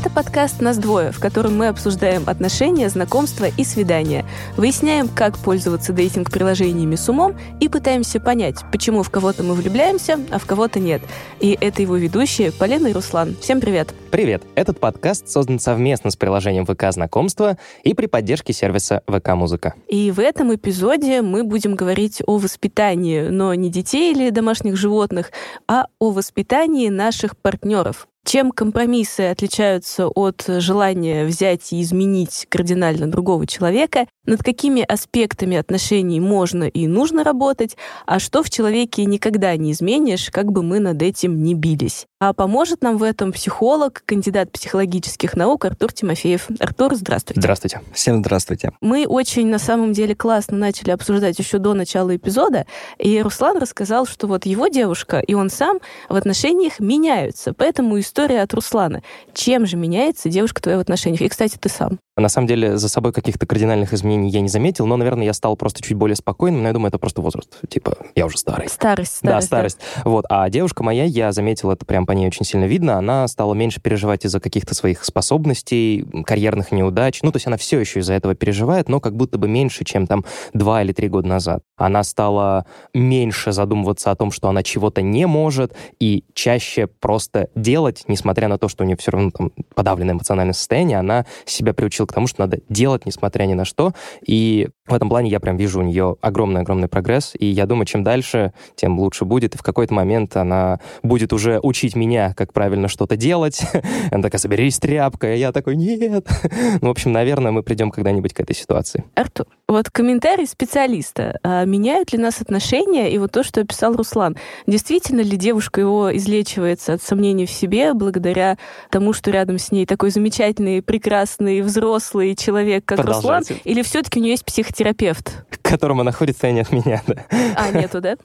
Это 0.00 0.08
подкаст 0.08 0.62
«Нас 0.62 0.78
двое», 0.78 1.12
в 1.12 1.20
котором 1.20 1.58
мы 1.58 1.68
обсуждаем 1.68 2.22
отношения, 2.26 2.88
знакомства 2.88 3.48
и 3.54 3.64
свидания. 3.64 4.24
Выясняем, 4.56 5.08
как 5.08 5.36
пользоваться 5.36 5.92
дейтинг-приложениями 5.92 6.94
с 6.94 7.06
умом 7.10 7.36
и 7.60 7.68
пытаемся 7.68 8.18
понять, 8.18 8.64
почему 8.72 9.02
в 9.02 9.10
кого-то 9.10 9.42
мы 9.42 9.52
влюбляемся, 9.52 10.18
а 10.30 10.38
в 10.38 10.46
кого-то 10.46 10.80
нет. 10.80 11.02
И 11.40 11.54
это 11.60 11.82
его 11.82 11.96
ведущие 11.96 12.50
Полина 12.50 12.86
и 12.86 12.94
Руслан. 12.94 13.36
Всем 13.42 13.60
привет! 13.60 13.92
Привет! 14.10 14.42
Этот 14.54 14.80
подкаст 14.80 15.28
создан 15.28 15.58
совместно 15.58 16.10
с 16.10 16.16
приложением 16.16 16.64
ВК 16.64 16.84
Знакомства 16.92 17.58
и 17.82 17.92
при 17.92 18.06
поддержке 18.06 18.54
сервиса 18.54 19.02
ВК 19.06 19.34
Музыка. 19.34 19.74
И 19.86 20.10
в 20.12 20.18
этом 20.18 20.54
эпизоде 20.54 21.20
мы 21.20 21.44
будем 21.44 21.74
говорить 21.74 22.22
о 22.26 22.38
воспитании, 22.38 23.28
но 23.28 23.52
не 23.52 23.68
детей 23.68 24.14
или 24.14 24.30
домашних 24.30 24.78
животных, 24.78 25.30
а 25.68 25.88
о 25.98 26.10
воспитании 26.10 26.88
наших 26.88 27.36
партнеров. 27.36 28.06
Чем 28.24 28.52
компромиссы 28.52 29.22
отличаются 29.22 30.06
от 30.06 30.44
желания 30.46 31.24
взять 31.24 31.72
и 31.72 31.80
изменить 31.80 32.46
кардинально 32.48 33.10
другого 33.10 33.46
человека, 33.46 34.06
над 34.30 34.44
какими 34.44 34.82
аспектами 34.82 35.56
отношений 35.56 36.20
можно 36.20 36.64
и 36.64 36.86
нужно 36.86 37.24
работать, 37.24 37.76
а 38.06 38.20
что 38.20 38.44
в 38.44 38.48
человеке 38.48 39.04
никогда 39.04 39.56
не 39.56 39.72
изменишь, 39.72 40.30
как 40.30 40.52
бы 40.52 40.62
мы 40.62 40.78
над 40.78 41.02
этим 41.02 41.42
не 41.42 41.54
бились. 41.54 42.06
А 42.20 42.32
поможет 42.32 42.82
нам 42.82 42.96
в 42.96 43.02
этом 43.02 43.32
психолог, 43.32 44.02
кандидат 44.06 44.52
психологических 44.52 45.34
наук 45.34 45.64
Артур 45.64 45.92
Тимофеев. 45.92 46.46
Артур, 46.60 46.94
здравствуйте. 46.94 47.40
Здравствуйте. 47.40 47.80
Всем 47.92 48.20
здравствуйте. 48.20 48.72
Мы 48.80 49.06
очень, 49.06 49.48
на 49.48 49.58
самом 49.58 49.92
деле, 49.94 50.14
классно 50.14 50.56
начали 50.56 50.92
обсуждать 50.92 51.38
еще 51.38 51.58
до 51.58 51.74
начала 51.74 52.14
эпизода, 52.14 52.66
и 52.98 53.20
Руслан 53.20 53.56
рассказал, 53.56 54.06
что 54.06 54.28
вот 54.28 54.46
его 54.46 54.68
девушка 54.68 55.18
и 55.18 55.34
он 55.34 55.50
сам 55.50 55.80
в 56.08 56.14
отношениях 56.14 56.78
меняются. 56.78 57.52
Поэтому 57.52 57.98
история 57.98 58.42
от 58.42 58.54
Руслана. 58.54 59.02
Чем 59.34 59.66
же 59.66 59.76
меняется 59.76 60.28
девушка 60.28 60.62
твоя 60.62 60.78
в 60.78 60.82
отношениях? 60.82 61.22
И, 61.22 61.28
кстати, 61.28 61.56
ты 61.58 61.68
сам. 61.68 61.98
На 62.20 62.28
самом 62.28 62.46
деле, 62.46 62.76
за 62.76 62.88
собой 62.90 63.12
каких-то 63.12 63.46
кардинальных 63.46 63.94
изменений 63.94 64.28
я 64.28 64.42
не 64.42 64.48
заметил, 64.48 64.86
но, 64.86 64.98
наверное, 64.98 65.24
я 65.24 65.32
стал 65.32 65.56
просто 65.56 65.82
чуть 65.82 65.96
более 65.96 66.16
спокойным, 66.16 66.60
но 66.60 66.68
я 66.68 66.74
думаю, 66.74 66.88
это 66.88 66.98
просто 66.98 67.22
возраст. 67.22 67.58
Типа, 67.68 67.96
я 68.14 68.26
уже 68.26 68.36
старый. 68.36 68.68
Старость, 68.68 69.16
старость. 69.16 69.22
Да, 69.22 69.40
старость. 69.40 69.78
Да. 69.96 70.10
Вот. 70.10 70.26
А 70.28 70.50
девушка 70.50 70.82
моя, 70.82 71.04
я 71.04 71.32
заметил, 71.32 71.70
это 71.70 71.86
прям 71.86 72.04
по 72.04 72.12
ней 72.12 72.26
очень 72.26 72.44
сильно 72.44 72.66
видно, 72.66 72.98
она 72.98 73.26
стала 73.26 73.54
меньше 73.54 73.80
переживать 73.80 74.26
из-за 74.26 74.38
каких-то 74.38 74.74
своих 74.74 75.02
способностей, 75.02 76.06
карьерных 76.26 76.72
неудач. 76.72 77.22
Ну, 77.22 77.32
то 77.32 77.36
есть 77.36 77.46
она 77.46 77.56
все 77.56 77.80
еще 77.80 78.00
из-за 78.00 78.12
этого 78.12 78.34
переживает, 78.34 78.90
но 78.90 79.00
как 79.00 79.16
будто 79.16 79.38
бы 79.38 79.48
меньше, 79.48 79.84
чем 79.84 80.06
там 80.06 80.26
два 80.52 80.82
или 80.82 80.92
три 80.92 81.08
года 81.08 81.26
назад. 81.26 81.62
Она 81.76 82.04
стала 82.04 82.66
меньше 82.92 83.52
задумываться 83.52 84.10
о 84.10 84.14
том, 84.14 84.30
что 84.30 84.50
она 84.50 84.62
чего-то 84.62 85.00
не 85.00 85.26
может, 85.26 85.74
и 85.98 86.24
чаще 86.34 86.86
просто 86.86 87.48
делать, 87.54 88.04
несмотря 88.08 88.48
на 88.48 88.58
то, 88.58 88.68
что 88.68 88.84
у 88.84 88.86
нее 88.86 88.98
все 88.98 89.10
равно 89.10 89.30
там 89.30 89.52
подавленное 89.74 90.14
эмоциональное 90.14 90.52
состояние, 90.52 90.98
она 90.98 91.24
себя 91.46 91.72
приучила 91.72 92.09
к 92.10 92.14
тому, 92.14 92.26
что 92.26 92.40
надо 92.40 92.60
делать, 92.68 93.06
несмотря 93.06 93.44
ни 93.44 93.54
на 93.54 93.64
что. 93.64 93.92
И 94.26 94.68
в 94.86 94.94
этом 94.94 95.08
плане 95.08 95.30
я 95.30 95.38
прям 95.40 95.56
вижу 95.56 95.80
у 95.80 95.82
нее 95.82 96.16
огромный-огромный 96.20 96.88
прогресс. 96.88 97.32
И 97.38 97.46
я 97.46 97.66
думаю, 97.66 97.86
чем 97.86 98.02
дальше, 98.02 98.52
тем 98.74 98.98
лучше 98.98 99.24
будет. 99.24 99.54
И 99.54 99.58
в 99.58 99.62
какой-то 99.62 99.94
момент 99.94 100.36
она 100.36 100.80
будет 101.02 101.32
уже 101.32 101.60
учить 101.62 101.94
меня, 101.94 102.34
как 102.34 102.52
правильно 102.52 102.88
что-то 102.88 103.16
делать. 103.16 103.62
Она 104.10 104.22
такая, 104.22 104.40
соберись, 104.40 104.78
тряпка. 104.78 105.34
И 105.34 105.38
я 105.38 105.52
такой, 105.52 105.76
нет. 105.76 106.26
ну, 106.80 106.88
в 106.88 106.90
общем, 106.90 107.12
наверное, 107.12 107.52
мы 107.52 107.62
придем 107.62 107.90
когда-нибудь 107.90 108.34
к 108.34 108.40
этой 108.40 108.56
ситуации. 108.56 109.04
Артур, 109.14 109.46
вот 109.68 109.90
комментарий 109.90 110.46
специалиста. 110.46 111.38
А 111.44 111.64
меняют 111.64 112.12
ли 112.12 112.18
нас 112.18 112.40
отношения? 112.40 113.12
И 113.12 113.18
вот 113.18 113.30
то, 113.30 113.44
что 113.44 113.60
описал 113.60 113.94
Руслан. 113.94 114.36
Действительно 114.66 115.20
ли 115.20 115.36
девушка 115.36 115.80
его 115.80 116.16
излечивается 116.16 116.94
от 116.94 117.02
сомнений 117.02 117.46
в 117.46 117.50
себе 117.50 117.94
благодаря 117.94 118.58
тому, 118.90 119.12
что 119.12 119.30
рядом 119.30 119.58
с 119.58 119.70
ней 119.70 119.86
такой 119.86 120.10
замечательный, 120.10 120.82
прекрасный, 120.82 121.60
взрослый 121.60 121.89
человек, 122.34 122.84
как 122.84 123.00
Руслан? 123.00 123.44
Или 123.64 123.82
все-таки 123.82 124.20
у 124.20 124.22
нее 124.22 124.32
есть 124.32 124.44
психотерапевт? 124.44 125.44
К 125.50 125.62
которому 125.62 126.02
она 126.02 126.12
ходит, 126.12 126.36
а 126.42 126.50
не 126.50 126.60
от 126.60 126.70
меня, 126.72 127.02
да. 127.06 127.26
А, 127.56 127.70
нету, 127.70 128.00
да? 128.00 128.16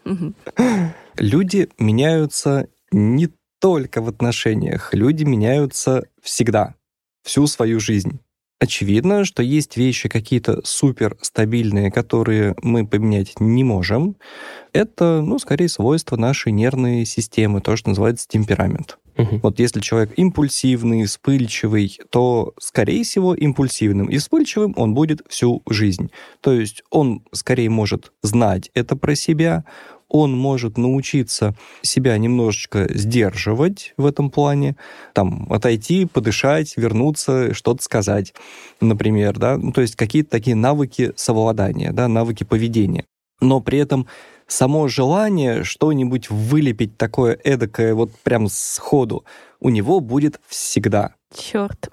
Люди 1.18 1.70
меняются 1.80 2.68
не 2.92 3.30
только 3.60 4.02
в 4.02 4.10
отношениях. 4.10 4.94
Люди 4.94 5.24
меняются 5.24 6.04
всегда, 6.22 6.76
всю 7.24 7.48
свою 7.48 7.80
жизнь. 7.80 8.20
Очевидно, 8.60 9.26
что 9.26 9.44
есть 9.44 9.76
вещи 9.76 10.08
какие-то 10.08 10.62
супер 10.64 11.18
стабильные, 11.22 11.92
которые 11.92 12.56
мы 12.62 12.88
поменять 12.88 13.40
не 13.40 13.64
можем. 13.64 14.16
Это, 14.72 15.22
ну, 15.22 15.40
скорее, 15.40 15.68
свойство 15.68 16.16
нашей 16.16 16.52
нервной 16.52 17.06
системы, 17.06 17.60
то, 17.60 17.76
что 17.76 17.90
называется 17.90 18.28
темперамент. 18.28 18.98
Угу. 19.18 19.40
Вот 19.44 19.60
если 19.60 19.80
человек 19.80 20.12
импульсивный, 20.18 21.06
вспыльчивый, 21.06 21.98
то, 22.10 22.54
скорее 22.60 23.04
всего, 23.04 23.34
импульсивным 23.34 24.08
и 24.08 24.18
вспыльчивым 24.18 24.74
он 24.78 24.94
будет 24.94 25.22
всю 25.30 25.62
жизнь. 25.70 26.12
То 26.42 26.52
есть 26.52 26.84
он 26.90 27.24
скорее 27.32 27.70
может 27.70 28.12
знать 28.22 28.70
это 28.74 28.96
про 28.96 29.16
себя, 29.16 29.64
он 30.08 30.38
может 30.38 30.78
научиться 30.78 31.56
себя 31.82 32.18
немножечко 32.18 32.88
сдерживать 32.94 33.94
в 33.98 34.06
этом 34.06 34.30
плане, 34.30 34.76
там, 35.14 35.52
отойти, 35.52 36.06
подышать, 36.06 36.78
вернуться, 36.78 37.54
что-то 37.54 37.84
сказать, 37.84 38.34
например, 38.82 39.38
да, 39.38 39.58
ну, 39.58 39.72
то 39.72 39.82
есть 39.82 39.96
какие-то 39.96 40.30
такие 40.30 40.56
навыки 40.56 41.12
совладания, 41.16 41.92
да, 41.92 42.08
навыки 42.08 42.44
поведения. 42.44 43.06
Но 43.42 43.60
при 43.62 43.80
этом 43.80 44.08
само 44.48 44.88
желание 44.88 45.64
что-нибудь 45.64 46.30
вылепить 46.30 46.98
такое 46.98 47.38
эдакое 47.44 47.94
вот 47.94 48.12
прям 48.24 48.48
сходу 48.50 49.26
у 49.60 49.70
него 49.70 50.00
будет 50.00 50.40
всегда. 50.48 51.16
Черт. 51.36 51.90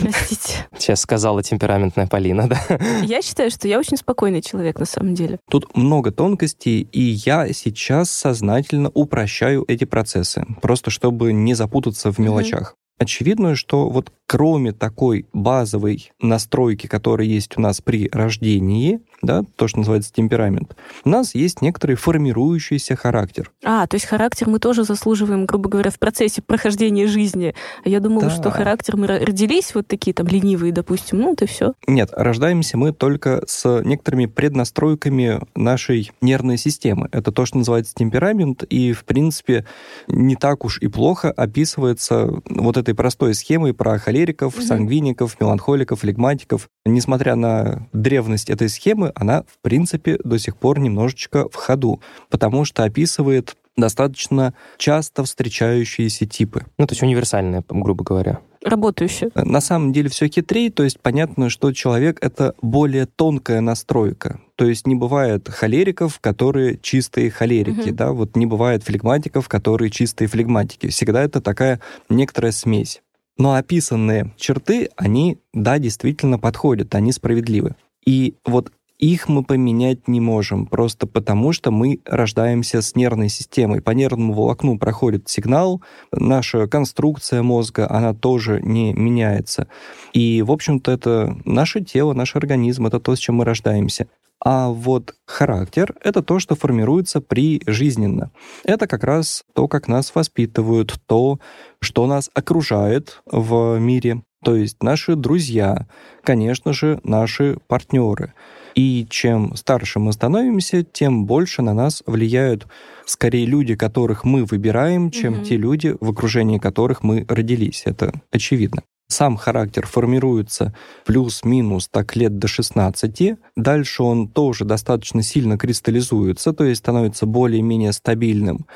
Простите. 0.00 0.68
Сейчас 0.76 1.00
сказала 1.00 1.42
темпераментная 1.42 2.06
Полина, 2.06 2.48
да? 2.48 2.60
Я 3.02 3.22
считаю, 3.22 3.50
что 3.50 3.66
я 3.66 3.78
очень 3.78 3.96
спокойный 3.96 4.42
человек 4.42 4.78
на 4.78 4.84
самом 4.84 5.14
деле. 5.14 5.38
Тут 5.48 5.76
много 5.76 6.12
тонкостей, 6.12 6.82
и 6.92 7.00
я 7.00 7.52
сейчас 7.52 8.10
сознательно 8.10 8.90
упрощаю 8.94 9.64
эти 9.66 9.84
процессы, 9.84 10.46
просто 10.60 10.90
чтобы 10.90 11.32
не 11.32 11.54
запутаться 11.54 12.12
в 12.12 12.18
мелочах. 12.18 12.76
Очевидно, 12.98 13.56
что 13.56 13.88
вот 13.88 14.12
кроме 14.26 14.72
такой 14.72 15.26
базовой 15.32 16.12
настройки, 16.20 16.86
которая 16.86 17.26
есть 17.26 17.56
у 17.56 17.60
нас 17.62 17.80
при 17.80 18.10
рождении, 18.12 19.00
да, 19.22 19.42
то, 19.56 19.68
что 19.68 19.78
называется 19.78 20.12
темперамент, 20.12 20.76
у 21.04 21.08
нас 21.08 21.34
есть 21.34 21.62
некоторый 21.62 21.94
формирующийся 21.94 22.96
характер. 22.96 23.50
А, 23.64 23.86
то 23.86 23.96
есть 23.96 24.06
характер 24.06 24.48
мы 24.48 24.58
тоже 24.58 24.84
заслуживаем, 24.84 25.46
грубо 25.46 25.68
говоря, 25.68 25.90
в 25.90 25.98
процессе 25.98 26.42
прохождения 26.42 27.06
жизни. 27.06 27.54
Я 27.84 28.00
думала, 28.00 28.24
да. 28.24 28.30
что 28.30 28.50
характер 28.50 28.96
мы 28.96 29.06
родились 29.06 29.74
вот 29.74 29.86
такие 29.86 30.14
там 30.14 30.26
ленивые, 30.26 30.72
допустим, 30.72 31.20
ну, 31.20 31.32
это 31.32 31.46
все. 31.46 31.74
Нет, 31.86 32.10
рождаемся 32.12 32.76
мы 32.76 32.92
только 32.92 33.42
с 33.46 33.82
некоторыми 33.82 34.26
преднастройками 34.26 35.40
нашей 35.54 36.10
нервной 36.20 36.56
системы. 36.56 37.08
Это 37.12 37.32
то, 37.32 37.46
что 37.46 37.58
называется 37.58 37.94
темперамент, 37.94 38.62
и, 38.64 38.92
в 38.92 39.04
принципе, 39.04 39.66
не 40.08 40.36
так 40.36 40.64
уж 40.64 40.78
и 40.78 40.88
плохо 40.88 41.30
описывается 41.30 42.30
вот 42.48 42.76
этой 42.76 42.94
простой 42.94 43.34
схемой 43.34 43.74
про 43.74 43.98
холериков, 43.98 44.56
угу. 44.56 44.62
сангвиников, 44.62 45.40
меланхоликов, 45.40 46.00
флегматиков. 46.00 46.68
Несмотря 46.84 47.34
на 47.34 47.86
древность 47.92 48.50
этой 48.50 48.68
схемы, 48.68 49.09
она, 49.14 49.42
в 49.42 49.58
принципе, 49.62 50.18
до 50.22 50.38
сих 50.38 50.56
пор 50.56 50.78
немножечко 50.78 51.48
в 51.48 51.54
ходу, 51.54 52.00
потому 52.28 52.64
что 52.64 52.84
описывает 52.84 53.56
достаточно 53.76 54.54
часто 54.76 55.24
встречающиеся 55.24 56.26
типы. 56.26 56.66
Ну, 56.78 56.86
то 56.86 56.92
есть 56.92 57.02
универсальные, 57.02 57.64
грубо 57.68 58.04
говоря 58.04 58.40
работающие. 58.62 59.30
На 59.34 59.60
самом 59.60 59.92
деле 59.92 60.08
все 60.08 60.28
хитрее, 60.28 60.70
то 60.70 60.82
есть 60.82 61.00
понятно, 61.00 61.48
что 61.48 61.72
человек— 61.72 62.18
это 62.20 62.54
более 62.62 63.06
тонкая 63.06 63.60
настройка. 63.60 64.40
То 64.56 64.66
есть 64.66 64.86
не 64.86 64.94
бывает 64.94 65.48
холериков, 65.48 66.20
которые 66.20 66.78
чистые 66.78 67.30
холерики, 67.30 67.88
угу. 67.88 67.94
да, 67.94 68.12
вот 68.12 68.36
не 68.36 68.46
бывает 68.46 68.82
флегматиков, 68.82 69.48
которые 69.48 69.90
чистые 69.90 70.28
флегматики. 70.28 70.88
Всегда 70.88 71.22
это 71.22 71.40
такая 71.40 71.80
некоторая 72.08 72.52
смесь. 72.52 73.02
Но 73.38 73.54
описанные 73.54 74.34
черты, 74.36 74.90
они, 74.96 75.38
да, 75.54 75.78
действительно 75.78 76.38
подходят, 76.38 76.94
они 76.94 77.12
справедливы. 77.12 77.74
И 78.04 78.34
вот 78.44 78.70
их 79.00 79.28
мы 79.28 79.42
поменять 79.42 80.08
не 80.08 80.20
можем, 80.20 80.66
просто 80.66 81.06
потому 81.06 81.52
что 81.52 81.70
мы 81.70 82.00
рождаемся 82.04 82.82
с 82.82 82.94
нервной 82.94 83.30
системой. 83.30 83.80
По 83.80 83.92
нервному 83.92 84.34
волокну 84.34 84.78
проходит 84.78 85.28
сигнал, 85.28 85.82
наша 86.12 86.68
конструкция 86.68 87.42
мозга, 87.42 87.90
она 87.90 88.12
тоже 88.12 88.60
не 88.62 88.92
меняется. 88.92 89.68
И, 90.12 90.42
в 90.42 90.52
общем-то, 90.52 90.92
это 90.92 91.36
наше 91.44 91.80
тело, 91.80 92.12
наш 92.12 92.36
организм, 92.36 92.86
это 92.86 93.00
то, 93.00 93.16
с 93.16 93.18
чем 93.18 93.36
мы 93.36 93.44
рождаемся. 93.44 94.06
А 94.42 94.68
вот 94.68 95.14
характер— 95.26 95.94
это 96.02 96.22
то, 96.22 96.38
что 96.38 96.54
формируется 96.54 97.20
прижизненно. 97.20 98.30
Это 98.64 98.86
как 98.86 99.04
раз 99.04 99.44
то, 99.54 99.68
как 99.68 99.86
нас 99.86 100.14
воспитывают, 100.14 100.98
то, 101.06 101.38
что 101.80 102.06
нас 102.06 102.30
окружает 102.34 103.22
в 103.26 103.78
мире. 103.78 104.22
То 104.42 104.56
есть 104.56 104.82
наши 104.82 105.14
друзья, 105.14 105.86
конечно 106.22 106.72
же, 106.72 107.00
наши 107.04 107.58
партнеры. 107.66 108.32
И 108.74 109.06
чем 109.10 109.56
старше 109.56 109.98
мы 109.98 110.12
становимся, 110.12 110.82
тем 110.82 111.26
больше 111.26 111.62
на 111.62 111.74
нас 111.74 112.02
влияют 112.06 112.66
скорее 113.04 113.46
люди, 113.46 113.74
которых 113.74 114.24
мы 114.24 114.44
выбираем, 114.44 115.10
чем 115.10 115.34
mm-hmm. 115.34 115.44
те 115.44 115.56
люди, 115.56 115.96
в 116.00 116.10
окружении 116.10 116.58
которых 116.58 117.02
мы 117.02 117.24
родились. 117.28 117.82
Это 117.84 118.12
очевидно. 118.30 118.82
Сам 119.08 119.36
характер 119.36 119.86
формируется 119.86 120.72
плюс-минус 121.04 121.88
так 121.88 122.14
лет 122.14 122.38
до 122.38 122.46
16. 122.46 123.34
Дальше 123.56 124.02
он 124.04 124.28
тоже 124.28 124.64
достаточно 124.64 125.22
сильно 125.22 125.58
кристаллизуется, 125.58 126.52
то 126.52 126.62
есть 126.62 126.78
становится 126.78 127.26
более-менее 127.26 127.92
стабильным, 127.92 128.66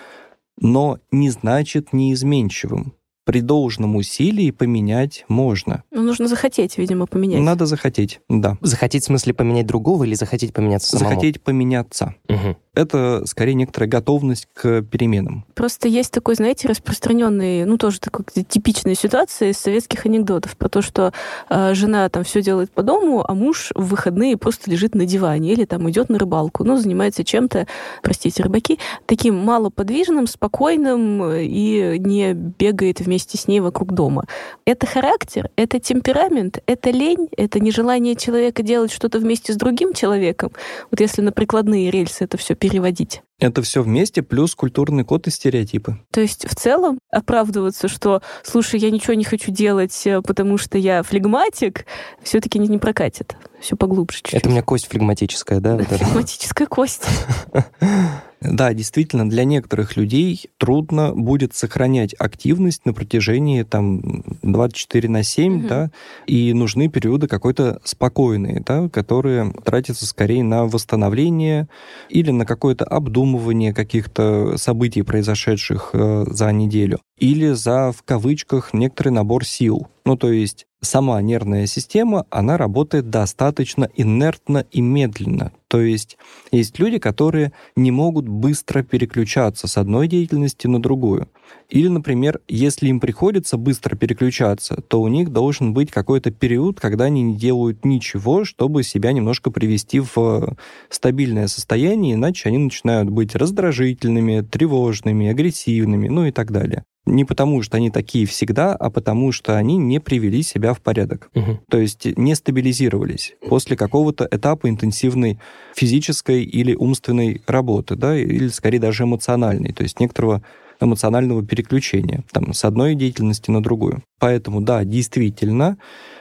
но 0.60 0.98
не 1.12 1.30
значит 1.30 1.92
неизменчивым 1.92 2.94
при 3.24 3.40
должном 3.40 3.96
усилии 3.96 4.50
поменять 4.50 5.24
можно. 5.28 5.82
Ну, 5.90 6.02
нужно 6.02 6.28
захотеть, 6.28 6.78
видимо, 6.78 7.06
поменять. 7.06 7.40
Надо 7.40 7.66
захотеть, 7.66 8.20
да. 8.28 8.58
Захотеть 8.60 9.02
в 9.02 9.06
смысле 9.06 9.34
поменять 9.34 9.66
другого 9.66 10.04
или 10.04 10.14
захотеть 10.14 10.52
поменяться 10.52 10.96
самому? 10.96 11.10
Захотеть 11.10 11.42
поменяться. 11.42 12.14
Угу. 12.28 12.56
Это 12.74 13.22
скорее 13.26 13.54
некоторая 13.54 13.88
готовность 13.88 14.48
к 14.52 14.82
переменам. 14.82 15.44
Просто 15.54 15.88
есть 15.88 16.10
такой, 16.10 16.34
знаете, 16.34 16.68
распространенный, 16.68 17.64
ну 17.64 17.78
тоже 17.78 18.00
такой 18.00 18.24
типичная 18.48 18.94
ситуация 18.94 19.50
из 19.50 19.58
советских 19.58 20.06
анекдотов 20.06 20.56
про 20.56 20.68
то, 20.68 20.82
что 20.82 21.12
э, 21.48 21.74
жена 21.74 22.08
там 22.08 22.24
все 22.24 22.42
делает 22.42 22.70
по 22.70 22.82
дому, 22.82 23.24
а 23.26 23.34
муж 23.34 23.70
в 23.74 23.86
выходные 23.86 24.36
просто 24.36 24.70
лежит 24.70 24.94
на 24.94 25.06
диване 25.06 25.52
или 25.52 25.64
там 25.64 25.88
идет 25.88 26.08
на 26.08 26.18
рыбалку, 26.18 26.64
ну 26.64 26.76
занимается 26.76 27.22
чем-то, 27.22 27.66
простите, 28.02 28.42
рыбаки, 28.42 28.78
таким 29.06 29.36
малоподвижным, 29.36 30.26
спокойным 30.26 31.22
э, 31.22 31.44
и 31.44 31.98
не 31.98 32.34
бегает 32.34 33.00
вместе 33.00 33.38
с 33.38 33.46
ней 33.46 33.60
вокруг 33.60 33.92
дома. 33.92 34.24
Это 34.64 34.86
характер, 34.86 35.50
это 35.54 35.78
темперамент, 35.78 36.58
это 36.66 36.90
лень, 36.90 37.28
это 37.36 37.60
нежелание 37.60 38.16
человека 38.16 38.62
делать 38.62 38.92
что-то 38.92 39.20
вместе 39.20 39.52
с 39.52 39.56
другим 39.56 39.92
человеком. 39.94 40.50
Вот 40.90 41.00
если 41.00 41.22
на 41.22 41.30
прикладные 41.30 41.90
рельсы 41.90 42.24
это 42.24 42.36
все 42.36 42.54
переводить. 42.68 43.22
Это 43.38 43.60
все 43.60 43.82
вместе, 43.82 44.22
плюс 44.22 44.54
культурный 44.54 45.04
код 45.04 45.26
и 45.26 45.30
стереотипы. 45.30 45.98
То 46.10 46.22
есть 46.22 46.48
в 46.48 46.54
целом 46.54 46.98
оправдываться, 47.10 47.88
что, 47.88 48.22
слушай, 48.42 48.80
я 48.80 48.90
ничего 48.90 49.12
не 49.12 49.24
хочу 49.24 49.50
делать, 49.50 50.06
э, 50.06 50.22
потому 50.22 50.56
что 50.56 50.78
я 50.78 51.02
флегматик, 51.02 51.84
все-таки 52.22 52.58
не, 52.58 52.68
не 52.68 52.78
прокатит. 52.78 53.36
Все 53.60 53.76
поглубже 53.76 54.18
чуть-чуть. 54.18 54.34
Это 54.34 54.48
у 54.48 54.52
меня 54.52 54.62
кость 54.62 54.86
флегматическая, 54.88 55.60
да? 55.60 55.76
Флегматическая 55.84 56.66
кость. 56.66 57.04
Да, 58.44 58.74
действительно, 58.74 59.28
для 59.28 59.44
некоторых 59.44 59.96
людей 59.96 60.50
трудно 60.58 61.12
будет 61.14 61.54
сохранять 61.54 62.14
активность 62.18 62.84
на 62.84 62.92
протяжении 62.92 63.62
там 63.62 64.22
24 64.42 65.08
на 65.08 65.22
7, 65.22 65.56
угу. 65.56 65.68
да, 65.68 65.90
и 66.26 66.52
нужны 66.52 66.88
периоды 66.88 67.26
какой-то 67.26 67.80
спокойные, 67.84 68.62
да, 68.64 68.88
которые 68.90 69.52
тратятся 69.64 70.06
скорее 70.06 70.44
на 70.44 70.66
восстановление 70.66 71.68
или 72.10 72.30
на 72.30 72.44
какое-то 72.44 72.84
обдумывание 72.84 73.72
каких-то 73.72 74.56
событий, 74.58 75.02
произошедших 75.02 75.90
э, 75.94 76.24
за 76.28 76.52
неделю, 76.52 77.00
или 77.18 77.52
за, 77.52 77.92
в 77.92 78.02
кавычках, 78.02 78.74
некоторый 78.74 79.10
набор 79.10 79.44
сил. 79.44 79.88
Ну, 80.04 80.16
то 80.16 80.30
есть 80.30 80.66
сама 80.80 81.20
нервная 81.22 81.66
система, 81.66 82.26
она 82.30 82.58
работает 82.58 83.08
достаточно 83.08 83.88
инертно 83.94 84.66
и 84.70 84.80
медленно. 84.80 85.52
То 85.68 85.80
есть 85.80 86.18
есть 86.52 86.78
люди, 86.78 86.98
которые 86.98 87.52
не 87.74 87.90
могут 87.90 88.28
быстро 88.28 88.82
переключаться 88.82 89.66
с 89.66 89.78
одной 89.78 90.08
деятельности 90.08 90.66
на 90.66 90.80
другую. 90.80 91.28
Или, 91.70 91.88
например, 91.88 92.40
если 92.48 92.88
им 92.88 93.00
приходится 93.00 93.56
быстро 93.56 93.96
переключаться, 93.96 94.76
то 94.76 95.00
у 95.00 95.08
них 95.08 95.30
должен 95.30 95.72
быть 95.72 95.90
какой-то 95.90 96.30
период, 96.30 96.80
когда 96.80 97.04
они 97.04 97.22
не 97.22 97.36
делают 97.36 97.84
ничего, 97.84 98.44
чтобы 98.44 98.82
себя 98.82 99.12
немножко 99.12 99.50
привести 99.50 100.00
в 100.00 100.56
стабильное 100.90 101.46
состояние, 101.46 102.14
иначе 102.14 102.48
они 102.48 102.58
начинают 102.58 103.08
быть 103.08 103.34
раздражительными, 103.34 104.42
тревожными, 104.42 105.28
агрессивными, 105.28 106.08
ну 106.08 106.26
и 106.26 106.30
так 106.30 106.52
далее. 106.52 106.84
Не 107.06 107.24
потому, 107.24 107.62
что 107.62 107.76
они 107.76 107.90
такие 107.90 108.26
всегда, 108.26 108.74
а 108.74 108.90
потому, 108.90 109.30
что 109.30 109.56
они 109.56 109.76
не 109.76 110.00
привели 110.00 110.42
себя 110.42 110.72
в 110.72 110.80
порядок. 110.80 111.30
Угу. 111.34 111.60
То 111.68 111.78
есть 111.78 112.06
не 112.16 112.34
стабилизировались 112.34 113.34
после 113.46 113.76
какого-то 113.76 114.26
этапа 114.30 114.68
интенсивной 114.68 115.38
физической 115.74 116.44
или 116.44 116.74
умственной 116.74 117.42
работы, 117.46 117.96
да, 117.96 118.16
или 118.16 118.48
скорее 118.48 118.78
даже 118.78 119.04
эмоциональной, 119.04 119.72
то 119.72 119.82
есть 119.82 120.00
некоторого 120.00 120.42
эмоционального 120.80 121.44
переключения 121.44 122.24
там, 122.32 122.52
с 122.52 122.64
одной 122.64 122.94
деятельности 122.94 123.50
на 123.50 123.62
другую. 123.62 124.02
Поэтому, 124.18 124.60
да, 124.60 124.84
действительно, 124.84 125.76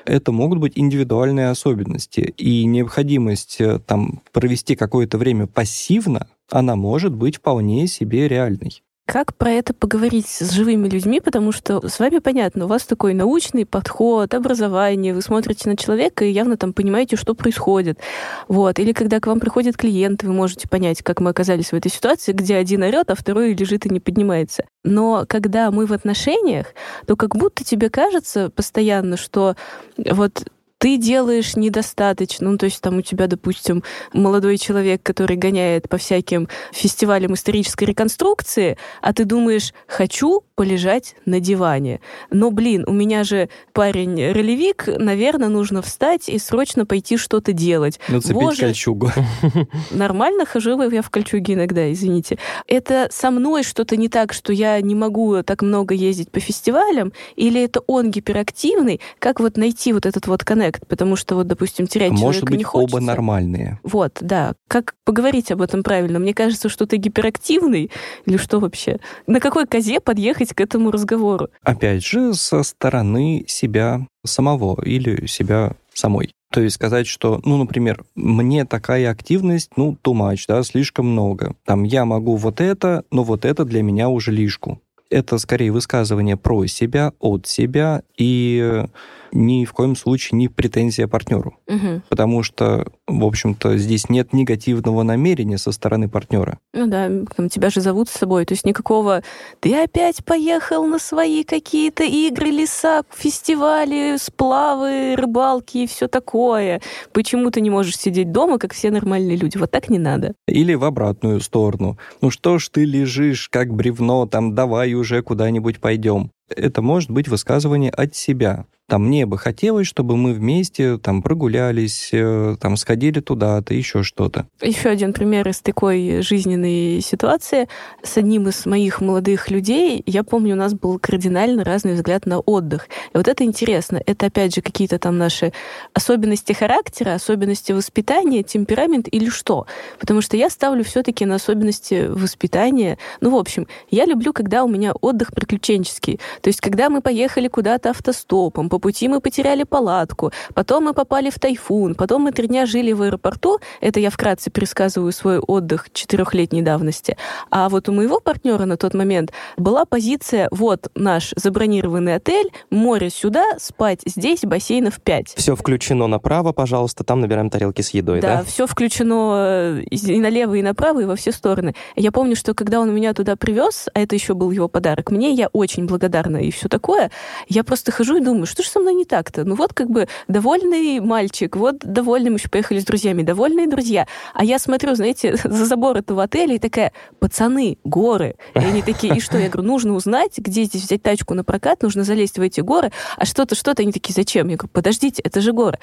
это 0.06 0.32
могут 0.32 0.60
быть 0.60 0.74
индивидуальные 0.76 1.50
особенности, 1.50 2.34
и 2.38 2.66
необходимость 2.66 3.58
э, 3.60 3.80
там, 3.80 4.22
провести 4.32 4.76
какое-то 4.76 5.18
время 5.18 5.48
пассивно, 5.48 6.28
она 6.52 6.76
может 6.76 7.14
быть 7.14 7.38
вполне 7.38 7.88
себе 7.88 8.28
реальной. 8.28 8.82
Как 9.06 9.36
про 9.36 9.52
это 9.52 9.74
поговорить 9.74 10.28
с 10.28 10.52
живыми 10.52 10.88
людьми, 10.88 11.20
потому 11.20 11.52
что 11.52 11.86
с 11.86 12.00
вами 12.00 12.20
понятно, 12.20 12.66
у 12.66 12.68
вас 12.70 12.84
такой 12.84 13.14
научный 13.14 13.66
подход, 13.66 14.34
образование, 14.34 15.14
вы 15.14 15.22
смотрите 15.22 15.70
на 15.70 15.76
человека 15.76 16.24
и 16.24 16.32
явно 16.32 16.56
там 16.56 16.72
понимаете, 16.72 17.18
что 17.18 17.34
происходит. 17.36 18.00
Вот. 18.48 18.80
Или 18.80 18.94
когда 18.94 19.20
к 19.20 19.28
вам 19.28 19.42
приходит 19.42 19.76
клиент, 19.76 20.24
вы 20.24 20.32
можете 20.32 20.70
понять, 20.70 21.04
как 21.04 21.20
мы 21.20 21.32
оказались 21.32 21.72
в 21.72 21.74
этой 21.74 21.92
ситуации, 21.92 22.32
где 22.32 22.56
один 22.56 22.82
орет, 22.82 23.12
а 23.12 23.16
второй 23.16 23.54
лежит 23.54 23.86
и 23.86 23.90
не 23.90 24.00
поднимается. 24.00 24.64
Но 24.86 25.26
когда 25.28 25.70
мы 25.70 25.86
в 25.86 25.92
отношениях, 25.92 26.68
то 27.06 27.18
как 27.18 27.36
будто 27.36 27.66
тебе 27.66 27.90
кажется 27.90 28.50
постоянно, 28.52 29.18
что 29.18 29.58
вот 29.98 30.46
ты 30.84 30.98
делаешь 30.98 31.56
недостаточно. 31.56 32.52
Ну, 32.52 32.58
то 32.58 32.66
есть 32.66 32.82
там 32.82 32.98
у 32.98 33.02
тебя, 33.02 33.28
допустим, 33.28 33.86
молодой 34.12 34.58
человек, 34.58 35.02
который 35.02 35.38
гоняет 35.38 35.88
по 35.88 35.96
всяким 35.96 36.50
фестивалям 36.74 37.36
исторической 37.36 37.86
реконструкции, 37.86 38.78
а 39.02 39.14
ты 39.14 39.24
думаешь, 39.24 39.74
хочу 39.88 40.44
полежать 40.56 41.16
на 41.26 41.40
диване. 41.40 42.00
Но, 42.30 42.52
блин, 42.52 42.84
у 42.88 42.94
меня 42.94 43.24
же 43.24 43.50
парень 43.74 44.32
ролевик, 44.32 44.88
наверное, 44.88 45.50
нужно 45.50 45.82
встать 45.82 46.30
и 46.30 46.38
срочно 46.40 46.86
пойти 46.86 47.18
что-то 47.18 47.54
делать. 47.54 48.00
Нацепить 48.08 48.34
Боже, 48.36 48.62
кольчугу. 48.62 49.12
Нормально 49.92 50.46
хожу 50.46 50.74
я 50.90 51.02
в 51.02 51.10
кольчуге 51.10 51.56
иногда, 51.56 51.92
извините. 51.92 52.38
Это 52.68 53.08
со 53.12 53.32
мной 53.32 53.64
что-то 53.64 53.98
не 53.98 54.10
так, 54.10 54.34
что 54.34 54.54
я 54.54 54.80
не 54.82 54.96
могу 54.96 55.44
так 55.44 55.62
много 55.62 55.94
ездить 55.94 56.32
по 56.32 56.40
фестивалям, 56.40 57.14
или 57.36 57.62
это 57.64 57.82
он 57.88 58.12
гиперактивный? 58.12 59.02
Как 59.20 59.40
вот 59.40 59.58
найти 59.58 59.94
вот 59.94 60.06
этот 60.06 60.28
вот 60.28 60.44
коннект? 60.44 60.84
потому 60.88 61.16
что 61.16 61.36
вот, 61.36 61.48
допустим, 61.48 61.88
терять 61.88 62.12
Может 62.12 62.42
человека 62.42 62.52
быть, 62.52 62.58
не 62.60 62.64
хочется. 62.64 62.98
оба 62.98 63.04
нормальные. 63.04 63.80
Вот, 63.84 64.18
да. 64.22 64.54
Как 64.68 64.96
поговорить 65.06 65.52
об 65.52 65.62
этом 65.62 65.82
правильно? 65.84 66.20
Мне 66.20 66.34
кажется, 66.34 66.70
что 66.70 66.86
ты 66.86 66.98
гиперактивный 66.98 67.92
или 68.26 68.38
что 68.38 68.60
вообще? 68.60 68.98
На 69.28 69.40
какой 69.40 69.66
козе 69.66 70.00
подъехать 70.00 70.43
к 70.52 70.60
этому 70.60 70.92
разговору? 70.92 71.50
Опять 71.62 72.04
же, 72.04 72.34
со 72.34 72.64
стороны 72.64 73.46
себя 73.48 74.08
самого 74.26 74.82
или 74.84 75.28
себя 75.28 75.74
самой. 75.94 76.34
То 76.52 76.62
есть 76.62 76.76
сказать, 76.76 77.08
что, 77.08 77.42
ну, 77.46 77.58
например, 77.58 78.04
мне 78.16 78.66
такая 78.66 79.10
активность, 79.10 79.72
ну, 79.76 79.98
too 80.04 80.14
much, 80.14 80.46
да, 80.48 80.62
слишком 80.64 81.08
много. 81.08 81.56
Там 81.66 81.84
я 81.84 82.06
могу 82.06 82.36
вот 82.36 82.62
это, 82.62 83.04
но 83.12 83.24
вот 83.24 83.46
это 83.46 83.66
для 83.66 83.82
меня 83.82 84.10
уже 84.10 84.32
лишку. 84.32 84.80
Это 85.10 85.38
скорее 85.38 85.72
высказывание 85.72 86.38
про 86.38 86.66
себя, 86.66 87.14
от 87.20 87.48
себя, 87.48 88.04
и 88.18 88.86
ни 89.34 89.66
в 89.66 89.74
коем 89.74 89.96
случае 89.96 90.38
не 90.38 90.48
претензия 90.48 91.08
партнеру. 91.08 91.58
Угу. 91.68 92.02
Потому 92.10 92.44
что, 92.44 92.88
в 93.08 93.26
общем-то, 93.26 93.78
здесь 93.78 94.10
нет 94.10 94.34
негативного 94.34 95.04
намерения 95.04 95.58
со 95.58 95.72
стороны 95.72 96.08
партнера. 96.08 96.60
Ну 96.74 96.88
да, 96.88 97.10
там, 97.36 97.50
тебя 97.50 97.70
же 97.70 97.82
зовут 97.82 98.10
с 98.10 98.14
собой. 98.14 98.46
То 98.46 98.54
есть 98.54 98.66
никакого 98.66 99.24
«ты 99.60 99.76
опять 99.76 100.24
поехал 100.24 100.86
на 100.86 101.00
свои 101.00 101.44
какие-то 101.44 102.04
игры, 102.04 102.48
леса, 102.48 103.04
фестивали, 103.12 104.18
сплавы, 104.18 105.16
рыбалки 105.16 105.80
и 105.80 105.88
все 105.88 106.08
такое. 106.08 106.82
Почему 107.12 107.52
ты 107.52 107.62
не 107.62 107.70
можешь 107.70 107.98
сидеть 107.98 108.32
дома, 108.32 108.60
как 108.60 108.74
все 108.74 108.92
нормальные 108.92 109.38
люди? 109.38 109.58
Вот 109.58 109.72
так 109.72 109.90
не 109.90 110.00
надо. 110.00 110.34
Или 110.48 110.74
в 110.76 110.84
обратную 110.84 111.40
сторону. 111.42 111.98
Ну 112.22 112.30
что 112.30 112.60
ж 112.60 112.70
ты 112.70 112.86
лежишь, 112.86 113.50
как 113.50 113.74
бревно, 113.74 114.26
там 114.28 114.56
давай 114.56 114.94
уже 114.94 115.22
куда-нибудь 115.22 115.80
пойдем. 115.80 116.32
Это 116.56 116.82
может 116.82 117.10
быть 117.10 117.28
высказывание 117.28 117.92
от 117.92 118.16
себя. 118.16 118.66
Там 118.88 119.06
мне 119.08 119.26
бы 119.26 119.38
хотелось, 119.38 119.88
чтобы 119.88 120.18
мы 120.18 120.34
вместе 120.34 120.98
там 120.98 121.22
прогулялись, 121.22 122.10
э, 122.12 122.58
там 122.60 122.76
сходили 122.76 123.22
туда-то, 123.22 123.74
еще 123.74 124.04
что-то. 124.04 124.46
Еще 124.62 124.90
один 124.90 125.14
пример 125.14 125.48
из 125.48 125.62
такой 125.62 126.22
жизненной 126.22 127.00
ситуации. 127.00 127.70
С 128.04 128.18
одним 128.18 128.50
из 128.50 128.66
моих 128.66 129.00
молодых 129.00 129.50
людей, 129.50 130.04
я 130.06 130.24
помню, 130.24 130.56
у 130.56 130.58
нас 130.58 130.74
был 130.74 131.00
кардинально 131.00 131.64
разный 131.64 131.94
взгляд 131.94 132.26
на 132.26 132.40
отдых. 132.40 132.90
И 133.14 133.18
вот 133.18 133.30
это 133.30 133.46
интересно. 133.46 134.02
Это, 134.06 134.26
опять 134.26 134.54
же, 134.54 134.62
какие-то 134.62 135.00
там 135.00 135.18
наши 135.18 135.54
особенности 135.94 136.52
характера, 136.52 137.14
особенности 137.14 137.72
воспитания, 137.72 138.44
темперамент 138.44 139.08
или 139.10 139.30
что? 139.30 139.66
Потому 139.98 140.20
что 140.20 140.36
я 140.36 140.50
ставлю 140.50 140.84
все-таки 140.84 141.26
на 141.26 141.36
особенности 141.36 142.08
воспитания. 142.10 142.98
Ну, 143.22 143.30
в 143.32 143.38
общем, 143.38 143.68
я 143.90 144.06
люблю, 144.06 144.34
когда 144.34 144.66
у 144.66 144.68
меня 144.68 144.92
отдых 144.92 145.32
приключенческий. 145.34 146.20
То 146.42 146.50
есть, 146.50 146.60
когда 146.60 146.90
мы 146.90 147.02
поехали 147.02 147.48
куда-то 147.48 147.92
автостопом, 147.92 148.70
пути 148.84 149.08
мы 149.08 149.22
потеряли 149.22 149.64
палатку, 149.64 150.34
потом 150.54 150.84
мы 150.84 150.94
попали 150.94 151.30
в 151.30 151.40
тайфун, 151.40 151.96
потом 151.96 152.24
мы 152.24 152.34
три 152.34 152.48
дня 152.48 152.66
жили 152.66 152.92
в 152.92 153.02
аэропорту. 153.02 153.60
Это 153.80 154.02
я 154.02 154.10
вкратце 154.10 154.52
пересказываю 154.52 155.14
свой 155.14 155.40
отдых 155.40 155.88
четырехлетней 155.94 156.62
давности. 156.62 157.16
А 157.50 157.70
вот 157.70 157.88
у 157.88 157.94
моего 157.94 158.20
партнера 158.20 158.66
на 158.66 158.76
тот 158.76 158.94
момент 158.94 159.32
была 159.56 159.86
позиция, 159.86 160.50
вот 160.52 160.92
наш 160.96 161.32
забронированный 161.38 162.16
отель, 162.16 162.50
море 162.70 163.10
сюда, 163.10 163.46
спать 163.58 164.02
здесь, 164.06 164.42
бассейнов 164.42 165.00
5. 165.00 165.36
Все 165.38 165.56
включено 165.56 166.08
направо, 166.08 166.52
пожалуйста, 166.52 167.06
там 167.06 167.22
набираем 167.22 167.50
тарелки 167.50 167.82
с 167.82 167.92
едой, 167.92 168.20
да? 168.20 168.40
Да, 168.40 168.44
все 168.44 168.68
включено 168.68 169.80
э, 169.80 169.84
и 169.90 170.20
налево, 170.20 170.56
и 170.56 170.62
направо, 170.62 171.00
и 171.00 171.06
во 171.06 171.16
все 171.16 171.32
стороны. 171.32 171.74
Я 171.96 172.12
помню, 172.12 172.36
что 172.36 172.54
когда 172.54 172.82
он 172.82 172.94
меня 172.94 173.14
туда 173.14 173.38
привез, 173.38 173.88
а 173.94 174.02
это 174.02 174.14
еще 174.16 174.34
был 174.34 174.52
его 174.52 174.68
подарок 174.68 175.10
мне, 175.10 175.32
я 175.32 175.48
очень 175.54 175.86
благодарна 175.86 176.38
и 176.38 176.52
все 176.52 176.68
такое, 176.68 177.12
я 177.48 177.64
просто 177.64 177.94
хожу 177.94 178.18
и 178.18 178.20
думаю, 178.20 178.46
что 178.46 178.62
же 178.64 178.70
со 178.70 178.80
мной 178.80 178.94
не 178.94 179.06
так-то? 179.06 179.44
Ну 179.44 179.56
вот 179.56 179.74
как 179.74 179.90
бы 179.90 180.08
довольный 180.28 181.00
мальчик, 181.00 181.56
вот 181.56 181.78
довольный, 181.80 182.30
мы 182.30 182.38
еще 182.38 182.50
поехали 182.50 182.80
с 182.80 182.86
друзьями, 182.86 183.24
довольные 183.24 183.68
друзья. 183.68 184.08
А 184.34 184.44
я 184.44 184.60
смотрю, 184.60 184.96
знаете, 184.96 185.36
за 185.44 185.66
забор 185.66 185.98
этого 185.98 186.24
отеля 186.24 186.56
и 186.56 186.60
такая, 186.60 186.94
пацаны, 187.20 187.78
горы. 187.84 188.36
И 188.56 188.60
они 188.60 188.82
такие, 188.82 189.16
и 189.16 189.20
что? 189.20 189.38
Я 189.38 189.50
говорю, 189.50 189.68
нужно 189.68 189.94
узнать, 189.94 190.38
где 190.38 190.64
здесь 190.64 190.84
взять 190.84 191.04
тачку 191.04 191.34
на 191.34 191.44
прокат, 191.44 191.84
нужно 191.84 192.04
залезть 192.04 192.38
в 192.38 192.42
эти 192.42 192.62
горы, 192.62 192.92
а 193.18 193.26
что-то, 193.26 193.56
что-то. 193.56 193.84
Они 193.84 193.92
такие, 193.92 194.14
зачем? 194.14 194.48
Я 194.48 194.58
говорю, 194.58 194.72
подождите, 194.74 195.22
это 195.22 195.42
же 195.42 195.52
горы. 195.52 195.80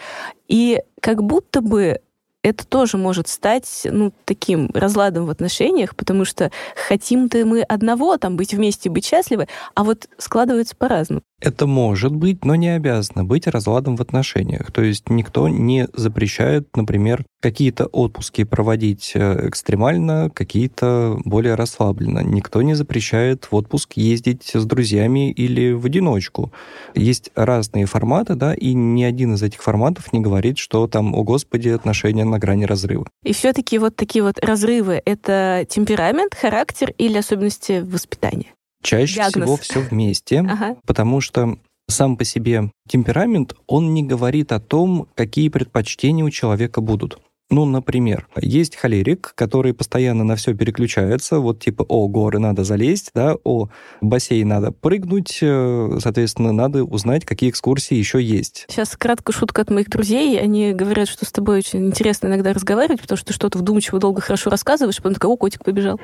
И 0.49 0.81
как 1.01 1.23
будто 1.23 1.61
бы 1.61 2.01
это 2.43 2.67
тоже 2.67 2.97
может 2.97 3.29
стать 3.29 3.83
ну, 3.85 4.13
таким 4.25 4.71
разладом 4.73 5.27
в 5.27 5.31
отношениях, 5.31 5.95
потому 5.95 6.25
что 6.25 6.51
хотим-то 6.89 7.45
мы 7.45 7.63
одного, 7.63 8.17
там, 8.17 8.37
быть 8.37 8.55
вместе, 8.55 8.89
быть 8.89 9.05
счастливы, 9.05 9.49
а 9.75 9.85
вот 9.85 10.09
складывается 10.19 10.75
по-разному. 10.77 11.23
Это 11.41 11.67
может 11.67 12.15
быть, 12.15 12.45
но 12.45 12.55
не 12.55 12.69
обязано 12.69 13.25
быть 13.25 13.47
разладом 13.47 13.97
в 13.97 14.03
отношениях. 14.03 14.71
То 14.73 14.83
есть 14.83 15.09
никто 15.09 15.49
не 15.49 15.89
запрещает, 15.95 16.69
например, 16.77 17.25
какие-то 17.41 17.87
отпуски 17.87 18.45
проводить 18.45 19.13
э, 19.15 19.49
экстремально, 19.49 20.31
какие-то 20.31 21.19
более 21.25 21.55
расслабленно. 21.55 22.21
Никто 22.21 22.61
не 22.61 22.75
запрещает 22.75 23.47
в 23.51 23.55
отпуск 23.55 23.95
ездить 23.95 24.51
с 24.53 24.65
друзьями 24.67 25.33
или 25.33 25.73
в 25.73 25.87
одиночку. 25.87 26.53
Есть 26.95 27.31
разные 27.35 27.87
форматы, 27.87 28.35
да, 28.35 28.55
и 28.55 28.75
ни 28.75 29.03
один 29.03 29.35
из 29.35 29.43
этих 29.43 29.63
форматов 29.63 30.13
не 30.13 30.21
говорит, 30.21 30.59
что 30.59 30.87
там, 30.87 31.15
о 31.15 31.23
господи, 31.23 31.71
отношения 31.71 32.25
на 32.25 32.39
грани 32.39 32.65
разрыва. 32.65 33.07
И 33.25 33.33
все-таки 33.33 33.79
вот 33.79 33.97
такие 33.97 34.23
вот 34.23 34.39
разрывы— 34.45 35.01
это 35.07 35.67
темперамент, 35.69 36.35
характер 36.35 36.93
или 36.99 37.17
особенности 37.17 37.81
воспитания? 37.81 38.47
Чаще 38.83 39.15
Диагноз. 39.17 39.33
всего 39.45 39.57
все 39.57 39.81
вместе, 39.81 40.41
Ага. 40.41 40.77
потому 40.87 41.21
что 41.21 41.59
сам 41.89 42.17
по 42.17 42.25
себе 42.25 42.71
темперамент, 42.89 43.55
он 43.67 43.93
не 43.95 44.03
говорит 44.03 44.53
о 44.53 44.61
том, 44.61 45.09
какие 45.15 45.49
предпочтения 45.49 46.25
у 46.25 46.31
человека 46.31 46.81
будут. 46.81 47.19
Ну, 47.51 47.65
например, 47.65 48.29
есть 48.41 48.77
холерик, 48.77 49.33
который 49.35 49.75
постоянно 49.75 50.23
на 50.23 50.37
все 50.37 50.55
переключается, 50.55 51.41
вот 51.41 51.59
типа, 51.59 51.85
о, 51.89 52.07
горы 52.07 52.39
надо 52.39 52.63
залезть, 52.63 53.11
да, 53.13 53.35
о, 53.43 53.69
бассейн 54.01 54.47
надо 54.47 54.71
прыгнуть, 54.71 55.39
э, 55.43 55.99
соответственно, 56.01 56.53
надо 56.53 56.85
узнать, 56.85 57.25
какие 57.25 57.51
экскурсии 57.51 57.97
еще 57.97 58.23
есть. 58.23 58.67
Сейчас 58.69 58.97
краткая 58.97 59.35
шутка 59.35 59.63
от 59.63 59.71
моих 59.71 59.91
друзей. 59.91 60.39
Они 60.41 60.73
говорят, 60.73 61.09
что 61.09 61.27
с 61.27 61.33
тобой 61.33 61.59
очень 61.59 61.87
интересно 61.87 62.29
иногда 62.29 62.53
разговаривать, 62.53 63.01
потому 63.01 63.17
что 63.17 63.27
ты 63.27 63.33
что-то 63.33 63.59
вдумчиво 63.59 63.99
долго 63.99 64.21
хорошо 64.21 64.49
рассказываешь, 64.49 64.99
потом 64.99 65.15
такой, 65.15 65.31
о, 65.31 65.37
котик 65.37 65.65
побежал. 65.65 65.99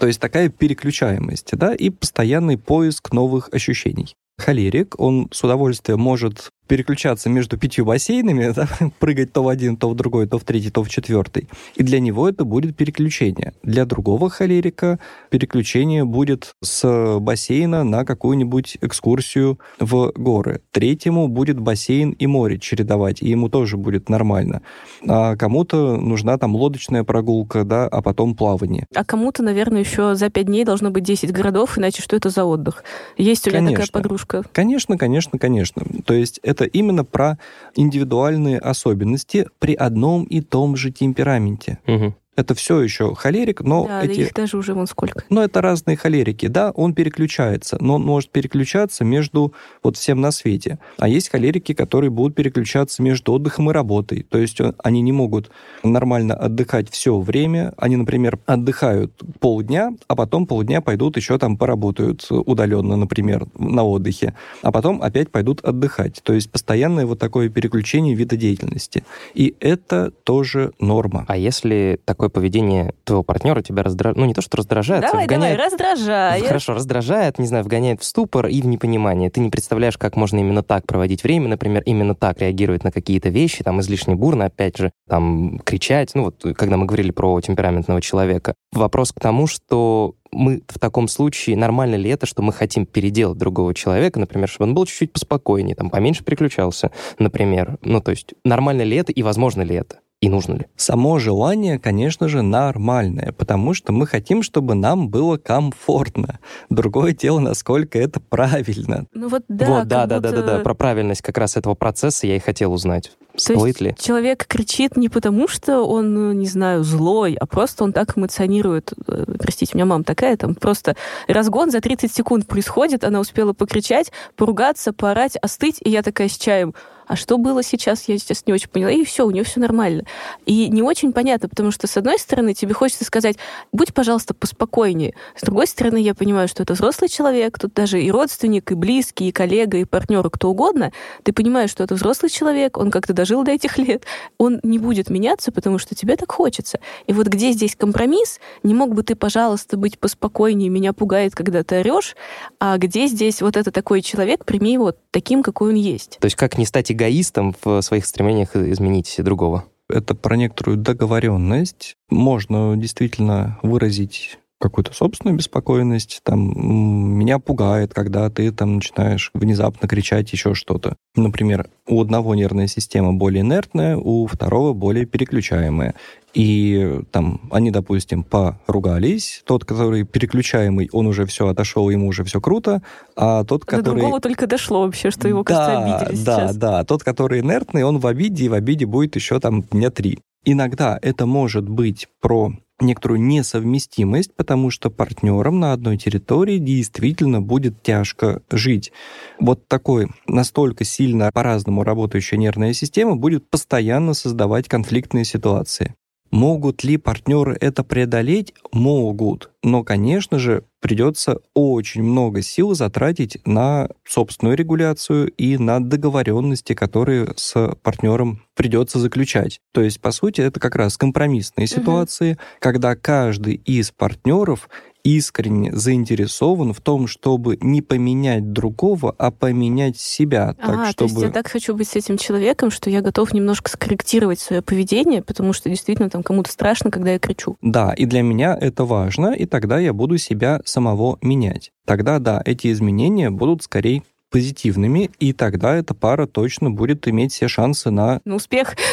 То 0.00 0.08
есть 0.08 0.20
такая 0.20 0.48
переключаемость, 0.48 1.56
да, 1.56 1.72
и 1.72 1.90
постоянный 1.90 2.58
поиск 2.58 3.12
новых 3.12 3.48
ощущений. 3.52 4.14
Холерик, 4.38 4.94
он 4.98 5.28
с 5.32 5.42
удовольствием 5.42 6.00
может 6.00 6.50
переключаться 6.68 7.28
между 7.28 7.58
пятью 7.58 7.84
бассейнами, 7.84 8.52
да, 8.54 8.68
прыгать 9.00 9.32
то 9.32 9.42
в 9.42 9.48
один, 9.48 9.76
то 9.76 9.90
в 9.90 9.94
другой, 9.94 10.28
то 10.28 10.38
в 10.38 10.44
третий, 10.44 10.70
то 10.70 10.84
в 10.84 10.88
четвертый. 10.88 11.48
И 11.74 11.82
для 11.82 11.98
него 11.98 12.28
это 12.28 12.44
будет 12.44 12.76
переключение. 12.76 13.54
Для 13.62 13.84
другого 13.84 14.30
холерика 14.30 14.98
переключение 15.30 16.04
будет 16.04 16.54
с 16.62 17.18
бассейна 17.18 17.84
на 17.84 18.04
какую-нибудь 18.04 18.78
экскурсию 18.80 19.58
в 19.80 20.12
горы. 20.14 20.60
Третьему 20.70 21.28
будет 21.28 21.58
бассейн 21.58 22.12
и 22.12 22.26
море 22.26 22.58
чередовать, 22.58 23.22
и 23.22 23.28
ему 23.28 23.48
тоже 23.48 23.76
будет 23.76 24.08
нормально. 24.08 24.62
А 25.06 25.36
кому-то 25.36 25.96
нужна 25.96 26.38
там 26.38 26.54
лодочная 26.54 27.04
прогулка, 27.04 27.64
да, 27.64 27.86
а 27.86 28.02
потом 28.02 28.34
плавание. 28.34 28.86
А 28.94 29.04
кому-то, 29.04 29.42
наверное, 29.42 29.80
еще 29.80 30.14
за 30.14 30.30
пять 30.30 30.46
дней 30.46 30.64
должно 30.64 30.90
быть 30.90 31.04
10 31.04 31.32
городов, 31.32 31.78
иначе 31.78 32.02
что 32.02 32.16
это 32.16 32.30
за 32.30 32.44
отдых? 32.44 32.84
Есть 33.16 33.46
у 33.46 33.50
меня 33.50 33.60
такая 33.60 33.74
Конечно. 33.74 33.92
подружка. 33.92 34.42
Конечно, 34.52 34.98
конечно, 34.98 35.38
конечно. 35.38 35.82
То 36.04 36.14
есть 36.14 36.38
это 36.42 36.57
именно 36.64 37.04
про 37.04 37.38
индивидуальные 37.74 38.58
особенности 38.58 39.46
при 39.58 39.74
одном 39.74 40.24
и 40.24 40.40
том 40.40 40.76
же 40.76 40.90
темпераменте. 40.90 41.78
Мгм. 41.86 42.14
Это 42.38 42.54
все 42.54 42.80
еще 42.80 43.16
холерик, 43.16 43.62
но 43.62 43.88
да, 43.88 44.04
эти... 44.04 44.20
их 44.20 44.32
даже 44.32 44.58
уже 44.58 44.72
вон 44.72 44.86
сколько. 44.86 45.24
Но 45.28 45.42
это 45.42 45.60
разные 45.60 45.96
холерики. 45.96 46.46
Да, 46.46 46.70
он 46.70 46.94
переключается, 46.94 47.78
но 47.80 47.96
он 47.96 48.04
может 48.04 48.30
переключаться 48.30 49.02
между 49.02 49.52
вот 49.82 49.96
всем 49.96 50.20
на 50.20 50.30
свете. 50.30 50.78
А 50.98 51.08
есть 51.08 51.30
холерики, 51.30 51.74
которые 51.74 52.10
будут 52.10 52.36
переключаться 52.36 53.02
между 53.02 53.32
отдыхом 53.32 53.70
и 53.70 53.72
работой. 53.72 54.22
То 54.22 54.38
есть 54.38 54.60
он- 54.60 54.76
они 54.84 55.00
не 55.00 55.10
могут 55.10 55.50
нормально 55.82 56.34
отдыхать 56.34 56.88
все 56.90 57.18
время. 57.18 57.74
Они, 57.76 57.96
например, 57.96 58.38
отдыхают 58.46 59.20
полдня, 59.40 59.90
а 60.06 60.14
потом 60.14 60.46
полдня 60.46 60.80
пойдут 60.80 61.16
еще 61.16 61.38
там 61.38 61.56
поработают 61.56 62.24
удаленно, 62.30 62.94
например, 62.94 63.48
на 63.58 63.82
отдыхе. 63.82 64.36
А 64.62 64.70
потом 64.70 65.02
опять 65.02 65.32
пойдут 65.32 65.60
отдыхать. 65.64 66.20
То 66.22 66.34
есть 66.34 66.52
постоянное 66.52 67.04
вот 67.04 67.18
такое 67.18 67.48
переключение 67.48 68.14
вида 68.14 68.36
деятельности. 68.36 69.02
И 69.34 69.56
это 69.58 70.12
тоже 70.22 70.70
норма. 70.78 71.24
А 71.26 71.36
если 71.36 71.98
такое 72.28 72.42
поведение 72.42 72.94
твоего 73.04 73.22
партнера 73.22 73.62
тебя 73.62 73.82
раздражает, 73.82 74.16
ну 74.16 74.24
не 74.26 74.34
то, 74.34 74.42
что 74.42 74.56
раздражает, 74.58 75.04
а 75.04 75.08
давай, 75.08 75.26
давай, 75.26 75.54
вгоняет 75.54 75.72
раздражай. 75.72 76.42
Хорошо, 76.42 76.74
раздражает, 76.74 77.38
не 77.38 77.46
знаю, 77.46 77.64
вгоняет 77.64 78.00
в 78.00 78.04
ступор 78.04 78.46
и 78.46 78.60
в 78.60 78.66
непонимание. 78.66 79.30
Ты 79.30 79.40
не 79.40 79.50
представляешь, 79.50 79.98
как 79.98 80.16
можно 80.16 80.38
именно 80.38 80.62
так 80.62 80.86
проводить 80.86 81.22
время, 81.22 81.48
например, 81.48 81.82
именно 81.86 82.14
так 82.14 82.40
реагировать 82.40 82.84
на 82.84 82.92
какие-то 82.92 83.30
вещи, 83.30 83.64
там, 83.64 83.80
излишне 83.80 84.14
бурно, 84.14 84.46
опять 84.46 84.76
же, 84.76 84.90
там, 85.08 85.58
кричать. 85.64 86.14
Ну, 86.14 86.24
вот, 86.24 86.44
когда 86.56 86.76
мы 86.76 86.86
говорили 86.86 87.10
про 87.10 87.40
темпераментного 87.40 88.00
человека. 88.00 88.54
Вопрос 88.72 89.12
к 89.12 89.20
тому, 89.20 89.46
что 89.46 90.14
мы 90.30 90.62
в 90.68 90.78
таком 90.78 91.08
случае, 91.08 91.56
нормально 91.56 91.94
ли 91.94 92.10
это, 92.10 92.26
что 92.26 92.42
мы 92.42 92.52
хотим 92.52 92.84
переделать 92.84 93.38
другого 93.38 93.74
человека, 93.74 94.20
например, 94.20 94.48
чтобы 94.48 94.68
он 94.68 94.74
был 94.74 94.84
чуть-чуть 94.84 95.12
поспокойнее, 95.12 95.74
там, 95.74 95.90
поменьше 95.90 96.22
переключался, 96.22 96.90
например. 97.18 97.78
Ну, 97.82 98.00
то 98.00 98.10
есть, 98.10 98.34
нормально 98.44 98.82
ли 98.82 98.96
это 98.96 99.12
и 99.12 99.22
возможно 99.22 99.62
ли 99.62 99.74
это? 99.74 100.00
И 100.20 100.28
нужно 100.28 100.54
ли? 100.54 100.66
Само 100.74 101.20
желание, 101.20 101.78
конечно 101.78 102.26
же, 102.26 102.42
нормальное, 102.42 103.32
потому 103.38 103.72
что 103.72 103.92
мы 103.92 104.04
хотим, 104.04 104.42
чтобы 104.42 104.74
нам 104.74 105.08
было 105.10 105.36
комфортно. 105.36 106.40
Другое 106.70 107.12
дело, 107.12 107.38
насколько 107.38 108.00
это 108.00 108.18
правильно. 108.18 109.06
Ну 109.14 109.28
вот 109.28 109.44
да, 109.48 109.66
вот, 109.66 109.86
да, 109.86 110.06
да, 110.06 110.18
да, 110.18 110.30
да, 110.30 110.36
да. 110.36 110.42
будто- 110.42 110.58
Про 110.64 110.74
правильность 110.74 111.22
как 111.22 111.38
раз 111.38 111.56
этого 111.56 111.74
процесса 111.74 112.26
я 112.26 112.34
и 112.34 112.40
хотел 112.40 112.72
узнать. 112.72 113.12
То 113.34 113.54
Стоит 113.56 113.80
ли? 113.80 113.94
человек 114.00 114.44
кричит 114.48 114.96
не 114.96 115.08
потому, 115.08 115.46
что 115.46 115.82
он, 115.84 116.12
ну, 116.12 116.32
не 116.32 116.46
знаю, 116.46 116.82
злой, 116.82 117.36
а 117.38 117.46
просто 117.46 117.84
он 117.84 117.92
так 117.92 118.18
эмоционирует. 118.18 118.92
Э, 119.06 119.24
Простите, 119.38 119.74
у 119.74 119.76
меня 119.76 119.86
мама 119.86 120.02
такая, 120.02 120.36
там 120.36 120.56
просто 120.56 120.96
разгон 121.28 121.70
за 121.70 121.80
30 121.80 122.12
секунд 122.12 122.48
происходит, 122.48 123.04
она 123.04 123.20
успела 123.20 123.52
покричать, 123.52 124.10
поругаться, 124.34 124.92
поорать, 124.92 125.36
остыть, 125.36 125.76
и 125.84 125.90
я 125.90 126.02
такая 126.02 126.28
с 126.28 126.36
чаем. 126.36 126.74
А 127.08 127.16
что 127.16 127.38
было 127.38 127.62
сейчас, 127.62 128.04
я 128.06 128.18
сейчас 128.18 128.46
не 128.46 128.52
очень 128.52 128.68
поняла. 128.68 128.92
И 128.92 129.04
все, 129.04 129.26
у 129.26 129.30
нее 129.30 129.42
все 129.42 129.60
нормально. 129.60 130.04
И 130.44 130.68
не 130.68 130.82
очень 130.82 131.12
понятно, 131.12 131.48
потому 131.48 131.70
что, 131.70 131.86
с 131.86 131.96
одной 131.96 132.18
стороны, 132.18 132.52
тебе 132.52 132.74
хочется 132.74 133.04
сказать, 133.04 133.36
будь, 133.72 133.94
пожалуйста, 133.94 134.34
поспокойнее. 134.34 135.14
С 135.34 135.40
другой 135.40 135.66
стороны, 135.66 135.96
я 135.96 136.14
понимаю, 136.14 136.48
что 136.48 136.62
это 136.62 136.74
взрослый 136.74 137.08
человек, 137.08 137.58
тут 137.58 137.72
даже 137.72 138.00
и 138.02 138.10
родственник, 138.10 138.70
и 138.70 138.74
близкий, 138.74 139.28
и 139.28 139.32
коллега, 139.32 139.78
и 139.78 139.84
партнер, 139.84 140.28
кто 140.28 140.50
угодно. 140.50 140.92
Ты 141.22 141.32
понимаешь, 141.32 141.70
что 141.70 141.82
это 141.82 141.94
взрослый 141.94 142.30
человек, 142.30 142.76
он 142.76 142.90
как-то 142.90 143.14
дожил 143.14 143.42
до 143.42 143.52
этих 143.52 143.78
лет. 143.78 144.04
Он 144.36 144.60
не 144.62 144.78
будет 144.78 145.08
меняться, 145.08 145.50
потому 145.50 145.78
что 145.78 145.94
тебе 145.94 146.14
так 146.16 146.30
хочется. 146.30 146.78
И 147.06 147.14
вот 147.14 147.28
где 147.28 147.52
здесь 147.52 147.74
компромисс? 147.74 148.38
Не 148.62 148.74
мог 148.74 148.94
бы 148.94 149.02
ты, 149.02 149.14
пожалуйста, 149.14 149.78
быть 149.78 149.98
поспокойнее? 149.98 150.68
Меня 150.68 150.92
пугает, 150.92 151.34
когда 151.34 151.64
ты 151.64 151.76
орешь. 151.76 152.16
А 152.60 152.76
где 152.76 153.06
здесь 153.06 153.40
вот 153.40 153.56
это 153.56 153.70
такой 153.70 154.02
человек? 154.02 154.44
Прими 154.44 154.74
его 154.74 154.94
таким, 155.10 155.42
какой 155.42 155.70
он 155.70 155.76
есть. 155.76 156.18
То 156.20 156.26
есть 156.26 156.36
как 156.36 156.58
не 156.58 156.66
стать 156.66 156.90
эгоистом 156.98 157.54
в 157.62 157.80
своих 157.80 158.04
стремлениях 158.04 158.56
изменить 158.56 159.14
другого? 159.18 159.64
Это 159.88 160.14
про 160.14 160.36
некоторую 160.36 160.76
договоренность. 160.76 161.94
Можно 162.10 162.76
действительно 162.76 163.58
выразить 163.62 164.38
какую-то 164.58 164.92
собственную 164.92 165.36
беспокойность, 165.36 166.20
там, 166.24 167.18
меня 167.18 167.38
пугает, 167.38 167.94
когда 167.94 168.28
ты 168.30 168.50
там 168.50 168.76
начинаешь 168.76 169.30
внезапно 169.34 169.88
кричать 169.88 170.32
еще 170.32 170.54
что-то. 170.54 170.96
Например, 171.14 171.68
у 171.86 172.00
одного 172.00 172.34
нервная 172.34 172.66
система 172.66 173.12
более 173.12 173.42
инертная, 173.42 173.96
у 173.96 174.26
второго 174.26 174.72
более 174.72 175.06
переключаемая. 175.06 175.94
И 176.34 177.00
там 177.10 177.40
они, 177.50 177.70
допустим, 177.70 178.22
поругались. 178.22 179.42
Тот, 179.46 179.64
который 179.64 180.04
переключаемый, 180.04 180.88
он 180.92 181.06
уже 181.06 181.24
все 181.26 181.48
отошел, 181.48 181.88
ему 181.88 182.08
уже 182.08 182.24
все 182.24 182.40
круто. 182.40 182.82
А 183.16 183.44
тот, 183.44 183.64
который... 183.64 183.84
До 183.84 183.90
другого 183.92 184.20
только 184.20 184.46
дошло 184.46 184.82
вообще, 184.82 185.10
что 185.10 185.26
его, 185.26 185.42
кажется, 185.42 185.70
да, 185.70 185.96
обидели 185.96 186.24
да, 186.24 186.36
сейчас. 186.36 186.56
Да, 186.56 186.70
да. 186.70 186.84
Тот, 186.84 187.02
который 187.02 187.40
инертный, 187.40 187.82
он 187.84 187.98
в 187.98 188.06
обиде, 188.06 188.44
и 188.44 188.48
в 188.48 188.54
обиде 188.54 188.86
будет 188.86 189.16
еще 189.16 189.40
там 189.40 189.62
дня 189.62 189.90
три. 189.90 190.18
Иногда 190.44 190.98
это 191.00 191.26
может 191.26 191.68
быть 191.68 192.08
про 192.20 192.52
некоторую 192.80 193.20
несовместимость, 193.20 194.34
потому 194.34 194.70
что 194.70 194.90
партнерам 194.90 195.60
на 195.60 195.72
одной 195.72 195.96
территории 195.96 196.58
действительно 196.58 197.40
будет 197.40 197.82
тяжко 197.82 198.42
жить. 198.50 198.92
Вот 199.40 199.66
такой 199.68 200.08
настолько 200.26 200.84
сильно 200.84 201.30
по-разному 201.32 201.84
работающая 201.84 202.38
нервная 202.38 202.72
система 202.72 203.16
будет 203.16 203.48
постоянно 203.48 204.14
создавать 204.14 204.68
конфликтные 204.68 205.24
ситуации. 205.24 205.94
Могут 206.30 206.84
ли 206.84 206.96
партнеры 206.96 207.56
это 207.60 207.84
преодолеть? 207.84 208.52
Могут. 208.72 209.50
Но, 209.62 209.82
конечно 209.82 210.38
же, 210.38 210.64
придется 210.80 211.40
очень 211.54 212.02
много 212.02 212.42
сил 212.42 212.74
затратить 212.74 213.38
на 213.44 213.88
собственную 214.06 214.56
регуляцию 214.56 215.30
и 215.30 215.58
на 215.58 215.80
договоренности, 215.80 216.74
которые 216.74 217.32
с 217.36 217.74
партнером 217.82 218.42
придется 218.54 218.98
заключать. 218.98 219.60
То 219.72 219.82
есть, 219.82 220.00
по 220.00 220.10
сути, 220.10 220.40
это 220.40 220.60
как 220.60 220.76
раз 220.76 220.96
компромиссные 220.96 221.66
ситуации, 221.66 222.32
угу. 222.32 222.40
когда 222.60 222.94
каждый 222.94 223.54
из 223.54 223.90
партнеров 223.90 224.68
искренне 225.04 225.74
заинтересован 225.74 226.72
в 226.72 226.80
том, 226.80 227.06
чтобы 227.06 227.58
не 227.60 227.82
поменять 227.82 228.52
другого, 228.52 229.14
а 229.18 229.30
поменять 229.30 229.98
себя. 229.98 230.54
Так, 230.54 230.68
а, 230.68 230.90
чтобы... 230.90 230.94
то 230.94 231.04
есть 231.04 231.20
я 231.20 231.30
так 231.30 231.48
хочу 231.48 231.74
быть 231.74 231.88
с 231.88 231.96
этим 231.96 232.18
человеком, 232.18 232.70
что 232.70 232.90
я 232.90 233.00
готов 233.00 233.32
немножко 233.32 233.70
скорректировать 233.70 234.40
свое 234.40 234.62
поведение, 234.62 235.22
потому 235.22 235.52
что 235.52 235.68
действительно 235.68 236.10
там 236.10 236.22
кому-то 236.22 236.50
страшно, 236.50 236.90
когда 236.90 237.12
я 237.12 237.18
кричу. 237.18 237.56
Да, 237.62 237.92
и 237.94 238.04
для 238.04 238.22
меня 238.22 238.56
это 238.60 238.84
важно, 238.84 239.32
и 239.32 239.46
тогда 239.46 239.78
я 239.78 239.92
буду 239.92 240.18
себя 240.18 240.60
самого 240.64 241.18
менять. 241.22 241.72
Тогда, 241.84 242.18
да, 242.18 242.42
эти 242.44 242.70
изменения 242.70 243.30
будут 243.30 243.62
скорее 243.62 244.02
позитивными, 244.30 245.10
и 245.18 245.32
тогда 245.32 245.76
эта 245.76 245.94
пара 245.94 246.26
точно 246.26 246.70
будет 246.70 247.08
иметь 247.08 247.32
все 247.32 247.48
шансы 247.48 247.90
на... 247.90 248.20
На 248.24 248.34
успех. 248.34 248.76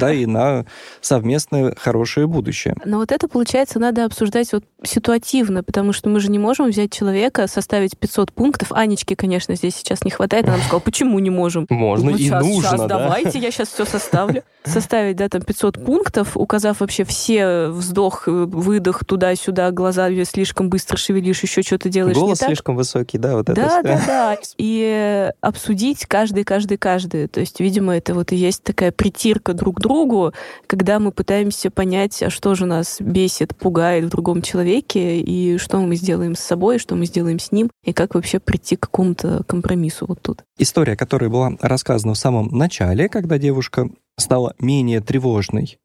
Да, 0.00 0.12
и 0.12 0.26
на 0.26 0.64
совместное 1.00 1.74
хорошее 1.76 2.26
будущее. 2.26 2.74
Но 2.84 2.98
вот 2.98 3.12
это, 3.12 3.28
получается, 3.28 3.78
надо 3.78 4.04
обсуждать 4.04 4.52
вот 4.52 4.64
ситуативно, 4.82 5.62
потому 5.62 5.92
что 5.92 6.08
мы 6.08 6.20
же 6.20 6.30
не 6.30 6.38
можем 6.38 6.68
взять 6.68 6.92
человека, 6.92 7.46
составить 7.46 7.96
500 7.98 8.32
пунктов. 8.32 8.72
Анечки, 8.72 9.14
конечно, 9.14 9.54
здесь 9.54 9.76
сейчас 9.76 10.02
не 10.02 10.10
хватает. 10.10 10.44
Она 10.44 10.54
нам 10.54 10.62
сказала, 10.62 10.80
почему 10.80 11.18
не 11.18 11.30
можем? 11.30 11.66
Можно 11.68 12.10
ну, 12.10 12.16
и 12.16 12.20
сейчас, 12.20 12.44
нужно, 12.44 12.62
сейчас, 12.62 12.80
да? 12.80 12.86
давайте, 12.86 13.38
я 13.38 13.50
сейчас 13.50 13.68
все 13.68 13.84
составлю. 13.84 14.42
Составить, 14.64 15.16
да, 15.16 15.28
там 15.28 15.42
500 15.42 15.84
пунктов, 15.84 16.36
указав 16.36 16.80
вообще 16.80 17.04
все 17.04 17.68
вздох, 17.68 18.26
выдох, 18.26 19.04
туда-сюда, 19.04 19.70
глаза 19.70 20.08
слишком 20.24 20.70
быстро 20.70 20.96
шевелишь, 20.96 21.42
еще 21.42 21.62
что-то 21.62 21.88
делаешь 21.88 22.16
Голос 22.16 22.38
слишком 22.38 22.76
высокий, 22.76 23.18
да, 23.18 23.34
вот 23.34 23.46
да, 23.46 23.52
это 23.52 23.62
Да, 23.62 23.82
да, 23.82 24.02
да. 24.06 24.38
И 24.58 24.75
обсудить 25.40 26.06
каждый, 26.06 26.44
каждый, 26.44 26.78
каждый. 26.78 27.28
То 27.28 27.40
есть, 27.40 27.60
видимо, 27.60 27.96
это 27.96 28.14
вот 28.14 28.32
и 28.32 28.36
есть 28.36 28.62
такая 28.62 28.92
притирка 28.92 29.54
друг 29.54 29.76
к 29.76 29.80
другу, 29.80 30.32
когда 30.66 30.98
мы 30.98 31.12
пытаемся 31.12 31.70
понять, 31.70 32.22
а 32.22 32.30
что 32.30 32.54
же 32.54 32.66
нас 32.66 32.96
бесит, 33.00 33.56
пугает 33.56 34.04
в 34.04 34.08
другом 34.08 34.42
человеке, 34.42 35.20
и 35.20 35.58
что 35.58 35.78
мы 35.78 35.96
сделаем 35.96 36.34
с 36.34 36.40
собой, 36.40 36.78
что 36.78 36.94
мы 36.94 37.06
сделаем 37.06 37.38
с 37.38 37.52
ним, 37.52 37.70
и 37.84 37.92
как 37.92 38.14
вообще 38.14 38.38
прийти 38.38 38.76
к 38.76 38.80
какому-то 38.80 39.42
компромиссу 39.46 40.06
вот 40.06 40.20
тут. 40.22 40.44
История, 40.58 40.96
которая 40.96 41.30
была 41.30 41.52
рассказана 41.60 42.14
в 42.14 42.18
самом 42.18 42.48
начале, 42.48 43.08
когда 43.08 43.38
девушка 43.38 43.88
стала 44.18 44.54
менее 44.58 45.00
тревожной, 45.00 45.78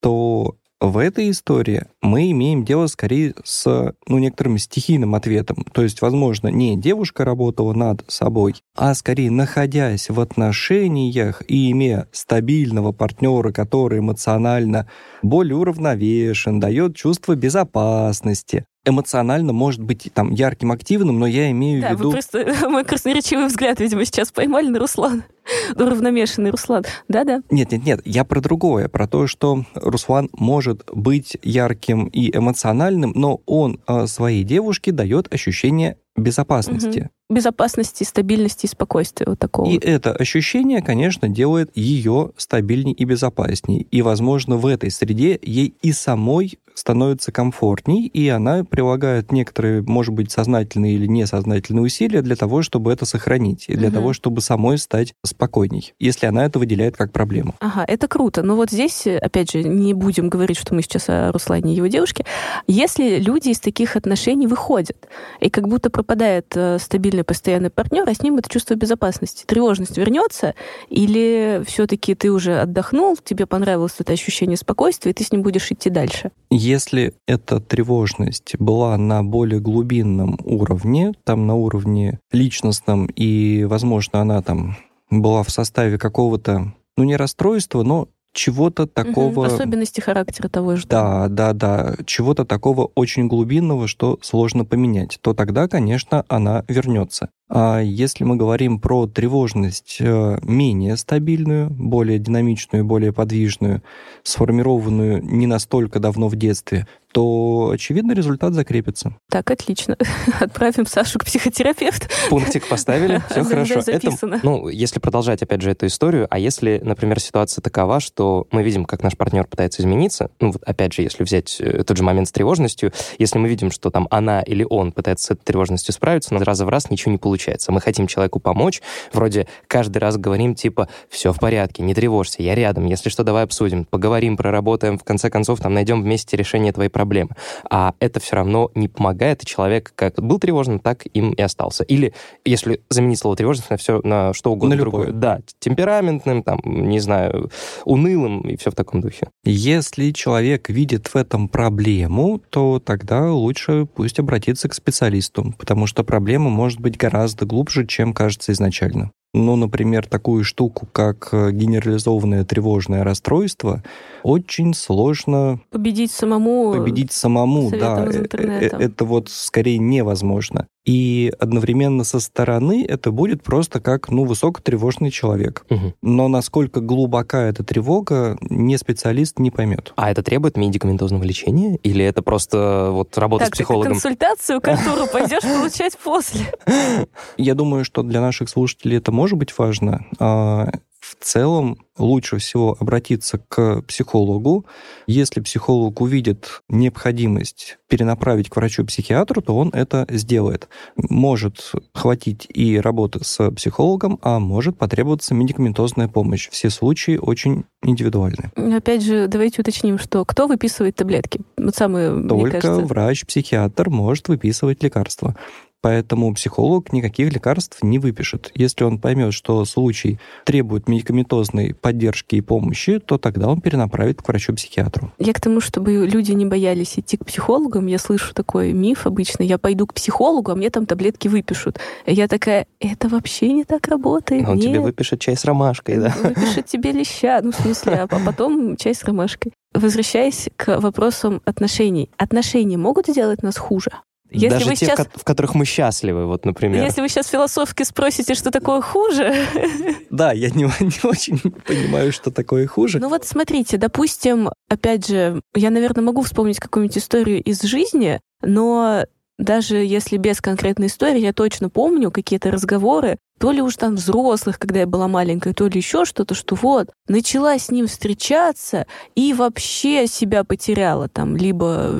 то 0.00 0.56
в 0.86 0.98
этой 0.98 1.30
истории 1.30 1.84
мы 2.02 2.30
имеем 2.30 2.64
дело 2.64 2.86
скорее 2.86 3.34
с 3.42 3.94
ну, 4.06 4.18
некоторым 4.18 4.58
стихийным 4.58 5.14
ответом. 5.14 5.64
То 5.72 5.82
есть, 5.82 6.02
возможно, 6.02 6.48
не 6.48 6.76
девушка 6.76 7.24
работала 7.24 7.72
над 7.72 8.04
собой, 8.08 8.56
а 8.76 8.94
скорее 8.94 9.30
находясь 9.30 10.10
в 10.10 10.20
отношениях 10.20 11.42
и 11.48 11.70
имея 11.70 12.08
стабильного 12.12 12.92
партнера, 12.92 13.52
который 13.52 14.00
эмоционально 14.00 14.88
более 15.22 15.56
уравновешен, 15.56 16.60
дает 16.60 16.96
чувство 16.96 17.34
безопасности, 17.34 18.66
эмоционально 18.84 19.52
может 19.52 19.82
быть 19.82 20.10
там 20.12 20.32
ярким, 20.32 20.72
активным, 20.72 21.18
но 21.18 21.26
я 21.26 21.50
имею 21.50 21.80
да, 21.80 21.90
в 21.90 21.92
виду... 21.92 22.04
Вы 22.04 22.12
просто 22.12 22.54
мой 22.68 22.84
красноречивый 22.84 23.46
взгляд, 23.46 23.80
видимо, 23.80 24.04
сейчас 24.04 24.30
поймали 24.32 24.68
на 24.68 24.78
Руслан. 24.78 25.24
Уравномешанный 25.76 26.50
Руслан. 26.50 26.84
Да-да. 27.08 27.42
Нет, 27.50 27.72
нет, 27.72 27.84
нет, 27.84 28.00
я 28.04 28.24
про 28.24 28.40
другое, 28.40 28.88
про 28.88 29.06
то, 29.06 29.26
что 29.26 29.64
Руслан 29.74 30.28
может 30.32 30.84
быть 30.92 31.36
ярким 31.42 32.06
и 32.06 32.34
эмоциональным, 32.36 33.12
но 33.14 33.40
он 33.46 33.80
э, 33.86 34.06
своей 34.06 34.44
девушке 34.44 34.92
дает 34.92 35.32
ощущение 35.32 35.98
безопасности. 36.16 37.10
Угу. 37.28 37.36
Безопасности, 37.36 38.04
стабильности 38.04 38.66
и 38.66 38.68
спокойствия 38.68 39.26
вот 39.28 39.38
такого. 39.38 39.68
И 39.68 39.78
это 39.78 40.12
ощущение, 40.12 40.82
конечно, 40.82 41.28
делает 41.28 41.70
ее 41.74 42.32
стабильнее 42.36 42.94
и 42.94 43.04
безопаснее. 43.04 43.82
И, 43.82 44.02
возможно, 44.02 44.56
в 44.56 44.66
этой 44.66 44.90
среде 44.90 45.38
ей 45.42 45.74
и 45.82 45.92
самой 45.92 46.58
становится 46.74 47.32
комфортней, 47.32 48.06
и 48.06 48.28
она 48.28 48.64
прилагает 48.64 49.32
некоторые, 49.32 49.82
может 49.82 50.12
быть, 50.12 50.30
сознательные 50.30 50.94
или 50.94 51.06
несознательные 51.06 51.84
усилия 51.84 52.20
для 52.20 52.36
того, 52.36 52.62
чтобы 52.62 52.92
это 52.92 53.06
сохранить, 53.06 53.66
и 53.68 53.76
для 53.76 53.88
угу. 53.88 53.94
того, 53.94 54.12
чтобы 54.12 54.40
самой 54.40 54.78
стать 54.78 55.14
спокойней, 55.24 55.94
если 55.98 56.26
она 56.26 56.44
это 56.44 56.58
выделяет 56.58 56.96
как 56.96 57.12
проблему. 57.12 57.54
Ага, 57.60 57.84
это 57.86 58.08
круто. 58.08 58.42
Но 58.42 58.56
вот 58.56 58.70
здесь, 58.70 59.06
опять 59.06 59.52
же, 59.52 59.62
не 59.62 59.94
будем 59.94 60.28
говорить, 60.28 60.58
что 60.58 60.74
мы 60.74 60.82
сейчас 60.82 61.08
о 61.08 61.32
Руслане 61.32 61.72
и 61.72 61.76
его 61.76 61.86
девушке. 61.86 62.26
Если 62.66 63.18
люди 63.18 63.50
из 63.50 63.60
таких 63.60 63.96
отношений 63.96 64.46
выходят, 64.46 65.08
и 65.40 65.50
как 65.50 65.68
будто 65.68 65.90
пропадает 65.90 66.46
э, 66.56 66.78
стабильный 66.78 67.24
постоянный 67.24 67.70
партнер, 67.70 68.08
а 68.08 68.14
с 68.14 68.22
ним 68.22 68.36
это 68.36 68.50
чувство 68.50 68.74
безопасности, 68.74 69.44
тревожность 69.46 69.96
вернется, 69.96 70.54
или 70.88 71.62
все-таки 71.66 72.14
ты 72.14 72.30
уже 72.30 72.58
отдохнул, 72.58 73.16
тебе 73.16 73.46
понравилось 73.46 73.94
это 73.98 74.12
ощущение 74.12 74.56
спокойствия, 74.56 75.12
и 75.12 75.14
ты 75.14 75.24
с 75.24 75.32
ним 75.32 75.42
будешь 75.42 75.70
идти 75.70 75.90
дальше? 75.90 76.30
Если 76.64 77.12
эта 77.26 77.60
тревожность 77.60 78.56
была 78.58 78.96
на 78.96 79.22
более 79.22 79.60
глубинном 79.60 80.38
уровне, 80.44 81.12
там 81.22 81.46
на 81.46 81.54
уровне 81.56 82.20
личностном, 82.32 83.04
и, 83.04 83.64
возможно, 83.64 84.22
она 84.22 84.40
там 84.40 84.78
была 85.10 85.42
в 85.42 85.50
составе 85.50 85.98
какого-то, 85.98 86.72
ну, 86.96 87.04
не 87.04 87.16
расстройства, 87.16 87.82
но 87.82 88.08
чего-то 88.32 88.86
такого... 88.86 89.40
Угу, 89.40 89.42
особенности 89.42 90.00
характера 90.00 90.48
того 90.48 90.76
же. 90.76 90.86
Да, 90.88 91.28
да, 91.28 91.52
да. 91.52 91.96
Чего-то 92.06 92.46
такого 92.46 92.90
очень 92.94 93.28
глубинного, 93.28 93.86
что 93.86 94.18
сложно 94.22 94.64
поменять. 94.64 95.18
То 95.20 95.34
тогда, 95.34 95.68
конечно, 95.68 96.24
она 96.28 96.64
вернется. 96.66 97.28
А 97.48 97.80
если 97.80 98.24
мы 98.24 98.36
говорим 98.36 98.80
про 98.80 99.06
тревожность 99.06 99.98
э, 100.00 100.38
менее 100.42 100.96
стабильную, 100.96 101.70
более 101.70 102.18
динамичную, 102.18 102.84
более 102.84 103.12
подвижную, 103.12 103.82
сформированную 104.22 105.22
не 105.22 105.46
настолько 105.46 106.00
давно 106.00 106.28
в 106.28 106.36
детстве, 106.36 106.86
то, 107.14 107.70
очевидно, 107.72 108.10
результат 108.10 108.54
закрепится. 108.54 109.14
Так, 109.30 109.48
отлично. 109.48 109.96
Отправим 110.40 110.84
Сашу 110.84 111.20
к 111.20 111.24
психотерапевту. 111.24 112.08
Пунктик 112.28 112.66
поставили, 112.66 113.22
все 113.30 113.44
хорошо. 113.44 113.80
Это, 113.86 114.10
ну, 114.42 114.68
если 114.68 114.98
продолжать, 114.98 115.40
опять 115.40 115.62
же, 115.62 115.70
эту 115.70 115.86
историю, 115.86 116.26
а 116.28 116.40
если, 116.40 116.80
например, 116.82 117.20
ситуация 117.20 117.62
такова, 117.62 118.00
что 118.00 118.48
мы 118.50 118.64
видим, 118.64 118.84
как 118.84 119.04
наш 119.04 119.16
партнер 119.16 119.46
пытается 119.46 119.80
измениться, 119.80 120.32
ну, 120.40 120.50
вот 120.50 120.62
опять 120.64 120.92
же, 120.92 121.02
если 121.02 121.22
взять 121.22 121.60
э, 121.60 121.84
тот 121.84 121.96
же 121.96 122.02
момент 122.02 122.26
с 122.26 122.32
тревожностью, 122.32 122.92
если 123.20 123.38
мы 123.38 123.48
видим, 123.48 123.70
что 123.70 123.90
там 123.90 124.08
она 124.10 124.42
или 124.42 124.66
он 124.68 124.90
пытается 124.90 125.26
с 125.26 125.30
этой 125.30 125.44
тревожностью 125.44 125.94
справиться, 125.94 126.34
но 126.34 126.42
раз 126.42 126.58
в 126.58 126.68
раз 126.68 126.90
ничего 126.90 127.12
не 127.12 127.18
получается. 127.18 127.33
Мы 127.72 127.80
хотим 127.80 128.06
человеку 128.06 128.40
помочь, 128.40 128.82
вроде 129.12 129.46
каждый 129.66 129.98
раз 129.98 130.16
говорим, 130.16 130.54
типа, 130.54 130.88
все 131.08 131.32
в 131.32 131.38
порядке, 131.38 131.82
не 131.82 131.94
тревожься, 131.94 132.42
я 132.42 132.54
рядом, 132.54 132.86
если 132.86 133.08
что, 133.08 133.24
давай 133.24 133.44
обсудим, 133.44 133.84
поговорим, 133.84 134.36
проработаем, 134.36 134.98
в 134.98 135.04
конце 135.04 135.30
концов, 135.30 135.60
там, 135.60 135.74
найдем 135.74 136.02
вместе 136.02 136.36
решение 136.36 136.72
твоей 136.72 136.90
проблемы 136.90 137.04
проблемы. 137.04 137.30
А 137.70 137.94
это 138.00 138.20
все 138.20 138.36
равно 138.36 138.70
не 138.74 138.88
помогает, 138.88 139.42
и 139.42 139.46
человек 139.46 139.92
как 139.94 140.14
был 140.16 140.38
тревожным, 140.38 140.78
так 140.78 141.04
им 141.12 141.32
и 141.32 141.42
остался. 141.42 141.84
Или, 141.84 142.14
если 142.44 142.80
заменить 142.88 143.18
слово 143.18 143.36
тревожность 143.36 143.70
на 143.70 143.76
все, 143.76 144.00
на 144.02 144.32
что 144.32 144.52
угодно 144.52 144.76
на 144.76 144.80
другое. 144.80 145.12
Да, 145.12 145.40
темпераментным, 145.58 146.42
там, 146.42 146.60
не 146.64 147.00
знаю, 147.00 147.50
унылым 147.84 148.40
и 148.40 148.56
все 148.56 148.70
в 148.70 148.74
таком 148.74 149.00
духе. 149.00 149.28
Если 149.44 150.10
человек 150.10 150.68
видит 150.68 151.08
в 151.08 151.16
этом 151.16 151.48
проблему, 151.48 152.40
то 152.50 152.80
тогда 152.80 153.32
лучше 153.32 153.86
пусть 153.86 154.18
обратиться 154.18 154.68
к 154.68 154.74
специалисту, 154.74 155.54
потому 155.58 155.86
что 155.86 156.04
проблема 156.04 156.50
может 156.50 156.80
быть 156.80 156.96
гораздо 156.96 157.23
глубже, 157.46 157.86
чем 157.86 158.12
кажется 158.12 158.52
изначально. 158.52 159.10
Ну, 159.34 159.56
например, 159.56 160.06
такую 160.06 160.44
штуку, 160.44 160.86
как 160.92 161.30
э, 161.32 161.50
генерализованное 161.50 162.44
тревожное 162.44 163.02
расстройство, 163.02 163.82
очень 164.22 164.74
сложно 164.74 165.60
победить 165.70 166.12
самому. 166.12 166.72
Победить 166.72 167.10
самому, 167.10 167.68
да. 167.70 168.06
Э, 168.06 168.26
э, 168.32 168.70
это 168.78 169.04
вот 169.04 169.28
скорее 169.28 169.78
невозможно. 169.78 170.68
И 170.84 171.32
одновременно 171.38 172.04
со 172.04 172.20
стороны 172.20 172.84
это 172.86 173.10
будет 173.10 173.42
просто 173.42 173.80
как, 173.80 174.10
ну, 174.10 174.24
высокотревожный 174.24 175.10
человек. 175.10 175.64
Угу. 175.70 175.94
Но 176.02 176.28
насколько 176.28 176.80
глубока 176.80 177.42
эта 177.42 177.64
тревога, 177.64 178.36
не 178.42 178.76
специалист 178.76 179.38
не 179.38 179.50
поймет. 179.50 179.94
А 179.96 180.10
это 180.10 180.22
требует 180.22 180.58
медикаментозного 180.58 181.24
лечения? 181.24 181.76
Или 181.82 182.04
это 182.04 182.22
просто 182.22 182.90
вот 182.92 183.16
работа 183.16 183.46
так, 183.46 183.54
с 183.54 183.56
психологом? 183.56 183.92
консультацию, 183.92 184.60
которую 184.60 185.08
пойдешь 185.08 185.42
получать 185.42 185.96
после? 185.96 186.42
Я 187.38 187.54
думаю, 187.54 187.84
что 187.84 188.02
для 188.02 188.20
наших 188.20 188.50
слушателей 188.50 188.98
это 188.98 189.10
может 189.10 189.23
быть 189.32 189.56
важно. 189.56 190.06
А, 190.18 190.68
в 191.04 191.22
целом 191.22 191.78
лучше 191.98 192.38
всего 192.38 192.76
обратиться 192.80 193.38
к 193.38 193.82
психологу. 193.82 194.64
Если 195.06 195.40
психолог 195.40 196.00
увидит 196.00 196.62
необходимость 196.68 197.76
перенаправить 197.88 198.48
к 198.48 198.56
врачу-психиатру, 198.56 199.42
то 199.42 199.56
он 199.56 199.68
это 199.74 200.06
сделает. 200.10 200.68
Может 200.96 201.72
хватить 201.92 202.46
и 202.48 202.80
работы 202.80 203.22
с 203.22 203.50
психологом, 203.50 204.18
а 204.22 204.38
может 204.38 204.78
потребоваться 204.78 205.34
медикаментозная 205.34 206.08
помощь. 206.08 206.48
Все 206.50 206.70
случаи 206.70 207.18
очень 207.18 207.64
индивидуальны. 207.82 208.50
Опять 208.56 209.02
же, 209.02 209.28
давайте 209.28 209.60
уточним, 209.60 209.98
что 209.98 210.24
кто 210.24 210.46
выписывает 210.46 210.96
таблетки? 210.96 211.40
Вот 211.58 211.76
самое, 211.76 212.10
Только 212.26 212.76
врач-психиатр 212.76 213.90
может 213.90 214.28
выписывать 214.28 214.82
лекарства. 214.82 215.36
Поэтому 215.84 216.32
психолог 216.32 216.94
никаких 216.94 217.30
лекарств 217.30 217.82
не 217.82 217.98
выпишет. 217.98 218.50
Если 218.54 218.84
он 218.84 218.98
поймет, 218.98 219.34
что 219.34 219.66
случай 219.66 220.18
требует 220.46 220.88
медикаментозной 220.88 221.74
поддержки 221.74 222.36
и 222.36 222.40
помощи, 222.40 223.00
то 223.00 223.18
тогда 223.18 223.48
он 223.48 223.60
перенаправит 223.60 224.22
к 224.22 224.26
врачу-психиатру. 224.26 225.12
Я 225.18 225.34
к 225.34 225.42
тому, 225.42 225.60
чтобы 225.60 226.06
люди 226.06 226.32
не 226.32 226.46
боялись 226.46 226.98
идти 226.98 227.18
к 227.18 227.26
психологам. 227.26 227.84
Я 227.84 227.98
слышу 227.98 228.32
такой 228.32 228.72
миф 228.72 229.06
обычно. 229.06 229.42
Я 229.42 229.58
пойду 229.58 229.86
к 229.86 229.92
психологу, 229.92 230.52
а 230.52 230.54
мне 230.54 230.70
там 230.70 230.86
таблетки 230.86 231.28
выпишут. 231.28 231.78
Я 232.06 232.28
такая, 232.28 232.66
это 232.80 233.10
вообще 233.10 233.52
не 233.52 233.64
так 233.64 233.86
работает. 233.88 234.48
Он 234.48 234.56
Нет. 234.56 234.64
тебе 234.64 234.80
выпишет 234.80 235.20
чай 235.20 235.36
с 235.36 235.44
ромашкой, 235.44 235.98
да? 235.98 236.14
Выпишет 236.22 236.64
тебе 236.64 236.92
леща, 236.92 237.42
ну, 237.42 237.52
в 237.52 237.56
смысле, 237.56 238.06
а 238.08 238.18
потом 238.24 238.78
чай 238.78 238.94
с 238.94 239.04
ромашкой. 239.04 239.52
Возвращаясь 239.74 240.48
к 240.56 240.80
вопросам 240.80 241.42
отношений. 241.44 242.08
Отношения 242.16 242.78
могут 242.78 243.08
сделать 243.08 243.42
нас 243.42 243.58
хуже? 243.58 243.90
Если 244.34 244.48
Даже 244.48 244.66
вы 244.66 244.74
те, 244.74 244.86
сейчас... 244.86 245.06
в 245.14 245.24
которых 245.24 245.54
мы 245.54 245.64
счастливы, 245.64 246.26
вот, 246.26 246.44
например. 246.44 246.82
Если 246.82 247.00
вы 247.00 247.08
сейчас 247.08 247.28
философски 247.28 247.84
спросите, 247.84 248.34
что 248.34 248.50
такое 248.50 248.80
хуже... 248.80 249.34
Да, 250.10 250.32
я 250.32 250.50
не, 250.50 250.64
не 250.80 251.08
очень 251.08 251.38
понимаю, 251.66 252.12
что 252.12 252.30
такое 252.30 252.66
хуже. 252.66 253.00
Ну 253.00 253.08
вот 253.08 253.24
смотрите, 253.24 253.78
допустим, 253.78 254.50
опять 254.68 255.08
же, 255.08 255.40
я, 255.54 255.70
наверное, 255.70 256.02
могу 256.02 256.22
вспомнить 256.22 256.60
какую-нибудь 256.60 256.98
историю 256.98 257.42
из 257.42 257.62
жизни, 257.62 258.20
но 258.40 259.06
даже 259.38 259.76
если 259.76 260.16
без 260.16 260.40
конкретной 260.40 260.86
истории, 260.86 261.20
я 261.20 261.32
точно 261.32 261.68
помню 261.68 262.10
какие-то 262.10 262.50
разговоры, 262.50 263.18
то 263.38 263.50
ли 263.50 263.60
уж 263.60 263.76
там 263.76 263.96
взрослых, 263.96 264.58
когда 264.58 264.80
я 264.80 264.86
была 264.86 265.08
маленькая, 265.08 265.52
то 265.54 265.66
ли 265.66 265.76
еще 265.76 266.04
что-то, 266.04 266.34
что 266.34 266.54
вот, 266.54 266.90
начала 267.08 267.58
с 267.58 267.70
ним 267.70 267.86
встречаться 267.86 268.86
и 269.14 269.34
вообще 269.34 270.06
себя 270.06 270.44
потеряла 270.44 271.08
там, 271.08 271.36
либо, 271.36 271.90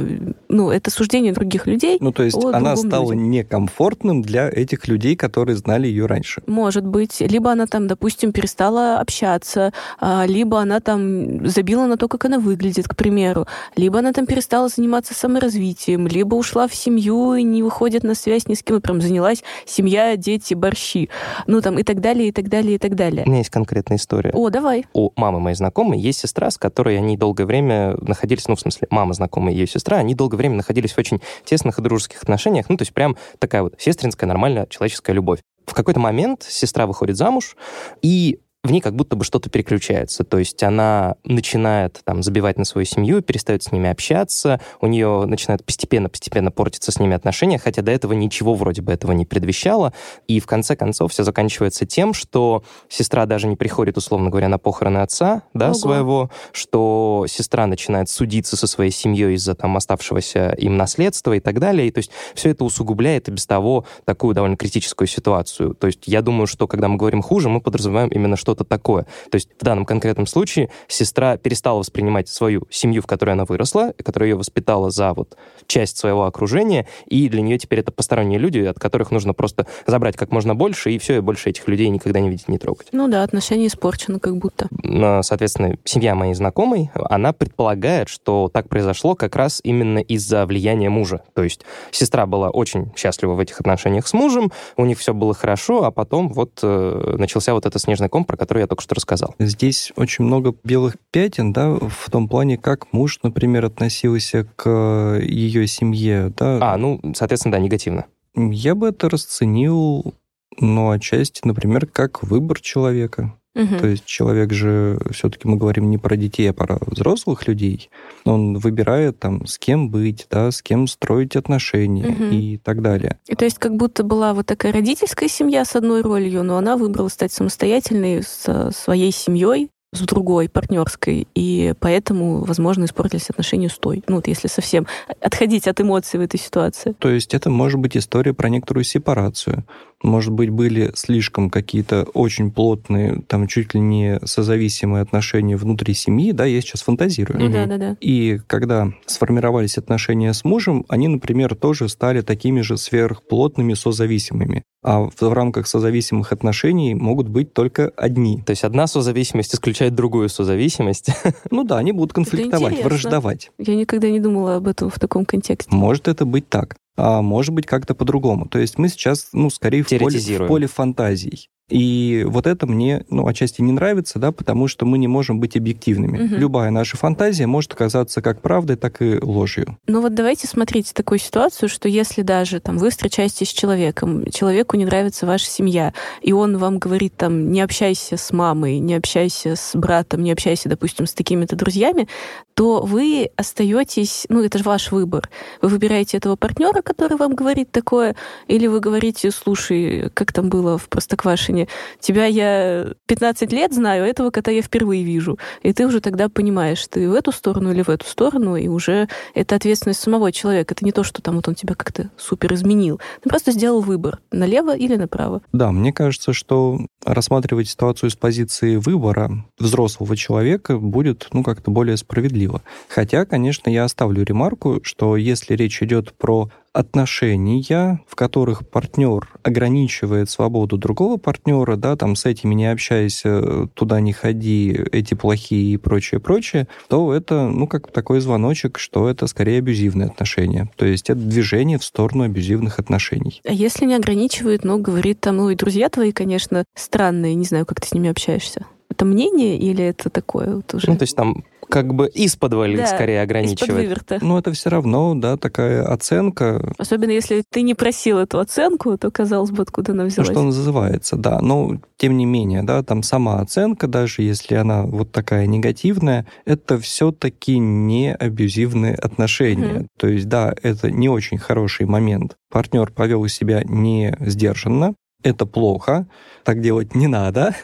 ну, 0.49 0.71
это 0.71 0.91
суждение 0.91 1.33
других 1.33 1.67
людей. 1.67 1.99
Ну, 2.01 2.13
то 2.13 2.23
есть 2.23 2.43
она 2.43 2.77
стала 2.77 3.13
людям. 3.13 3.31
некомфортным 3.31 4.23
для 4.23 4.49
этих 4.49 4.89
людей, 4.89 5.17
которые 5.17 5.57
знали 5.57 5.87
ее 5.87 6.07
раньше. 6.07 6.43
Может 6.47 6.87
быть. 6.87 7.21
Либо 7.21 7.53
она 7.53 7.67
там, 7.67 7.89
допустим, 7.89 8.33
перестала 8.33 8.99
общаться, 8.99 9.73
а, 10.01 10.25
либо 10.27 10.61
она 10.61 10.81
там 10.81 11.47
забила 11.47 11.87
на 11.87 11.97
то, 11.97 12.09
как 12.09 12.25
она 12.25 12.39
выглядит, 12.39 12.89
к 12.89 12.97
примеру, 12.97 13.47
либо 13.77 13.99
она 13.99 14.13
там 14.13 14.27
перестала 14.27 14.69
заниматься 14.69 15.15
саморазвитием, 15.15 16.07
либо 16.07 16.37
ушла 16.37 16.69
в 16.69 16.75
семью 16.75 17.35
и 17.35 17.43
не 17.43 17.63
выходит 17.63 18.05
на 18.05 18.15
связь 18.15 18.47
ни 18.47 18.55
с 18.55 18.63
кем, 18.63 18.77
и 18.77 18.81
прям 18.81 19.01
занялась 19.01 19.43
семья, 19.67 20.17
дети, 20.17 20.55
борщи 20.55 21.11
ну 21.47 21.61
там 21.61 21.79
и 21.79 21.83
так 21.83 22.01
далее, 22.01 22.29
и 22.29 22.33
так 22.33 22.49
далее, 22.49 22.77
и 22.77 22.79
так 22.79 22.95
далее. 22.95 23.25
У 23.25 23.29
меня 23.29 23.39
есть 23.39 23.51
конкретная 23.51 23.99
история. 23.99 24.31
О, 24.33 24.51
давай. 24.51 24.87
У 24.93 25.11
мамы 25.17 25.41
моей 25.41 25.57
знакомой 25.57 25.99
есть 25.99 26.21
сестра, 26.21 26.51
с 26.51 26.59
которой 26.59 26.97
они 26.99 27.17
долгое 27.17 27.45
время 27.45 27.97
находились, 28.01 28.49
ну, 28.49 28.57
в 28.57 28.61
смысле, 28.61 28.89
мама 28.91 29.13
знакомая, 29.15 29.55
ее 29.55 29.67
сестра, 29.67 29.99
они 29.99 30.15
долгое 30.15 30.37
время 30.37 30.57
находились 30.57 30.93
в 30.93 30.99
очень 30.99 31.21
тесных 31.45 31.79
и 31.79 31.83
дружеских 31.83 32.23
отношениях, 32.23 32.67
ну, 32.69 32.77
то 32.77 32.83
есть 32.83 32.93
прям 32.93 33.17
такая 33.39 33.63
вот 33.63 33.75
сестринская, 33.79 34.29
нормальная 34.29 34.67
человеческая 34.67 35.13
любовь. 35.13 35.41
В 35.67 35.75
какой-то 35.75 36.01
момент 36.01 36.43
сестра 36.43 36.87
выходит 36.87 37.17
замуж, 37.17 37.57
и 38.03 38.39
в 38.65 38.71
ней 38.71 38.81
как 38.81 38.97
будто 38.97 39.15
бы 39.15 39.25
что-то 39.25 39.51
переключается. 39.51 40.25
То 40.25 40.39
есть 40.39 40.63
она 40.63 41.17
начинает 41.23 42.01
там 42.05 42.23
забивать 42.23 42.57
на 42.57 42.65
свою 42.65 42.87
семью, 42.87 43.21
перестает 43.21 43.63
с 43.63 43.71
ними 43.71 43.91
общаться, 43.91 44.59
у 44.81 44.87
нее 44.87 45.27
начинает 45.27 45.63
постепенно-постепенно 45.65 46.51
портиться 46.51 46.91
с 46.91 46.99
ними 46.99 47.15
отношения, 47.15 47.59
хотя 47.59 47.83
до 47.83 47.93
этого 47.93 48.15
ничего 48.15 48.55
вроде 48.55 48.81
бы 48.81 48.91
этого 48.93 49.13
не 49.13 49.27
предвещало. 49.27 49.93
И 50.29 50.41
в 50.41 50.47
конце 50.47 50.77
концов 50.77 51.13
все 51.13 51.25
заканчивается 51.25 51.85
тем, 51.85 52.15
что 52.15 52.65
сестра 52.89 53.27
даже 53.27 53.49
не 53.49 53.57
приходит, 53.57 53.99
условно 53.99 54.31
говоря, 54.31 54.49
на 54.49 54.59
похороны 54.59 54.99
отца, 54.99 55.43
да, 55.53 55.67
Ого. 55.67 55.75
своего, 55.75 56.31
что 56.53 57.27
сестра 57.29 57.67
начинает 57.67 58.09
судиться 58.09 58.57
со 58.57 58.67
своей 58.67 58.91
семьей 58.91 59.35
из-за 59.35 59.55
там 59.55 59.77
оставшегося 59.77 60.55
им 60.57 60.79
наследства 60.79 61.35
и 61.35 61.41
так 61.41 61.61
далее. 61.61 61.89
И 61.89 61.91
то 61.91 61.99
есть 61.99 62.11
все 62.35 62.49
это 62.49 62.65
усугубляет 62.65 63.29
и 63.29 63.31
без 63.31 63.47
того 63.47 63.85
такую 64.07 64.35
довольно 64.35 64.57
критическую 64.57 65.07
ситуацию. 65.07 65.75
То 65.75 65.87
есть 65.87 66.05
я 66.07 66.23
думаю, 66.23 66.47
что 66.47 66.67
когда 66.67 66.89
мы 66.89 66.97
говорим 66.97 67.21
хуже, 67.21 67.51
мы 67.51 67.61
подразумеваем 67.61 68.09
именно 68.09 68.37
что 68.37 68.54
что-то 68.55 68.65
такое. 68.65 69.03
То 69.31 69.37
есть 69.37 69.49
в 69.59 69.65
данном 69.65 69.85
конкретном 69.85 70.27
случае 70.27 70.71
сестра 70.89 71.37
перестала 71.37 71.81
воспринимать 71.81 72.29
свою 72.29 72.63
семью, 72.71 73.03
в 73.03 73.07
которой 73.07 73.31
она 73.31 73.45
выросла, 73.45 73.93
которая 74.05 74.31
ее 74.31 74.37
воспитала 74.37 74.91
за 74.91 75.13
вот 75.13 75.37
часть 75.67 75.97
своего 75.97 76.25
окружения, 76.25 76.87
и 77.07 77.29
для 77.29 77.43
нее 77.43 77.59
теперь 77.59 77.81
это 77.81 77.91
посторонние 77.91 78.39
люди, 78.39 78.61
от 78.61 78.79
которых 78.79 79.11
нужно 79.11 79.35
просто 79.35 79.67
забрать 79.87 80.17
как 80.17 80.31
можно 80.31 80.55
больше, 80.55 80.93
и 80.93 80.99
все, 80.99 81.17
и 81.17 81.21
больше 81.21 81.51
этих 81.51 81.67
людей 81.69 81.89
никогда 81.89 82.21
не 82.21 82.31
видеть, 82.31 82.49
не 82.49 82.59
трогать. 82.59 82.89
Ну 82.93 83.09
да, 83.09 83.25
отношения 83.25 83.67
испорчены 83.67 84.21
как 84.21 84.37
будто. 84.37 84.69
Но, 84.83 85.23
соответственно, 85.23 85.77
семья 85.85 86.15
моей 86.15 86.35
знакомой, 86.35 86.91
она 86.95 87.33
предполагает, 87.33 88.09
что 88.09 88.49
так 88.53 88.69
произошло 88.69 89.15
как 89.15 89.35
раз 89.37 89.61
именно 89.65 89.99
из-за 89.99 90.47
влияния 90.47 90.91
мужа. 90.91 91.23
То 91.35 91.43
есть 91.43 91.63
сестра 91.91 92.27
была 92.27 92.51
очень 92.51 92.93
счастлива 92.97 93.35
в 93.35 93.41
этих 93.41 93.59
отношениях 93.61 94.07
с 94.07 94.13
мужем, 94.13 94.53
у 94.77 94.85
них 94.85 94.99
все 94.99 95.13
было 95.13 95.35
хорошо, 95.35 95.85
а 95.85 95.91
потом 95.91 96.29
вот 96.29 96.61
э, 96.63 97.17
начался 97.19 97.55
вот 97.55 97.67
этот 97.67 97.81
снежный 97.81 98.09
ком, 98.09 98.25
про 98.25 98.37
который 98.45 98.61
я 98.61 98.67
только 98.67 98.83
что 98.83 98.95
рассказал. 98.95 99.35
Здесь 99.39 99.91
очень 99.97 100.25
много 100.25 100.55
белых 100.65 100.97
пятен, 101.11 101.53
да, 101.53 101.71
в 101.71 102.11
том 102.11 102.29
плане, 102.29 102.59
как 102.59 102.93
муж, 102.93 103.21
например, 103.23 103.65
относился 103.65 104.47
к 104.57 105.19
ее 105.23 105.67
семье, 105.67 106.31
да. 106.37 106.59
А, 106.61 106.77
ну, 106.77 107.01
соответственно, 107.17 107.53
да, 107.53 107.59
негативно. 107.59 108.05
Я 108.37 108.75
бы 108.75 108.89
это 108.89 109.09
расценил, 109.09 110.15
ну, 110.59 110.91
отчасти, 110.91 111.41
например, 111.45 111.87
как 111.87 112.23
выбор 112.23 112.61
человека. 112.61 113.35
Угу. 113.55 113.79
То 113.79 113.87
есть 113.87 114.05
человек 114.05 114.53
же, 114.53 114.99
все-таки 115.11 115.47
мы 115.47 115.57
говорим 115.57 115.91
не 115.91 115.99
про 115.99 116.17
детей, 116.17 116.51
а 116.51 116.53
про 116.53 116.79
взрослых 116.87 117.47
людей. 117.47 117.91
Он 118.25 118.59
выбирает 118.59 119.19
там, 119.21 119.47
с 119.47 119.59
кем 119.59 119.91
быть, 119.91 120.27
да, 120.31 120.51
с 120.51 120.61
кем 120.61 120.87
строить 120.89 121.37
отношения 121.37 122.09
угу. 122.09 122.25
и 122.25 122.57
так 122.59 122.83
далее. 122.83 123.19
И 123.29 123.35
то 123.35 123.45
есть 123.45 123.59
как 123.59 123.77
будто 123.77 124.03
была 124.03 124.35
вот 124.35 124.47
такая 124.47 124.73
родительская 124.73 125.29
семья 125.29 125.65
с 125.65 125.77
одной 125.77 126.03
ролью, 126.03 126.43
но 126.43 126.57
она 126.57 126.77
выбрала 126.77 127.09
стать 127.09 127.33
самостоятельной 127.33 128.23
со 128.23 128.71
своей 128.73 129.13
семьей, 129.13 129.71
с 129.95 130.01
другой, 130.01 130.49
партнерской, 130.49 131.29
и 131.35 131.73
поэтому, 131.79 132.45
возможно, 132.45 132.85
испортились 132.85 133.31
отношения 133.31 133.69
с 133.69 133.79
той. 133.79 134.03
Ну, 134.09 134.17
вот 134.17 134.27
если 134.27 134.49
совсем 134.49 134.87
отходить 135.21 135.69
от 135.69 135.81
эмоций 135.81 136.19
в 136.19 136.23
этой 136.23 136.39
ситуации. 136.39 136.95
То 136.99 137.11
есть 137.11 137.33
это 137.33 137.49
может 137.49 137.79
быть 137.79 137.97
история 137.97 138.35
про 138.35 138.49
некоторую 138.49 138.85
сепарацию 138.85 139.65
может 140.05 140.33
быть, 140.33 140.51
были 140.51 140.93
слишком 140.95 141.51
какие-то 141.51 142.05
очень 142.15 142.51
плотные, 142.51 143.23
там, 143.27 143.47
чуть 143.47 143.75
ли 143.75 143.81
не 143.81 144.21
созависимые 144.25 145.03
отношения 145.03 145.57
внутри 145.57 145.95
семьи, 145.95 146.33
да, 146.33 146.45
я 146.45 146.61
сейчас 146.61 146.83
фантазирую. 146.83 147.41
Ну, 147.41 147.51
да, 147.51 147.67
да, 147.67 147.79
да. 147.79 147.97
И 148.01 148.39
когда 148.47 148.93
сформировались 149.07 149.79
отношения 149.79 150.33
с 150.33 150.45
мужем, 150.45 150.85
они, 150.89 151.09
например, 151.09 151.55
тоже 151.55 151.89
стали 151.89 152.21
такими 152.21 152.61
же 152.61 152.77
сверхплотными 152.77 153.75
созависимыми. 153.75 154.63
А 154.83 155.05
в, 155.05 155.15
в 155.19 155.33
рамках 155.33 155.67
созависимых 155.67 156.33
отношений 156.33 156.95
могут 156.95 157.29
быть 157.29 157.55
только 157.55 157.91
одни. 157.97 158.43
То 158.43 158.51
есть 158.51 158.65
одна 158.65 158.87
созависимость 158.87 159.55
исключает 159.55 159.95
другую 159.95 160.29
созависимость? 160.29 161.11
Ну 161.51 161.63
да, 161.63 161.79
они 161.79 161.93
будут 161.93 162.13
конфликтовать, 162.13 162.83
враждовать. 162.83 163.51
Я 163.59 163.77
никогда 163.77 164.11
не 164.11 164.19
думала 164.19 164.57
об 164.57 164.67
этом 164.67 164.91
в 164.91 164.99
таком 164.99 165.25
контексте. 165.25 165.75
Может 165.75 166.09
это 166.09 166.25
быть 166.25 166.49
так 166.49 166.77
а 166.97 167.23
может 167.23 167.53
быть 167.53 167.67
как-то 167.67 167.95
по-другому. 167.95 168.49
То 168.49 168.59
есть 168.59 168.79
мы 168.79 168.89
сейчас, 168.89 169.29
ну, 169.33 169.51
скорее 169.51 169.83
в 169.83 169.89
поле, 169.89 170.19
в 170.19 170.47
поле 170.47 170.67
фантазий. 170.67 171.51
И 171.71 172.25
вот 172.29 172.47
это 172.47 172.67
мне, 172.67 173.05
ну, 173.09 173.27
отчасти 173.27 173.63
не 173.63 173.73
нравится, 173.73 174.19
да, 174.19 174.33
потому 174.33 174.69
что 174.69 174.85
мы 174.85 174.99
не 174.99 175.09
можем 175.09 175.41
быть 175.41 175.57
объективными. 175.57 176.27
Угу. 176.27 176.35
Любая 176.37 176.71
наша 176.71 176.99
фантазия 176.99 177.47
может 177.47 177.73
оказаться 177.73 178.21
как 178.21 178.43
правдой, 178.43 178.77
так 178.77 179.01
и 179.01 179.19
ложью. 179.19 179.79
Ну 179.87 180.03
вот 180.03 180.15
давайте 180.15 180.47
смотреть 180.47 180.93
такую 180.93 181.19
ситуацию, 181.19 181.71
что 181.71 181.89
если 181.89 182.21
даже 182.21 182.61
там 182.61 182.77
вы 182.77 182.91
встречаетесь 182.91 183.49
с 183.49 183.53
человеком, 183.53 184.31
человеку 184.31 184.77
не 184.77 184.85
нравится 184.85 185.25
ваша 185.25 185.47
семья, 185.47 185.95
и 186.21 186.33
он 186.33 186.59
вам 186.59 186.79
говорит 186.79 187.17
там, 187.17 187.51
не 187.51 187.63
общайся 187.63 188.19
с 188.19 188.31
мамой, 188.33 188.79
не 188.79 188.95
общайся 188.95 189.57
с 189.57 189.75
братом, 189.75 190.23
не 190.23 190.33
общайся, 190.33 190.69
допустим, 190.69 191.07
с 191.07 191.15
такими-то 191.15 191.57
друзьями, 191.57 192.09
то 192.55 192.83
вы 192.83 193.31
остаетесь, 193.37 194.27
ну 194.29 194.43
это 194.43 194.59
же 194.59 194.65
ваш 194.65 194.93
выбор. 194.93 195.31
Вы 195.63 195.69
выбираете 195.69 196.19
этого 196.19 196.37
партнера, 196.37 196.83
который 196.83 197.17
вам 197.17 197.35
говорит 197.35 197.71
такое, 197.71 198.17
или 198.49 198.67
вы 198.67 198.81
говорите, 198.81 199.31
слушай, 199.31 200.11
как 200.13 200.33
там 200.33 200.51
было 200.51 200.77
в 200.77 200.89
Простоквашине, 200.89 201.54
тебя 202.01 202.27
я 202.27 202.95
15 203.07 203.53
лет 203.53 203.73
знаю, 203.73 204.05
а 204.05 204.07
этого 204.07 204.31
кота 204.31 204.51
я 204.51 204.63
впервые 204.63 205.05
вижу. 205.05 205.39
И 205.63 205.73
ты 205.73 205.87
уже 205.87 206.01
тогда 206.01 206.29
понимаешь, 206.29 206.87
ты 206.89 207.09
в 207.09 207.15
эту 207.15 207.33
сторону 207.33 207.73
или 207.73 207.83
в 207.83 207.89
эту 207.89 208.07
сторону, 208.07 208.57
и 208.57 208.69
уже 208.69 209.09
это 209.35 209.57
ответственность 209.57 210.01
самого 210.01 210.33
человека. 210.33 210.75
Это 210.75 210.85
не 210.85 210.93
то, 210.93 211.03
что 211.03 211.23
там 211.23 211.37
вот 211.37 211.49
он 211.49 211.55
тебя 211.55 211.75
как-то 211.75 212.11
супер 212.17 212.55
изменил. 212.55 213.01
Ты 213.23 213.29
просто 213.29 213.53
сделал 213.53 213.81
выбор, 213.81 214.19
налево 214.31 214.77
или 214.77 214.97
направо. 214.97 215.43
Да, 215.53 215.73
мне 215.73 215.93
кажется, 215.93 216.33
что 216.33 216.79
рассматривать 217.05 217.69
ситуацию 217.69 218.11
с 218.11 218.17
позиции 218.17 218.77
выбора 218.77 219.45
взрослого 219.59 220.17
человека 220.17 220.79
будет, 220.79 221.29
ну, 221.33 221.43
как-то 221.43 221.71
более 221.71 221.97
справедливо. 221.97 222.63
Хотя, 222.89 223.25
конечно, 223.25 223.71
я 223.71 223.85
оставлю 223.85 224.25
ремарку, 224.25 224.81
что 224.83 225.17
если 225.17 225.55
речь 225.55 225.83
идет 225.83 226.15
про 226.15 226.51
отношения, 226.75 228.01
в 228.07 228.17
которых 228.17 228.69
партнер 228.69 229.29
ограничивает 229.43 230.29
свободу 230.29 230.77
другого 230.77 231.17
партнера, 231.17 231.77
да, 231.77 231.97
там 231.97 232.17
с 232.17 232.27
этими 232.27 232.53
не 232.55 232.71
общайся, 232.71 233.69
туда 233.75 234.01
не 234.01 234.13
ходи, 234.13 234.77
эти 234.93 235.15
плохие 235.15 235.75
и 235.75 235.77
прочее, 235.77 236.21
прочее, 236.21 236.67
то 236.89 237.15
это, 237.15 237.49
ну, 237.49 237.69
как 237.69 237.93
такой 237.93 238.21
звоночек, 238.21 238.79
что 238.79 239.09
это 239.09 239.29
скорее 239.29 239.59
абьюзивные 239.59 240.09
отношения. 240.09 240.69
То 240.77 240.85
есть 240.85 241.09
это 241.09 241.21
движение 241.21 241.79
в 241.79 241.85
сторону 241.85 242.25
абьюзивных 242.25 242.81
отношений. 242.81 243.41
А 243.47 243.53
если 243.53 243.87
не 243.87 243.95
ограничивает, 243.95 244.65
но 244.65 244.79
говорит 244.79 245.21
там, 245.21 245.37
ну, 245.37 245.51
и 245.51 245.55
друзья 245.55 245.89
твои, 245.89 246.11
конечно, 246.11 246.65
странные, 246.75 247.37
не 247.37 247.45
знаю, 247.45 247.67
как 247.67 247.81
ты 247.81 247.87
с 247.87 247.93
ними 247.93 248.11
общаешься. 248.11 248.67
Это 248.91 249.05
мнение 249.05 249.57
или 249.59 249.85
это 249.85 250.11
такое 250.11 250.57
вот 250.57 250.75
уже? 250.75 250.91
Ну, 250.91 250.97
то 250.97 251.05
есть 251.05 251.17
там 251.17 251.45
как 251.69 251.95
бы 251.95 252.09
из 252.09 252.37
да, 252.37 252.87
скорее 252.87 253.23
ограничивает. 253.23 254.23
Но 254.23 254.39
это 254.39 254.53
все 254.53 254.71
равно, 254.71 255.15
да, 255.15 255.37
такая 255.37 255.85
оценка. 255.85 256.75
Особенно 256.79 257.11
если 257.11 257.43
ты 257.49 257.63
не 257.63 257.75
просил 257.75 258.19
эту 258.19 258.39
оценку, 258.39 258.97
то, 258.99 259.11
казалось 259.11 259.51
бы, 259.51 259.63
откуда 259.63 259.93
она 259.93 260.05
взялась. 260.05 260.29
Ну, 260.29 260.35
что 260.35 260.43
называется, 260.43 261.17
да. 261.17 261.41
Но, 261.41 261.79
тем 261.97 262.17
не 262.17 262.27
менее, 262.27 262.63
да, 262.63 262.83
там 262.83 263.03
сама 263.03 263.41
оценка, 263.41 263.87
даже 263.87 264.23
если 264.23 264.55
она 264.55 264.83
вот 264.83 265.13
такая 265.13 265.47
негативная, 265.47 266.27
это 266.45 266.79
все-таки 266.79 267.59
не 267.59 268.15
абьюзивные 268.15 268.95
отношения. 268.95 269.81
Угу. 269.81 269.87
То 269.99 270.09
есть, 270.09 270.29
да, 270.29 270.55
это 270.63 270.91
не 270.91 271.09
очень 271.09 271.39
хороший 271.39 271.87
момент. 271.87 272.37
Партнер 272.51 272.91
повел 272.91 273.27
себя 273.29 273.63
не 273.65 274.17
сдержанно, 274.21 274.95
это 275.23 275.47
плохо, 275.47 276.07
так 276.45 276.61
делать 276.61 276.95
не 276.95 277.07
надо, 277.07 277.55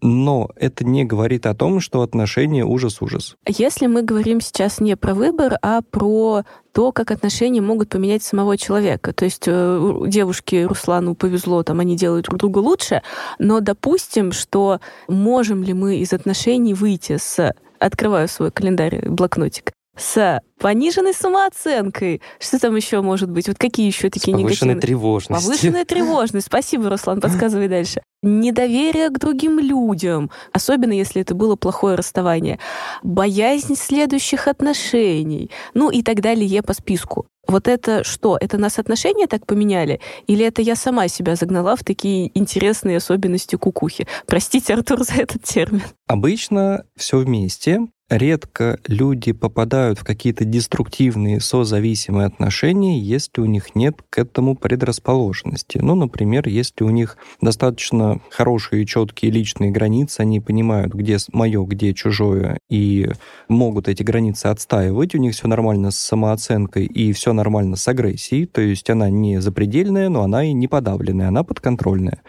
но 0.00 0.50
это 0.56 0.84
не 0.84 1.04
говорит 1.04 1.46
о 1.46 1.54
том, 1.54 1.80
что 1.80 2.02
отношения 2.02 2.64
ужас-ужас. 2.64 3.36
Если 3.46 3.86
мы 3.86 4.02
говорим 4.02 4.40
сейчас 4.40 4.80
не 4.80 4.96
про 4.96 5.14
выбор, 5.14 5.56
а 5.62 5.82
про 5.82 6.44
то, 6.72 6.92
как 6.92 7.10
отношения 7.10 7.60
могут 7.60 7.88
поменять 7.88 8.22
самого 8.22 8.56
человека. 8.56 9.12
То 9.12 9.24
есть 9.24 9.44
э, 9.46 10.04
девушке 10.06 10.66
Руслану 10.66 11.14
повезло, 11.14 11.62
там 11.62 11.80
они 11.80 11.96
делают 11.96 12.26
друг 12.26 12.38
друга 12.38 12.58
лучше, 12.58 13.02
но 13.38 13.60
допустим, 13.60 14.32
что 14.32 14.80
можем 15.08 15.62
ли 15.62 15.72
мы 15.74 15.96
из 15.96 16.12
отношений 16.12 16.74
выйти 16.74 17.16
с 17.16 17.52
открываю 17.78 18.28
свой 18.28 18.50
календарь, 18.50 19.08
блокнотик, 19.08 19.72
с 19.98 20.40
пониженной 20.58 21.12
самооценкой. 21.12 22.20
Что 22.38 22.58
там 22.58 22.76
еще 22.76 23.02
может 23.02 23.30
быть? 23.30 23.48
Вот 23.48 23.58
какие 23.58 23.86
еще 23.86 24.10
такие 24.10 24.36
С 24.36 24.40
повышенной 24.40 24.74
негативные? 24.74 24.80
тревожностью. 24.80 25.50
Повышенная 25.50 25.84
тревожность. 25.84 26.46
Спасибо, 26.46 26.88
Руслан, 26.88 27.20
подсказывай 27.20 27.68
дальше. 27.68 28.02
Недоверие 28.22 29.10
к 29.10 29.18
другим 29.18 29.58
людям, 29.58 30.30
особенно 30.52 30.92
если 30.92 31.22
это 31.22 31.34
было 31.34 31.56
плохое 31.56 31.94
расставание. 31.96 32.58
Боязнь 33.02 33.76
следующих 33.76 34.48
отношений. 34.48 35.50
Ну 35.74 35.90
и 35.90 36.02
так 36.02 36.20
далее 36.20 36.62
по 36.62 36.74
списку. 36.74 37.26
Вот 37.46 37.66
это 37.66 38.04
что? 38.04 38.36
Это 38.38 38.58
нас 38.58 38.78
отношения 38.78 39.26
так 39.26 39.46
поменяли? 39.46 40.00
Или 40.26 40.44
это 40.44 40.60
я 40.60 40.76
сама 40.76 41.08
себя 41.08 41.34
загнала 41.34 41.76
в 41.76 41.84
такие 41.84 42.30
интересные 42.38 42.98
особенности 42.98 43.56
кукухи? 43.56 44.06
Простите, 44.26 44.74
Артур, 44.74 45.02
за 45.04 45.14
этот 45.14 45.44
термин. 45.44 45.82
Обычно 46.06 46.84
все 46.96 47.18
вместе 47.18 47.80
редко 48.10 48.78
люди 48.86 49.32
попадают 49.32 49.98
в 49.98 50.04
какие-то 50.04 50.44
деструктивные 50.44 51.40
созависимые 51.40 52.26
отношения, 52.26 52.98
если 52.98 53.40
у 53.40 53.44
них 53.44 53.74
нет 53.74 53.96
к 54.08 54.18
этому 54.18 54.56
предрасположенности. 54.56 55.78
Ну, 55.78 55.94
например, 55.94 56.48
если 56.48 56.84
у 56.84 56.90
них 56.90 57.18
достаточно 57.40 58.20
хорошие 58.30 58.82
и 58.82 58.86
четкие 58.86 59.30
личные 59.30 59.70
границы, 59.70 60.20
они 60.20 60.40
понимают, 60.40 60.94
где 60.94 61.18
мое, 61.32 61.64
где 61.64 61.92
чужое, 61.92 62.58
и 62.70 63.10
могут 63.48 63.88
эти 63.88 64.02
границы 64.02 64.46
отстаивать, 64.46 65.14
у 65.14 65.18
них 65.18 65.34
все 65.34 65.46
нормально 65.46 65.90
с 65.90 65.96
самооценкой 65.96 66.86
и 66.86 67.12
все 67.12 67.32
нормально 67.32 67.76
с 67.76 67.86
агрессией, 67.88 68.46
то 68.46 68.60
есть 68.60 68.88
она 68.88 69.10
не 69.10 69.40
запредельная, 69.40 70.08
но 70.08 70.22
она 70.22 70.44
и 70.44 70.52
не 70.52 70.68
подавленная, 70.68 71.28
она 71.28 71.44
подконтрольная, 71.44 72.22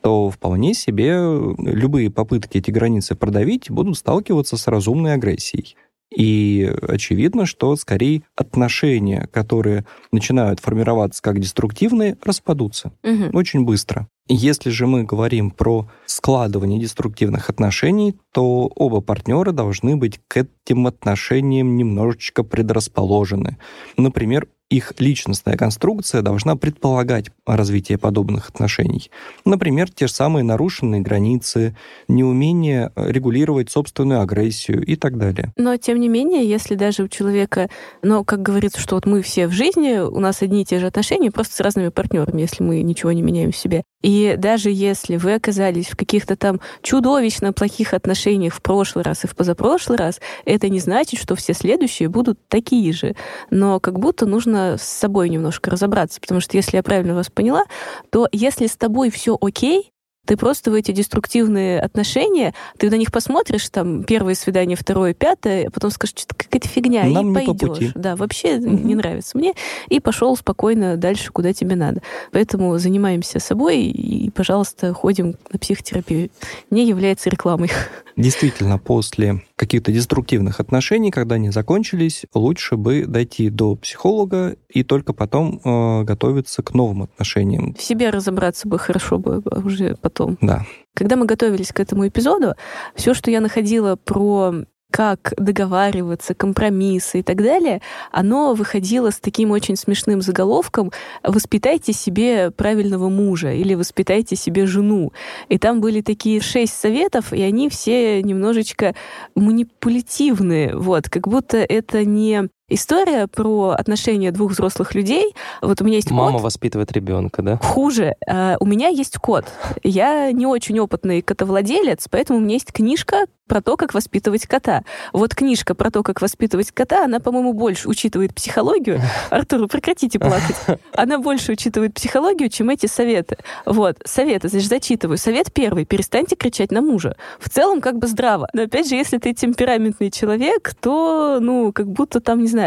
то 0.00 0.30
вполне 0.30 0.72
себе 0.74 1.18
любые 1.58 2.10
попытки 2.10 2.58
эти 2.58 2.70
границы 2.70 3.14
продавить 3.14 3.70
будут 3.70 3.98
сталкиваться 3.98 4.56
с 4.56 4.66
разумной 4.66 5.17
агрессией. 5.18 5.76
И 6.14 6.72
очевидно, 6.82 7.44
что 7.44 7.76
скорее 7.76 8.22
отношения, 8.34 9.28
которые 9.30 9.84
начинают 10.10 10.60
формироваться 10.60 11.22
как 11.22 11.38
деструктивные, 11.38 12.16
распадутся 12.22 12.92
угу. 13.02 13.36
очень 13.36 13.64
быстро. 13.64 14.08
Если 14.30 14.70
же 14.70 14.86
мы 14.86 15.04
говорим 15.04 15.50
про 15.50 15.88
складывание 16.06 16.80
деструктивных 16.80 17.48
отношений, 17.48 18.14
то 18.32 18.70
оба 18.74 19.00
партнера 19.00 19.52
должны 19.52 19.96
быть 19.96 20.20
к 20.28 20.36
этим 20.38 20.86
отношениям 20.86 21.76
немножечко 21.76 22.42
предрасположены. 22.42 23.56
Например, 23.96 24.46
их 24.70 24.92
личностная 24.98 25.56
конструкция 25.56 26.22
должна 26.22 26.56
предполагать 26.56 27.26
развитие 27.46 27.96
подобных 27.96 28.50
отношений. 28.50 29.10
Например, 29.44 29.90
те 29.90 30.06
же 30.06 30.12
самые 30.12 30.44
нарушенные 30.44 31.00
границы, 31.00 31.76
неумение 32.06 32.92
регулировать 32.94 33.70
собственную 33.70 34.20
агрессию 34.20 34.84
и 34.84 34.96
так 34.96 35.16
далее. 35.16 35.52
Но, 35.56 35.76
тем 35.76 35.98
не 35.98 36.08
менее, 36.08 36.48
если 36.48 36.74
даже 36.74 37.02
у 37.02 37.08
человека, 37.08 37.70
ну, 38.02 38.24
как 38.24 38.42
говорится, 38.42 38.80
что 38.80 38.96
вот 38.96 39.06
мы 39.06 39.22
все 39.22 39.46
в 39.46 39.52
жизни, 39.52 39.98
у 39.98 40.20
нас 40.20 40.42
одни 40.42 40.62
и 40.62 40.64
те 40.64 40.78
же 40.78 40.86
отношения, 40.86 41.30
просто 41.30 41.54
с 41.54 41.60
разными 41.60 41.88
партнерами, 41.88 42.42
если 42.42 42.62
мы 42.62 42.82
ничего 42.82 43.12
не 43.12 43.22
меняем 43.22 43.52
в 43.52 43.56
себе. 43.56 43.84
И 44.02 44.34
даже 44.38 44.70
если 44.70 45.16
вы 45.16 45.34
оказались 45.34 45.88
в 45.88 45.96
каких-то 45.96 46.36
там 46.36 46.60
чудовищно 46.82 47.52
плохих 47.52 47.94
отношениях 47.94 48.54
в 48.54 48.62
прошлый 48.62 49.02
раз 49.02 49.24
и 49.24 49.26
в 49.26 49.34
позапрошлый 49.34 49.98
раз, 49.98 50.20
это 50.44 50.68
не 50.68 50.78
значит, 50.78 51.18
что 51.18 51.34
все 51.34 51.54
следующие 51.54 52.08
будут 52.08 52.38
такие 52.48 52.92
же. 52.92 53.16
Но 53.50 53.80
как 53.80 53.98
будто 53.98 54.26
нужно 54.26 54.57
с 54.58 54.82
собой 54.82 55.28
немножко 55.28 55.70
разобраться, 55.70 56.20
потому 56.20 56.40
что 56.40 56.56
если 56.56 56.76
я 56.76 56.82
правильно 56.82 57.14
вас 57.14 57.30
поняла, 57.30 57.64
то 58.10 58.28
если 58.32 58.66
с 58.66 58.76
тобой 58.76 59.10
все 59.10 59.36
окей, 59.40 59.92
ты 60.28 60.36
просто 60.36 60.70
в 60.70 60.74
эти 60.74 60.92
деструктивные 60.92 61.80
отношения, 61.80 62.54
ты 62.76 62.90
на 62.90 62.96
них 62.96 63.10
посмотришь, 63.10 63.70
там, 63.70 64.04
первое 64.04 64.34
свидание, 64.34 64.76
второе, 64.76 65.14
пятое, 65.14 65.68
а 65.68 65.70
потом 65.70 65.90
скажешь, 65.90 66.16
что-то 66.18 66.34
какая-то 66.34 66.68
фигня, 66.68 67.04
Нам 67.06 67.30
и 67.30 67.34
пойдешь. 67.34 67.92
Да, 67.94 68.14
вообще 68.14 68.58
mm-hmm. 68.58 68.84
не 68.84 68.94
нравится 68.94 69.38
мне. 69.38 69.54
И 69.88 70.00
пошел 70.00 70.36
спокойно 70.36 70.98
дальше, 70.98 71.32
куда 71.32 71.54
тебе 71.54 71.76
надо. 71.76 72.02
Поэтому 72.30 72.76
занимаемся 72.76 73.40
собой 73.40 73.84
и, 73.84 74.28
пожалуйста, 74.28 74.92
ходим 74.92 75.36
на 75.50 75.58
психотерапию. 75.58 76.28
Не 76.70 76.86
является 76.86 77.30
рекламой. 77.30 77.70
Действительно, 78.16 78.78
после 78.78 79.42
каких-то 79.58 79.92
деструктивных 79.92 80.60
отношений, 80.60 81.10
когда 81.10 81.34
они 81.34 81.50
закончились, 81.50 82.24
лучше 82.32 82.76
бы 82.76 83.04
дойти 83.06 83.50
до 83.50 83.74
психолога 83.74 84.56
и 84.68 84.84
только 84.84 85.12
потом 85.12 85.60
э, 85.62 86.04
готовиться 86.04 86.62
к 86.62 86.72
новым 86.74 87.02
отношениям. 87.02 87.74
В 87.74 87.82
себе 87.82 88.10
разобраться 88.10 88.68
бы 88.68 88.78
хорошо 88.78 89.18
бы 89.18 89.42
уже 89.64 89.96
потом. 90.00 90.38
Да. 90.40 90.64
Когда 90.94 91.16
мы 91.16 91.26
готовились 91.26 91.72
к 91.72 91.80
этому 91.80 92.06
эпизоду, 92.06 92.54
все, 92.94 93.14
что 93.14 93.30
я 93.30 93.40
находила 93.40 93.96
про 93.96 94.64
как 94.90 95.34
договариваться, 95.36 96.34
компромиссы 96.34 97.20
и 97.20 97.22
так 97.22 97.42
далее, 97.42 97.80
оно 98.10 98.54
выходило 98.54 99.10
с 99.10 99.20
таким 99.20 99.50
очень 99.50 99.76
смешным 99.76 100.22
заголовком 100.22 100.92
«Воспитайте 101.22 101.92
себе 101.92 102.50
правильного 102.50 103.08
мужа» 103.08 103.52
или 103.52 103.74
«Воспитайте 103.74 104.34
себе 104.36 104.66
жену». 104.66 105.12
И 105.48 105.58
там 105.58 105.80
были 105.80 106.00
такие 106.00 106.40
шесть 106.40 106.74
советов, 106.74 107.32
и 107.32 107.42
они 107.42 107.68
все 107.68 108.22
немножечко 108.22 108.94
манипулятивные, 109.34 110.76
вот, 110.76 111.08
как 111.08 111.28
будто 111.28 111.58
это 111.58 112.04
не 112.04 112.48
История 112.70 113.26
про 113.28 113.70
отношения 113.70 114.30
двух 114.30 114.50
взрослых 114.52 114.94
людей. 114.94 115.34
Вот 115.62 115.80
у 115.80 115.84
меня 115.84 115.96
есть 115.96 116.10
Мама 116.10 116.32
кот. 116.34 116.42
воспитывает 116.42 116.92
ребенка, 116.92 117.40
да? 117.40 117.56
Хуже. 117.56 118.14
А, 118.28 118.56
У 118.60 118.66
меня 118.66 118.88
есть 118.88 119.16
кот. 119.16 119.46
Я 119.82 120.30
не 120.32 120.44
очень 120.44 120.78
опытный 120.78 121.22
котовладелец, 121.22 122.08
поэтому 122.10 122.40
у 122.40 122.42
меня 122.42 122.54
есть 122.54 122.70
книжка 122.70 123.24
про 123.46 123.62
то, 123.62 123.78
как 123.78 123.94
воспитывать 123.94 124.46
кота. 124.46 124.82
Вот 125.14 125.34
книжка 125.34 125.74
про 125.74 125.90
то, 125.90 126.02
как 126.02 126.20
воспитывать 126.20 126.70
кота, 126.70 127.04
она, 127.06 127.18
по-моему, 127.18 127.54
больше 127.54 127.88
учитывает 127.88 128.34
психологию. 128.34 129.00
Артур, 129.30 129.66
прекратите 129.68 130.18
плакать. 130.18 130.56
Она 130.92 131.18
больше 131.18 131.52
учитывает 131.52 131.94
психологию, 131.94 132.50
чем 132.50 132.68
эти 132.68 132.84
советы. 132.84 133.38
Вот, 133.64 133.96
советы, 134.04 134.48
значит, 134.48 134.68
зачитываю. 134.68 135.16
Совет 135.16 135.50
первый. 135.54 135.86
Перестаньте 135.86 136.36
кричать 136.36 136.70
на 136.70 136.82
мужа. 136.82 137.16
В 137.40 137.48
целом, 137.48 137.80
как 137.80 137.96
бы 137.98 138.06
здраво. 138.06 138.50
Но, 138.52 138.64
опять 138.64 138.86
же, 138.86 138.96
если 138.96 139.16
ты 139.16 139.32
темпераментный 139.32 140.10
человек, 140.10 140.74
то, 140.78 141.38
ну, 141.40 141.72
как 141.72 141.88
будто 141.90 142.20
там, 142.20 142.42
не 142.42 142.48
знаю. 142.48 142.57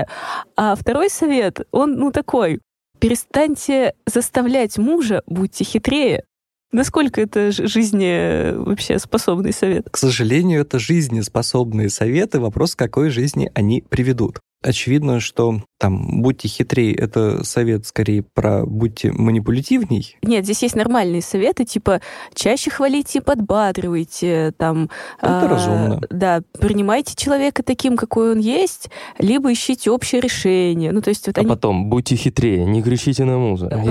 А 0.55 0.75
второй 0.75 1.09
совет, 1.09 1.61
он, 1.71 1.95
ну, 1.95 2.11
такой. 2.11 2.59
Перестаньте 2.99 3.95
заставлять 4.05 4.77
мужа, 4.77 5.23
будьте 5.25 5.63
хитрее. 5.63 6.23
Насколько 6.71 7.19
это 7.19 7.51
жизни 7.51 8.53
вообще 8.55 8.97
способный 8.97 9.51
совет? 9.51 9.89
К 9.91 9.97
сожалению, 9.97 10.61
это 10.61 10.79
жизнеспособные 10.79 11.89
советы. 11.89 12.39
Вопрос, 12.39 12.75
к 12.75 12.79
какой 12.79 13.09
жизни 13.09 13.51
они 13.53 13.81
приведут. 13.81 14.39
Очевидно, 14.63 15.19
что 15.19 15.61
там 15.79 16.21
«будьте 16.21 16.47
хитрее»— 16.47 16.93
это 16.95 17.43
совет 17.43 17.87
скорее 17.87 18.21
про 18.21 18.63
«будьте 18.65 19.11
манипулятивней». 19.11 20.15
Нет, 20.21 20.43
здесь 20.43 20.61
есть 20.61 20.75
нормальные 20.75 21.23
советы, 21.23 21.65
типа 21.65 21.99
чаще 22.35 22.69
хвалите, 22.69 23.21
подбадривайте, 23.21 24.53
там... 24.57 24.89
Это 25.19 25.47
разумно. 25.49 26.01
Да, 26.11 26.41
принимайте 26.59 27.15
человека 27.15 27.63
таким, 27.63 27.97
какой 27.97 28.33
он 28.33 28.39
есть, 28.39 28.89
либо 29.17 29.51
ищите 29.51 29.89
общее 29.89 30.21
решение. 30.21 30.91
Ну, 30.91 31.01
то 31.01 31.09
есть 31.09 31.25
вот 31.25 31.37
А 31.37 31.41
они... 31.41 31.49
потом, 31.49 31.89
будьте 31.89 32.15
хитрее, 32.15 32.63
не 32.65 32.83
кричите 32.83 33.25
на 33.25 33.37
мужа. 33.37 33.69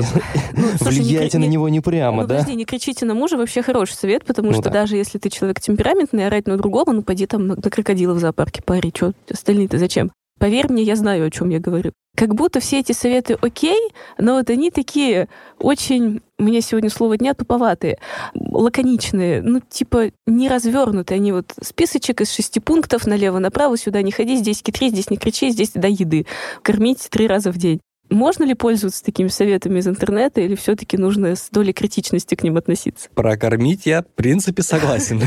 Ну, 0.53 0.67
Влияйте 0.81 1.39
на 1.39 1.45
не- 1.45 1.49
него 1.51 1.69
не 1.69 1.81
прямо, 1.81 2.23
ну, 2.23 2.29
да? 2.29 2.35
подожди, 2.37 2.55
не 2.55 2.65
кричите 2.65 3.05
на 3.07 3.15
мужа, 3.15 3.37
вообще 3.37 3.63
хороший 3.63 3.95
совет, 3.95 4.25
потому 4.25 4.49
Ну 4.49 4.55
что 4.55 4.65
да. 4.65 4.71
даже 4.71 4.97
если 4.97 5.19
ты 5.19 5.31
человек 5.31 5.61
темпераментный, 5.61 6.27
орать 6.27 6.47
на 6.47 6.57
другого, 6.57 6.93
ну, 6.93 7.03
пойди 7.03 7.27
там 7.27 7.47
на, 7.47 7.55
на 7.57 7.63
крокодила 7.71 8.15
в 8.15 8.19
зоопарке 8.19 8.63
пари, 8.63 8.93
что 8.95 9.13
остальные-то 9.31 9.79
зачем? 9.79 10.11
Поверь 10.41 10.73
мне, 10.73 10.83
я 10.83 10.97
знаю, 10.97 11.27
о 11.27 11.31
чем 11.31 11.51
я 11.51 11.61
говорю. 11.61 11.93
Как 12.17 12.35
будто 12.35 12.61
все 12.61 12.81
эти 12.81 12.93
советы 12.93 13.37
окей, 13.43 13.79
но 14.17 14.37
вот 14.37 14.49
они 14.49 14.71
такие 14.71 15.29
очень, 15.59 16.23
меня 16.39 16.63
сегодня 16.63 16.89
слово 16.89 17.19
дня 17.19 17.35
туповатые, 17.35 17.99
лаконичные, 18.35 19.43
ну, 19.43 19.61
типа 19.61 20.13
не 20.27 20.49
развернутые. 20.49 21.17
Они 21.17 21.33
вот 21.33 21.53
списочек 21.63 22.23
из 22.23 22.33
шести 22.33 22.59
пунктов 22.59 23.07
налево-направо, 23.07 23.77
сюда 23.77 24.01
не 24.01 24.13
ходи, 24.13 24.37
здесь 24.37 24.63
хитри, 24.67 24.89
здесь 24.89 25.11
не 25.11 25.19
кричи, 25.19 25.51
здесь 25.51 25.73
дай 25.75 25.93
еды. 25.93 26.27
Кормить 26.63 27.07
три 27.11 27.27
раза 27.27 27.53
в 27.53 27.59
день. 27.59 27.81
Можно 28.11 28.45
ли 28.45 28.55
пользоваться 28.55 29.05
такими 29.05 29.29
советами 29.29 29.79
из 29.79 29.87
интернета, 29.87 30.41
или 30.41 30.57
все-таки 30.57 30.97
нужно 30.97 31.37
с 31.37 31.49
долей 31.51 31.73
критичности 31.73 32.35
к 32.35 32.43
ним 32.43 32.57
относиться? 32.57 33.09
Прокормить 33.15 33.87
я, 33.87 34.03
в 34.03 34.07
принципе, 34.07 34.63
согласен. 34.63 35.21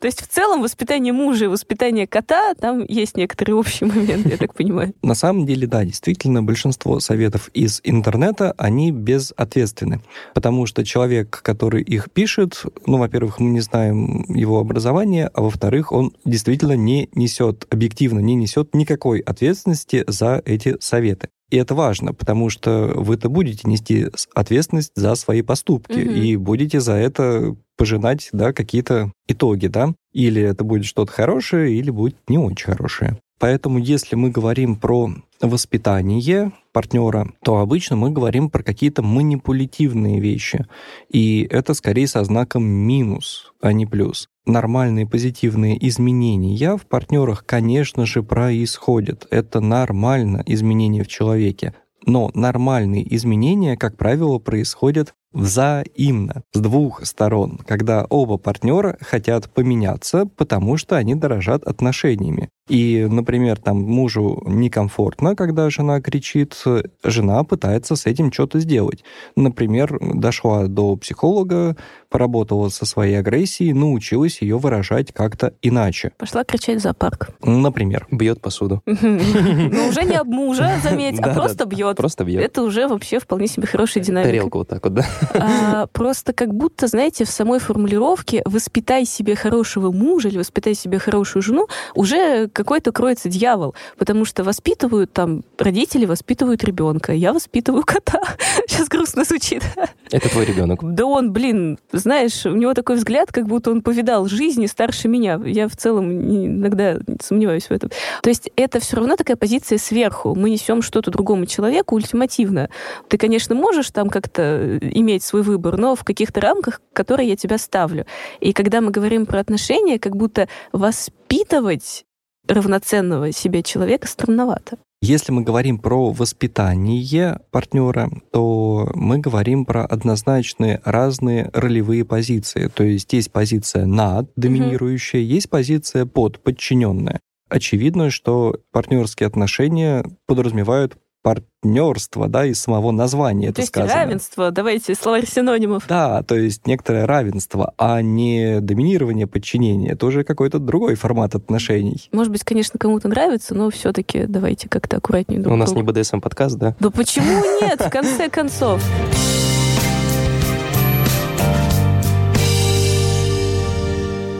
То 0.00 0.06
есть 0.06 0.20
в 0.20 0.28
целом 0.28 0.60
воспитание 0.60 1.14
мужа 1.14 1.46
и 1.46 1.48
воспитание 1.48 2.06
кота, 2.06 2.54
там 2.54 2.84
есть 2.86 3.16
некоторые 3.16 3.56
общие 3.56 3.88
моменты, 3.88 4.28
я 4.28 4.36
так 4.36 4.54
понимаю. 4.54 4.92
На 5.02 5.14
самом 5.14 5.46
деле, 5.46 5.66
да, 5.66 5.84
действительно, 5.84 6.42
большинство 6.42 7.00
советов 7.00 7.50
из 7.54 7.80
интернета, 7.84 8.54
они 8.58 8.92
безответственны. 8.92 10.00
Потому 10.34 10.66
что 10.66 10.84
человек, 10.84 11.40
который 11.42 11.82
их 11.82 12.10
пишет, 12.12 12.64
ну, 12.86 12.98
во-первых, 12.98 13.40
мы 13.40 13.50
не 13.50 13.60
знаем 13.60 14.24
его 14.28 14.60
образование, 14.60 15.30
а 15.32 15.40
во-вторых, 15.40 15.92
он 15.92 16.12
действительно 16.24 16.76
не 16.76 17.08
несет, 17.14 17.66
объективно 17.70 18.18
не 18.20 18.34
несет 18.34 18.74
никакой 18.74 19.20
ответственности 19.20 20.04
за 20.06 20.42
эти 20.44 20.76
советы. 20.80 21.28
И 21.50 21.56
это 21.56 21.74
важно, 21.74 22.12
потому 22.12 22.50
что 22.50 22.92
вы-то 22.94 23.28
будете 23.28 23.68
нести 23.68 24.08
ответственность 24.34 24.92
за 24.94 25.14
свои 25.14 25.42
поступки 25.42 25.98
Мгм. 25.98 26.10
и 26.10 26.36
будете 26.36 26.80
за 26.80 26.92
это 26.92 27.56
пожинать 27.76 28.28
да, 28.32 28.52
какие-то 28.52 29.12
итоги, 29.28 29.68
да? 29.68 29.94
Или 30.12 30.42
это 30.42 30.64
будет 30.64 30.84
что-то 30.84 31.12
хорошее, 31.12 31.74
или 31.74 31.90
будет 31.90 32.16
не 32.28 32.38
очень 32.38 32.72
хорошее. 32.72 33.18
Поэтому, 33.38 33.78
если 33.78 34.16
мы 34.16 34.30
говорим 34.30 34.76
про 34.76 35.10
воспитание 35.40 36.52
партнера, 36.72 37.32
то 37.42 37.58
обычно 37.58 37.96
мы 37.96 38.10
говорим 38.10 38.50
про 38.50 38.62
какие-то 38.62 39.02
манипулятивные 39.02 40.20
вещи. 40.20 40.66
И 41.08 41.46
это 41.50 41.74
скорее 41.74 42.08
со 42.08 42.24
знаком 42.24 42.64
минус, 42.64 43.52
а 43.60 43.72
не 43.72 43.86
плюс. 43.86 44.28
Нормальные 44.46 45.06
позитивные 45.06 45.76
изменения 45.88 46.76
в 46.76 46.86
партнерах, 46.86 47.44
конечно 47.46 48.06
же, 48.06 48.22
происходят. 48.22 49.26
Это 49.30 49.60
нормально, 49.60 50.42
изменения 50.46 51.04
в 51.04 51.08
человеке. 51.08 51.74
Но 52.06 52.30
нормальные 52.34 53.14
изменения, 53.14 53.76
как 53.76 53.96
правило, 53.96 54.38
происходят 54.38 55.14
взаимно, 55.32 56.42
с 56.52 56.58
двух 56.58 57.04
сторон, 57.04 57.58
когда 57.66 58.06
оба 58.08 58.38
партнера 58.38 58.96
хотят 59.00 59.50
поменяться, 59.52 60.24
потому 60.24 60.76
что 60.78 60.96
они 60.96 61.14
дорожат 61.14 61.64
отношениями. 61.64 62.48
И, 62.68 63.06
например, 63.08 63.56
там 63.58 63.82
мужу 63.82 64.42
некомфортно, 64.46 65.34
когда 65.34 65.70
жена 65.70 66.00
кричит, 66.00 66.62
жена 67.02 67.44
пытается 67.44 67.96
с 67.96 68.06
этим 68.06 68.32
что-то 68.32 68.60
сделать. 68.60 69.04
Например, 69.36 69.98
дошла 70.00 70.66
до 70.66 70.96
психолога, 70.96 71.76
поработала 72.08 72.68
со 72.68 72.86
своей 72.86 73.18
агрессией, 73.18 73.72
научилась 73.72 74.40
ее 74.42 74.58
выражать 74.58 75.12
как-то 75.12 75.54
иначе. 75.62 76.12
Пошла 76.18 76.44
кричать 76.44 76.78
в 76.78 76.82
зоопарк. 76.82 77.30
Например. 77.42 78.06
Бьет 78.10 78.40
посуду. 78.40 78.82
Но 78.86 79.88
уже 79.88 80.04
не 80.04 80.16
об 80.16 80.28
мужа, 80.28 80.72
заметь, 80.82 81.18
а 81.20 81.34
просто 81.34 81.64
бьет. 81.64 81.96
Просто 81.96 82.24
бьет. 82.24 82.42
Это 82.42 82.62
уже 82.62 82.86
вообще 82.88 83.18
вполне 83.18 83.46
себе 83.46 83.66
хорошая 83.66 84.02
динамика. 84.02 84.28
Тарелку 84.30 84.58
вот 84.58 84.68
так 84.68 84.84
вот, 84.84 84.94
да? 84.94 85.06
А, 85.34 85.86
просто 85.86 86.32
как 86.32 86.54
будто, 86.54 86.86
знаете, 86.86 87.24
в 87.24 87.30
самой 87.30 87.58
формулировке 87.58 88.42
«воспитай 88.44 89.04
себе 89.04 89.34
хорошего 89.34 89.90
мужа» 89.90 90.28
или 90.28 90.38
«воспитай 90.38 90.74
себе 90.74 90.98
хорошую 90.98 91.42
жену» 91.42 91.66
уже 91.94 92.48
какой-то 92.58 92.90
кроется 92.90 93.28
дьявол, 93.28 93.76
потому 93.98 94.24
что 94.24 94.42
воспитывают 94.42 95.12
там, 95.12 95.44
родители 95.58 96.06
воспитывают 96.06 96.64
ребенка, 96.64 97.12
я 97.12 97.32
воспитываю 97.32 97.84
кота. 97.84 98.20
Сейчас 98.66 98.88
грустно 98.88 99.22
звучит. 99.22 99.62
Это 100.10 100.28
твой 100.28 100.44
ребенок. 100.44 100.80
Да 100.82 101.06
он, 101.06 101.32
блин, 101.32 101.78
знаешь, 101.92 102.44
у 102.46 102.56
него 102.56 102.74
такой 102.74 102.96
взгляд, 102.96 103.30
как 103.30 103.46
будто 103.46 103.70
он 103.70 103.80
повидал 103.80 104.26
жизни 104.26 104.66
старше 104.66 105.06
меня. 105.06 105.40
Я 105.44 105.68
в 105.68 105.76
целом 105.76 106.10
иногда 106.10 106.98
сомневаюсь 107.22 107.66
в 107.66 107.70
этом. 107.70 107.90
То 108.22 108.28
есть 108.28 108.50
это 108.56 108.80
все 108.80 108.96
равно 108.96 109.14
такая 109.14 109.36
позиция 109.36 109.78
сверху. 109.78 110.34
Мы 110.34 110.50
несем 110.50 110.82
что-то 110.82 111.12
другому 111.12 111.46
человеку 111.46 111.94
ультимативно. 111.94 112.70
Ты, 113.06 113.18
конечно, 113.18 113.54
можешь 113.54 113.92
там 113.92 114.10
как-то 114.10 114.78
иметь 114.82 115.22
свой 115.22 115.42
выбор, 115.42 115.76
но 115.76 115.94
в 115.94 116.02
каких-то 116.02 116.40
рамках, 116.40 116.80
которые 116.92 117.28
я 117.28 117.36
тебя 117.36 117.56
ставлю. 117.56 118.04
И 118.40 118.52
когда 118.52 118.80
мы 118.80 118.90
говорим 118.90 119.26
про 119.26 119.38
отношения, 119.38 120.00
как 120.00 120.16
будто 120.16 120.48
воспитывать 120.72 122.04
равноценного 122.48 123.32
себе 123.32 123.62
человека 123.62 124.08
странновато. 124.08 124.78
Если 125.00 125.30
мы 125.30 125.42
говорим 125.42 125.78
про 125.78 126.10
воспитание 126.10 127.38
партнера, 127.52 128.10
то 128.32 128.90
мы 128.94 129.18
говорим 129.18 129.64
про 129.64 129.84
однозначные 129.84 130.80
разные 130.84 131.50
ролевые 131.52 132.04
позиции. 132.04 132.66
То 132.66 132.82
есть 132.82 133.12
есть 133.12 133.30
позиция 133.30 133.86
над, 133.86 134.28
доминирующая, 134.34 135.20
есть 135.20 135.48
позиция 135.50 136.04
под, 136.04 136.40
подчиненная. 136.40 137.20
Очевидно, 137.48 138.10
что 138.10 138.58
партнерские 138.72 139.28
отношения 139.28 140.04
подразумевают 140.26 140.98
партнерство, 141.34 142.28
да, 142.28 142.46
из 142.46 142.60
самого 142.60 142.90
названия 142.90 143.48
То 143.48 143.52
это 143.52 143.60
есть 143.62 143.68
сказано. 143.72 143.94
равенство, 143.94 144.50
давайте 144.50 144.94
словарь 144.94 145.26
синонимов. 145.26 145.84
Да, 145.88 146.22
то 146.22 146.34
есть 146.36 146.66
некоторое 146.66 147.06
равенство, 147.06 147.74
а 147.76 148.00
не 148.00 148.60
доминирование, 148.60 149.26
подчинение. 149.26 149.92
Это 149.92 150.06
уже 150.06 150.24
какой-то 150.24 150.58
другой 150.58 150.94
формат 150.94 151.34
отношений. 151.34 152.08
Может 152.12 152.32
быть, 152.32 152.44
конечно, 152.44 152.78
кому-то 152.78 153.08
нравится, 153.08 153.54
но 153.54 153.70
все-таки 153.70 154.24
давайте 154.26 154.68
как-то 154.68 154.96
аккуратнее 154.96 155.40
друг 155.40 155.52
У 155.52 155.56
нас 155.56 155.70
не 155.70 155.82
другу. 155.82 155.92
БДСМ 155.92 156.20
подкаст, 156.20 156.56
да? 156.56 156.74
Да 156.80 156.90
почему 156.90 157.42
нет, 157.60 157.80
в 157.80 157.90
конце 157.90 158.28
концов? 158.30 158.82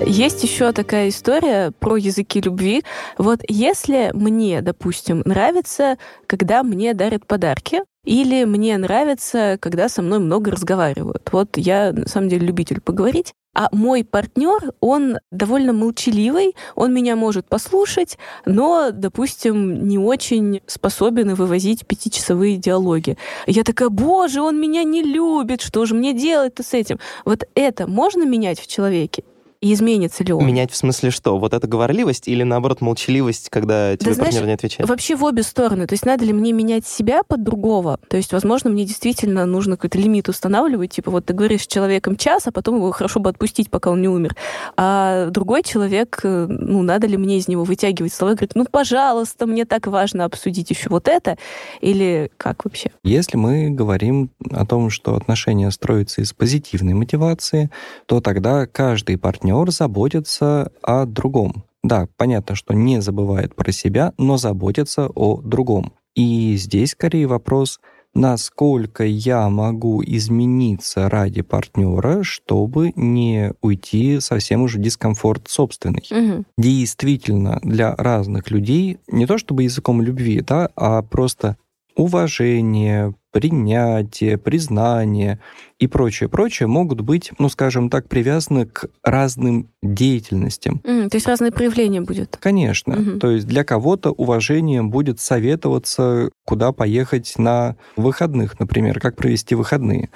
Есть 0.06 0.42
еще 0.42 0.72
такая 0.72 1.08
история 1.08 1.72
про 1.78 1.96
языки 1.96 2.40
любви. 2.40 2.82
Вот 3.18 3.40
если 3.48 4.10
мне, 4.14 4.62
допустим, 4.62 5.22
нравится, 5.24 5.98
когда 6.26 6.62
мне 6.62 6.94
дарят 6.94 7.26
подарки, 7.26 7.80
или 8.04 8.44
мне 8.44 8.78
нравится, 8.78 9.58
когда 9.60 9.88
со 9.88 10.00
мной 10.00 10.18
много 10.18 10.50
разговаривают. 10.50 11.28
Вот 11.30 11.56
я, 11.56 11.92
на 11.92 12.08
самом 12.08 12.30
деле, 12.30 12.46
любитель 12.46 12.80
поговорить. 12.80 13.34
А 13.54 13.68
мой 13.72 14.04
партнер, 14.04 14.72
он 14.80 15.18
довольно 15.32 15.72
молчаливый, 15.72 16.54
он 16.74 16.94
меня 16.94 17.16
может 17.16 17.48
послушать, 17.48 18.16
но, 18.46 18.90
допустим, 18.92 19.88
не 19.88 19.98
очень 19.98 20.62
способен 20.66 21.34
вывозить 21.34 21.86
пятичасовые 21.86 22.56
диалоги. 22.56 23.18
Я 23.46 23.64
такая, 23.64 23.88
боже, 23.88 24.42
он 24.42 24.60
меня 24.60 24.84
не 24.84 25.02
любит, 25.02 25.60
что 25.60 25.84
же 25.86 25.94
мне 25.94 26.14
делать-то 26.14 26.62
с 26.62 26.72
этим? 26.72 27.00
Вот 27.24 27.44
это 27.54 27.86
можно 27.88 28.24
менять 28.24 28.60
в 28.60 28.68
человеке? 28.68 29.24
И 29.60 29.72
изменится 29.72 30.22
ли 30.22 30.32
он. 30.32 30.46
Менять 30.46 30.70
в 30.70 30.76
смысле 30.76 31.10
что? 31.10 31.36
Вот 31.38 31.52
это 31.52 31.66
говорливость 31.66 32.28
или, 32.28 32.44
наоборот, 32.44 32.80
молчаливость, 32.80 33.50
когда 33.50 33.96
тебе 33.96 34.14
знаешь, 34.14 34.32
партнер 34.32 34.46
не 34.46 34.52
отвечает? 34.52 34.88
Вообще 34.88 35.16
в 35.16 35.24
обе 35.24 35.42
стороны. 35.42 35.86
То 35.86 35.94
есть 35.94 36.06
надо 36.06 36.24
ли 36.24 36.32
мне 36.32 36.52
менять 36.52 36.86
себя 36.86 37.22
под 37.24 37.42
другого? 37.42 37.98
То 38.08 38.16
есть, 38.16 38.32
возможно, 38.32 38.70
мне 38.70 38.84
действительно 38.84 39.46
нужно 39.46 39.76
какой-то 39.76 39.98
лимит 39.98 40.28
устанавливать. 40.28 40.92
Типа 40.92 41.10
вот 41.10 41.26
ты 41.26 41.32
говоришь 41.32 41.62
с 41.62 41.66
человеком 41.66 42.16
час, 42.16 42.46
а 42.46 42.52
потом 42.52 42.76
его 42.76 42.92
хорошо 42.92 43.18
бы 43.18 43.30
отпустить, 43.30 43.68
пока 43.68 43.90
он 43.90 44.00
не 44.00 44.08
умер. 44.08 44.36
А 44.76 45.26
другой 45.26 45.64
человек, 45.64 46.20
э, 46.22 46.46
ну, 46.48 46.82
надо 46.82 47.08
ли 47.08 47.16
мне 47.16 47.38
из 47.38 47.48
него 47.48 47.64
вытягивать 47.64 48.12
слова? 48.12 48.34
Говорит, 48.34 48.54
ну, 48.54 48.64
пожалуйста, 48.64 49.46
мне 49.46 49.64
так 49.64 49.88
важно 49.88 50.24
обсудить 50.24 50.70
еще 50.70 50.88
вот 50.88 51.08
это. 51.08 51.36
Или 51.80 52.30
как 52.36 52.64
вообще? 52.64 52.92
Если 53.02 53.36
мы 53.36 53.70
говорим 53.70 54.30
о 54.52 54.64
том, 54.64 54.90
что 54.90 55.16
отношения 55.16 55.70
строятся 55.72 56.20
из 56.20 56.32
позитивной 56.32 56.94
мотивации, 56.94 57.70
то 58.06 58.20
тогда 58.20 58.66
каждый 58.66 59.18
партнер 59.18 59.47
заботится 59.70 60.70
о 60.82 61.06
другом. 61.06 61.64
Да, 61.82 62.08
понятно, 62.16 62.54
что 62.54 62.74
не 62.74 63.00
забывает 63.00 63.54
про 63.54 63.72
себя, 63.72 64.12
но 64.18 64.36
заботится 64.36 65.08
о 65.14 65.40
другом. 65.40 65.92
И 66.14 66.56
здесь 66.56 66.90
скорее 66.90 67.26
вопрос, 67.26 67.80
насколько 68.14 69.04
я 69.04 69.48
могу 69.48 70.02
измениться 70.04 71.08
ради 71.08 71.42
партнера, 71.42 72.22
чтобы 72.22 72.92
не 72.96 73.52
уйти 73.60 74.18
совсем 74.20 74.62
уже 74.62 74.78
дискомфорт 74.78 75.48
собственный. 75.48 76.04
Угу. 76.10 76.44
Действительно, 76.56 77.60
для 77.62 77.94
разных 77.94 78.50
людей 78.50 78.98
не 79.06 79.26
то 79.26 79.38
чтобы 79.38 79.62
языком 79.62 80.02
любви, 80.02 80.40
да, 80.40 80.68
а 80.74 81.02
просто 81.02 81.56
уважение, 81.98 83.12
принятие, 83.32 84.38
признание 84.38 85.40
и 85.78 85.86
прочее, 85.86 86.28
прочее 86.28 86.68
могут 86.68 87.00
быть, 87.00 87.32
ну, 87.38 87.48
скажем 87.48 87.90
так, 87.90 88.08
привязаны 88.08 88.66
к 88.66 88.88
разным 89.02 89.68
деятельностям. 89.82 90.80
Mm, 90.84 91.08
то 91.08 91.16
есть 91.16 91.26
разные 91.26 91.52
проявления 91.52 92.00
будет. 92.00 92.36
Конечно. 92.40 92.92
Mm-hmm. 92.92 93.18
То 93.18 93.30
есть 93.32 93.46
для 93.46 93.64
кого-то 93.64 94.12
уважением 94.12 94.90
будет 94.90 95.20
советоваться, 95.20 96.30
куда 96.46 96.72
поехать 96.72 97.34
на 97.36 97.76
выходных, 97.96 98.58
например, 98.60 99.00
как 99.00 99.16
провести 99.16 99.56
выходные. 99.56 100.08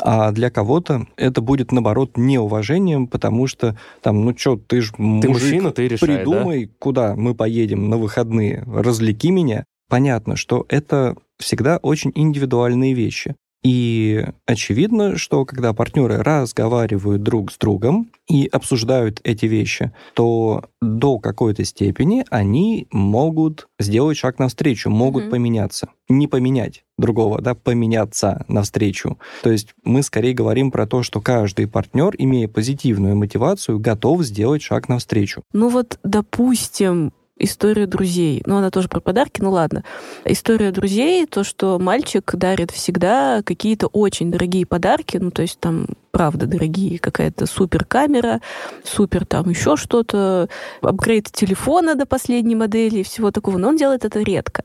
А 0.00 0.30
для 0.30 0.50
кого-то 0.50 1.06
это 1.16 1.40
будет, 1.40 1.72
наоборот, 1.72 2.12
неуважением, 2.16 3.08
потому 3.08 3.48
что 3.48 3.76
там, 4.02 4.24
ну 4.24 4.36
что, 4.36 4.56
ты 4.56 4.80
ж 4.80 4.92
ты 4.92 5.02
мужик, 5.02 5.30
мужчина, 5.30 5.70
ты 5.72 5.88
решай, 5.88 6.08
придумай, 6.08 6.66
да? 6.66 6.72
куда 6.78 7.16
мы 7.16 7.34
поедем 7.34 7.90
на 7.90 7.98
выходные, 7.98 8.62
развлеки 8.66 9.30
меня. 9.30 9.64
Понятно, 9.94 10.34
что 10.34 10.66
это 10.70 11.14
всегда 11.38 11.76
очень 11.76 12.10
индивидуальные 12.16 12.94
вещи. 12.94 13.36
И 13.62 14.26
очевидно, 14.44 15.16
что 15.16 15.44
когда 15.44 15.72
партнеры 15.72 16.20
разговаривают 16.20 17.22
друг 17.22 17.52
с 17.52 17.58
другом 17.58 18.10
и 18.28 18.48
обсуждают 18.48 19.20
эти 19.22 19.46
вещи, 19.46 19.92
то 20.14 20.64
до 20.82 21.20
какой-то 21.20 21.64
степени 21.64 22.24
они 22.28 22.88
могут 22.90 23.68
сделать 23.78 24.16
шаг 24.16 24.40
навстречу, 24.40 24.90
могут 24.90 25.26
mm-hmm. 25.26 25.30
поменяться. 25.30 25.88
Не 26.08 26.26
поменять 26.26 26.82
другого, 26.98 27.40
да, 27.40 27.54
поменяться 27.54 28.44
навстречу. 28.48 29.16
То 29.44 29.52
есть 29.52 29.74
мы 29.84 30.02
скорее 30.02 30.34
говорим 30.34 30.72
про 30.72 30.88
то, 30.88 31.04
что 31.04 31.20
каждый 31.20 31.68
партнер, 31.68 32.16
имея 32.18 32.48
позитивную 32.48 33.14
мотивацию, 33.14 33.78
готов 33.78 34.24
сделать 34.24 34.62
шаг 34.62 34.88
навстречу. 34.88 35.44
Ну 35.52 35.68
вот, 35.68 36.00
допустим, 36.02 37.12
историю 37.38 37.86
друзей. 37.88 38.42
Ну, 38.46 38.56
она 38.56 38.70
тоже 38.70 38.88
про 38.88 39.00
подарки, 39.00 39.40
ну 39.40 39.50
ладно. 39.50 39.84
История 40.24 40.70
друзей, 40.70 41.26
то, 41.26 41.44
что 41.44 41.78
мальчик 41.78 42.34
дарит 42.34 42.70
всегда 42.70 43.42
какие-то 43.44 43.88
очень 43.88 44.30
дорогие 44.30 44.66
подарки, 44.66 45.16
ну, 45.16 45.30
то 45.30 45.42
есть 45.42 45.58
там 45.58 45.86
правда 46.14 46.46
дорогие, 46.46 47.00
какая-то 47.00 47.44
супер 47.46 47.84
камера, 47.84 48.40
супер 48.84 49.26
там 49.26 49.50
еще 49.50 49.76
что-то, 49.76 50.48
апгрейд 50.80 51.28
телефона 51.32 51.96
до 51.96 52.06
последней 52.06 52.54
модели 52.54 53.00
и 53.00 53.02
всего 53.02 53.32
такого, 53.32 53.58
но 53.58 53.70
он 53.70 53.76
делает 53.76 54.04
это 54.04 54.20
редко. 54.20 54.62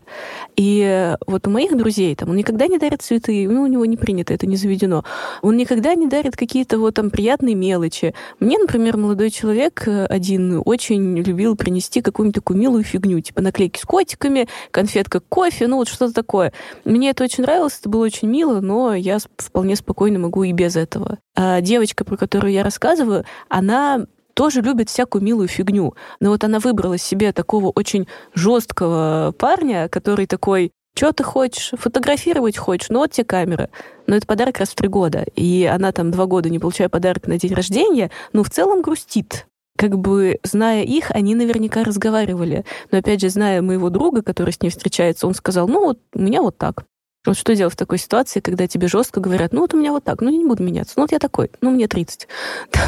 И 0.55 1.15
вот 1.25 1.47
у 1.47 1.49
моих 1.49 1.75
друзей, 1.75 2.15
там, 2.15 2.29
он 2.29 2.35
никогда 2.35 2.67
не 2.67 2.77
дарит 2.77 3.01
цветы, 3.01 3.49
ну, 3.49 3.63
у 3.63 3.67
него 3.67 3.83
не 3.85 3.97
принято, 3.97 4.31
это 4.31 4.45
не 4.45 4.57
заведено. 4.57 5.03
Он 5.41 5.57
никогда 5.57 5.95
не 5.95 6.05
дарит 6.05 6.37
какие-то 6.37 6.77
вот 6.77 6.93
там 6.93 7.09
приятные 7.09 7.55
мелочи. 7.55 8.13
Мне, 8.39 8.59
например, 8.59 8.97
молодой 8.97 9.31
человек 9.31 9.87
один 9.87 10.61
очень 10.63 11.17
любил 11.17 11.55
принести 11.55 12.03
какую-нибудь 12.03 12.35
такую 12.35 12.59
милую 12.59 12.83
фигню, 12.83 13.21
типа 13.21 13.41
наклейки 13.41 13.79
с 13.79 13.85
котиками, 13.85 14.47
конфетка 14.69 15.19
кофе, 15.19 15.65
ну 15.65 15.77
вот 15.77 15.87
что-то 15.87 16.13
такое. 16.13 16.53
Мне 16.85 17.09
это 17.09 17.23
очень 17.23 17.41
нравилось, 17.43 17.79
это 17.79 17.89
было 17.89 18.05
очень 18.05 18.27
мило, 18.27 18.59
но 18.59 18.93
я 18.93 19.17
вполне 19.37 19.75
спокойно 19.75 20.19
могу 20.19 20.43
и 20.43 20.51
без 20.51 20.75
этого. 20.75 21.17
А 21.41 21.61
девочка, 21.61 22.03
про 22.03 22.17
которую 22.17 22.51
я 22.51 22.65
рассказываю, 22.65 23.23
она 23.47 24.05
тоже 24.33 24.59
любит 24.59 24.89
всякую 24.89 25.23
милую 25.23 25.47
фигню. 25.47 25.95
Но 26.19 26.31
вот 26.31 26.43
она 26.43 26.59
выбрала 26.59 26.97
себе 26.97 27.31
такого 27.31 27.69
очень 27.69 28.09
жесткого 28.33 29.33
парня, 29.39 29.87
который 29.87 30.27
такой, 30.27 30.71
что 30.97 31.13
ты 31.13 31.23
хочешь? 31.23 31.71
Фотографировать 31.79 32.57
хочешь? 32.57 32.89
Ну 32.89 32.99
вот 32.99 33.11
тебе 33.11 33.23
камера. 33.23 33.69
Но 34.05 34.17
это 34.17 34.27
подарок 34.27 34.57
раз 34.57 34.71
в 34.71 34.75
три 34.75 34.89
года. 34.89 35.25
И 35.33 35.63
она 35.63 35.93
там 35.93 36.11
два 36.11 36.25
года 36.25 36.49
не 36.49 36.59
получая 36.59 36.89
подарок 36.89 37.25
на 37.27 37.39
день 37.39 37.53
рождения, 37.53 38.11
ну, 38.33 38.43
в 38.43 38.49
целом 38.49 38.81
грустит 38.81 39.47
как 39.77 39.97
бы, 39.97 40.39
зная 40.43 40.83
их, 40.83 41.09
они 41.11 41.35
наверняка 41.35 41.85
разговаривали. 41.85 42.65
Но, 42.91 42.97
опять 42.97 43.21
же, 43.21 43.29
зная 43.29 43.61
моего 43.61 43.89
друга, 43.89 44.23
который 44.23 44.51
с 44.51 44.61
ней 44.61 44.71
встречается, 44.71 45.25
он 45.25 45.33
сказал, 45.33 45.69
ну, 45.69 45.85
вот 45.85 45.99
у 46.13 46.19
меня 46.19 46.41
вот 46.41 46.57
так. 46.57 46.83
Вот 47.25 47.37
что 47.37 47.53
делать 47.53 47.73
в 47.73 47.77
такой 47.77 47.97
ситуации, 47.97 48.39
когда 48.39 48.65
тебе 48.65 48.87
жестко 48.87 49.19
говорят, 49.19 49.51
ну 49.51 49.61
вот 49.61 49.73
у 49.73 49.77
меня 49.77 49.91
вот 49.91 50.05
так, 50.05 50.21
ну 50.21 50.29
я 50.29 50.37
не 50.37 50.45
буду 50.45 50.63
меняться, 50.63 50.93
ну 50.95 51.03
вот 51.03 51.11
я 51.11 51.19
такой, 51.19 51.51
ну 51.59 51.69
мне 51.71 51.87
30. 51.87 52.27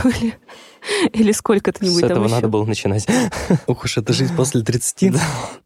или, 0.06 0.34
или 1.14 1.32
сколько-то-нибудь 1.34 2.00
С 2.00 2.04
этого 2.04 2.24
еще. 2.24 2.36
надо 2.36 2.48
было 2.48 2.66
начинать. 2.66 3.06
Ох 3.68 3.84
уж 3.84 3.98
это 3.98 4.14
жизнь 4.14 4.34
после 4.36 4.62
30. 4.62 5.16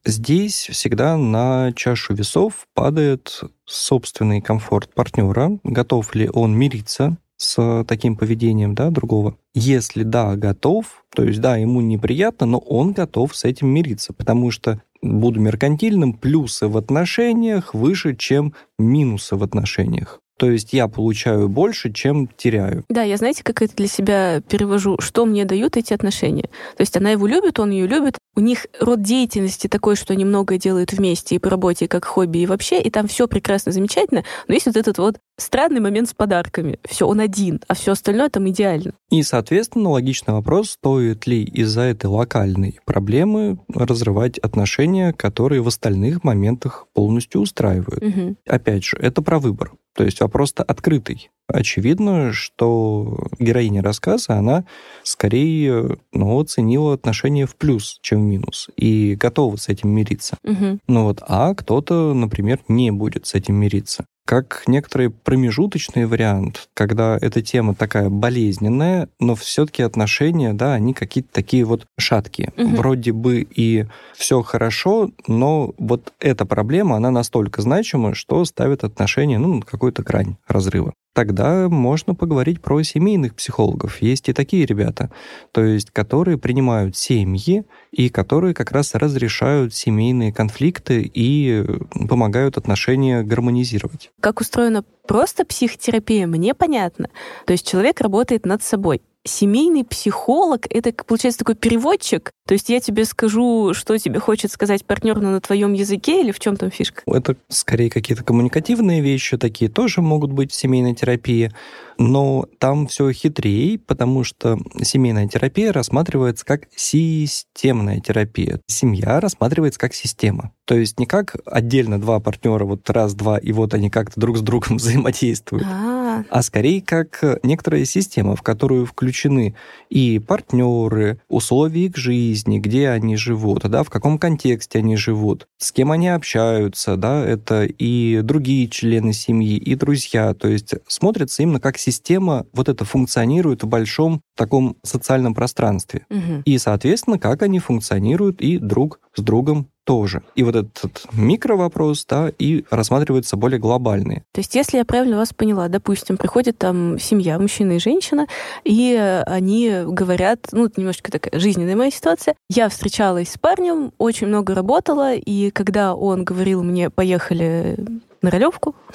Здесь 0.03 0.67
всегда 0.71 1.15
на 1.15 1.73
чашу 1.73 2.15
весов 2.15 2.67
падает 2.73 3.41
собственный 3.65 4.41
комфорт 4.41 4.91
партнера, 4.93 5.59
готов 5.63 6.15
ли 6.15 6.27
он 6.33 6.57
мириться 6.57 7.17
с 7.37 7.83
таким 7.87 8.15
поведением 8.15 8.73
да, 8.73 8.89
другого. 8.89 9.37
Если 9.53 10.03
да, 10.03 10.35
готов, 10.35 11.05
то 11.13 11.23
есть 11.23 11.39
да, 11.39 11.57
ему 11.57 11.81
неприятно, 11.81 12.45
но 12.47 12.57
он 12.57 12.93
готов 12.93 13.35
с 13.35 13.43
этим 13.43 13.67
мириться, 13.67 14.13
потому 14.13 14.51
что 14.51 14.81
буду 15.05 15.39
меркантильным, 15.39 16.13
плюсы 16.13 16.67
в 16.67 16.77
отношениях 16.77 17.73
выше, 17.73 18.15
чем 18.15 18.53
минусы 18.77 19.35
в 19.35 19.43
отношениях. 19.43 20.19
То 20.37 20.49
есть 20.49 20.73
я 20.73 20.87
получаю 20.87 21.47
больше, 21.47 21.91
чем 21.91 22.27
теряю. 22.27 22.83
Да, 22.89 23.03
я 23.03 23.17
знаете, 23.17 23.43
как 23.43 23.61
это 23.61 23.75
для 23.75 23.87
себя 23.87 24.41
перевожу, 24.41 24.97
что 24.99 25.25
мне 25.25 25.45
дают 25.45 25.77
эти 25.77 25.93
отношения. 25.93 26.49
То 26.75 26.81
есть 26.81 26.95
она 26.97 27.11
его 27.11 27.25
любит, 27.25 27.59
он 27.59 27.71
ее 27.71 27.87
любит. 27.87 28.17
У 28.35 28.41
них 28.41 28.67
род 28.79 29.01
деятельности 29.01 29.67
такой, 29.67 29.95
что 29.95 30.13
они 30.13 30.25
многое 30.25 30.57
делают 30.57 30.91
вместе 30.91 31.35
и 31.35 31.39
по 31.39 31.49
работе, 31.49 31.85
и 31.85 31.87
как 31.87 32.03
хобби, 32.03 32.39
и 32.39 32.45
вообще, 32.45 32.81
и 32.81 32.89
там 32.89 33.07
все 33.07 33.27
прекрасно, 33.27 33.71
замечательно. 33.71 34.25
Но 34.47 34.53
есть 34.53 34.65
вот 34.65 34.75
этот 34.75 34.97
вот 34.97 35.15
странный 35.37 35.79
момент 35.79 36.09
с 36.09 36.13
подарками. 36.13 36.79
Все, 36.83 37.07
он 37.07 37.21
один, 37.21 37.61
а 37.67 37.75
все 37.75 37.93
остальное 37.93 38.29
там 38.29 38.49
идеально. 38.49 38.93
И, 39.09 39.23
соответственно, 39.23 39.89
логичный 39.91 40.33
вопрос, 40.33 40.71
стоит 40.71 41.27
ли 41.27 41.43
из-за 41.43 41.81
этой 41.81 42.07
локальной 42.07 42.79
проблемы 42.85 43.59
разрывать 43.73 44.37
отношения, 44.39 45.13
которые 45.13 45.61
в 45.61 45.67
остальных 45.67 46.25
моментах 46.25 46.87
полностью 46.93 47.39
устраивают. 47.41 48.03
Угу. 48.03 48.35
Опять 48.47 48.83
же, 48.83 48.97
это 48.97 49.21
про 49.21 49.39
выбор. 49.39 49.71
То 49.95 50.03
есть 50.03 50.19
вопрос-то 50.21 50.61
открытый. 50.63 51.31
Очевидно, 51.47 52.33
что 52.33 53.27
героиня 53.39 53.81
рассказа, 53.81 54.33
она 54.33 54.65
скорее 55.03 55.97
ну, 56.11 56.39
оценила 56.39 56.93
отношения 56.93 57.45
в 57.45 57.55
плюс, 57.55 57.99
чем 58.01 58.19
в 58.19 58.23
минус, 58.23 58.69
и 58.75 59.15
готова 59.15 59.55
с 59.55 59.69
этим 59.69 59.89
мириться. 59.89 60.37
Угу. 60.43 60.79
Ну 60.87 61.03
вот, 61.03 61.21
а 61.21 61.53
кто-то, 61.53 62.13
например, 62.13 62.59
не 62.67 62.91
будет 62.91 63.27
с 63.27 63.35
этим 63.35 63.55
мириться 63.55 64.05
как 64.25 64.63
некоторый 64.67 65.11
промежуточный 65.11 66.05
вариант, 66.05 66.67
когда 66.73 67.17
эта 67.21 67.41
тема 67.41 67.75
такая 67.75 68.09
болезненная, 68.09 69.07
но 69.19 69.35
все-таки 69.35 69.83
отношения, 69.83 70.53
да, 70.53 70.73
они 70.73 70.93
какие-то 70.93 71.29
такие 71.31 71.63
вот 71.63 71.85
шаткие. 71.97 72.51
Угу. 72.57 72.75
Вроде 72.75 73.11
бы 73.11 73.47
и 73.49 73.85
все 74.15 74.41
хорошо, 74.41 75.11
но 75.27 75.73
вот 75.77 76.13
эта 76.19 76.45
проблема, 76.45 76.97
она 76.97 77.11
настолько 77.11 77.61
значима, 77.61 78.15
что 78.15 78.43
ставит 78.45 78.83
отношения, 78.83 79.37
ну, 79.37 79.55
на 79.55 79.61
какую-то 79.61 80.01
грань 80.01 80.37
разрыва 80.47 80.93
тогда 81.15 81.69
можно 81.69 82.13
поговорить 82.13 82.61
про 82.61 82.83
семейных 82.83 83.35
психологов. 83.35 84.01
Есть 84.01 84.27
и 84.27 84.33
такие 84.33 84.65
ребята, 84.65 85.09
то 85.53 85.63
есть 85.63 85.89
которые 85.91 86.37
принимают 86.37 86.97
семьи 86.97 87.63
и 87.91 88.09
которые 88.09 88.53
как 88.53 88.71
раз 88.71 88.93
разрешают 88.93 89.73
семейные 89.73 90.33
конфликты 90.33 91.09
и 91.11 91.63
помогают 92.09 92.57
отношения 92.57 93.23
гармонизировать. 93.23 94.11
Как 94.19 94.41
устроена 94.41 94.83
просто 95.07 95.45
психотерапия, 95.45 96.27
мне 96.27 96.53
понятно. 96.53 97.09
То 97.45 97.53
есть 97.53 97.65
человек 97.65 98.01
работает 98.01 98.45
над 98.45 98.61
собой. 98.61 99.01
Семейный 99.27 99.83
психолог— 99.83 100.67
это, 100.69 100.93
получается, 101.03 101.39
такой 101.39 101.55
переводчик, 101.55 102.31
То 102.47 102.53
есть 102.53 102.69
я 102.69 102.79
тебе 102.79 103.05
скажу, 103.05 103.73
что 103.73 103.97
тебе 103.97 104.19
хочет 104.19 104.51
сказать 104.51 104.85
партнер, 104.85 105.19
но 105.19 105.31
на 105.31 105.41
твоем 105.41 105.73
языке 105.73 106.21
или 106.21 106.31
в 106.31 106.39
чем 106.39 106.55
там 106.57 106.69
фишка? 106.69 107.01
Это 107.07 107.35
скорее 107.49 107.89
какие-то 107.89 108.23
коммуникативные 108.23 109.01
вещи, 109.01 109.37
такие 109.37 109.69
тоже 109.69 110.01
могут 110.01 110.31
быть 110.31 110.51
в 110.51 110.55
семейной 110.55 110.93
терапии, 110.93 111.51
но 111.97 112.45
там 112.59 112.85
все 112.87 113.11
хитрее, 113.11 113.79
потому 113.79 114.23
что 114.23 114.59
семейная 114.81 115.27
терапия 115.27 115.73
рассматривается 115.73 116.45
как 116.45 116.67
системная 116.75 117.99
терапия. 117.99 118.59
Семья 118.67 119.19
рассматривается 119.19 119.79
как 119.79 119.95
система. 119.95 120.51
То 120.65 120.75
есть 120.75 120.99
не 120.99 121.05
как 121.05 121.35
отдельно 121.45 121.99
два 121.99 122.19
партнера, 122.19 122.65
вот 122.65 122.89
раз-два, 122.89 123.37
и 123.37 123.51
вот 123.53 123.73
они 123.73 123.89
как-то 123.89 124.19
друг 124.19 124.37
с 124.37 124.41
другом 124.41 124.77
взаимодействуют. 124.77 125.65
А, 125.67 126.23
а 126.29 126.41
скорее 126.43 126.81
как 126.81 127.39
некоторая 127.43 127.85
система, 127.85 128.35
в 128.35 128.41
которую 128.41 128.85
включены 128.85 129.55
и 129.89 130.19
партнеры, 130.19 131.19
условия 131.27 131.85
их 131.85 131.97
жизни, 131.97 132.34
где 132.43 132.89
они 132.89 133.15
живут, 133.15 133.63
да, 133.63 133.83
в 133.83 133.89
каком 133.89 134.17
контексте 134.17 134.79
они 134.79 134.97
живут, 134.97 135.47
с 135.57 135.71
кем 135.71 135.91
они 135.91 136.09
общаются, 136.09 136.97
да, 136.97 137.25
это 137.25 137.63
и 137.63 138.21
другие 138.21 138.67
члены 138.67 139.13
семьи, 139.13 139.57
и 139.57 139.75
друзья, 139.75 140.33
то 140.33 140.47
есть 140.47 140.73
смотрится 140.87 141.43
именно 141.43 141.59
как 141.59 141.77
система 141.77 142.45
вот 142.53 142.69
это 142.69 142.85
функционирует 142.85 143.63
в 143.63 143.67
большом 143.67 144.21
таком 144.35 144.77
социальном 144.83 145.33
пространстве. 145.33 146.05
Угу. 146.09 146.43
И, 146.45 146.57
соответственно, 146.57 147.19
как 147.19 147.41
они 147.41 147.59
функционируют 147.59 148.41
и 148.41 148.57
друг 148.57 148.99
с 149.15 149.21
другом 149.21 149.69
тоже. 149.85 150.23
И 150.35 150.43
вот 150.43 150.55
этот 150.55 151.05
микровопрос, 151.13 152.05
да, 152.05 152.31
и 152.37 152.65
рассматриваются 152.69 153.37
более 153.37 153.59
глобальные. 153.59 154.23
То 154.33 154.41
есть, 154.41 154.55
если 154.55 154.77
я 154.77 154.85
правильно 154.85 155.17
вас 155.17 155.33
поняла, 155.33 155.69
допустим, 155.69 156.17
приходит 156.17 156.57
там 156.57 156.99
семья, 156.99 157.39
мужчина 157.39 157.73
и 157.73 157.79
женщина, 157.79 158.27
и 158.63 158.95
они 159.25 159.71
говорят, 159.85 160.47
ну, 160.51 160.69
немножечко 160.75 161.11
такая 161.11 161.39
жизненная 161.39 161.75
моя 161.75 161.91
ситуация. 161.91 162.35
Я 162.49 162.67
встречалась 162.67 163.31
с 163.31 163.37
парнем, 163.37 163.93
очень 163.97 164.27
много 164.27 164.53
работала, 164.53 165.13
и 165.13 165.51
когда 165.51 165.95
он 165.95 166.25
говорил 166.25 166.63
мне, 166.63 166.89
поехали 166.89 167.77
на 168.25 168.31
ролевку. 168.31 168.75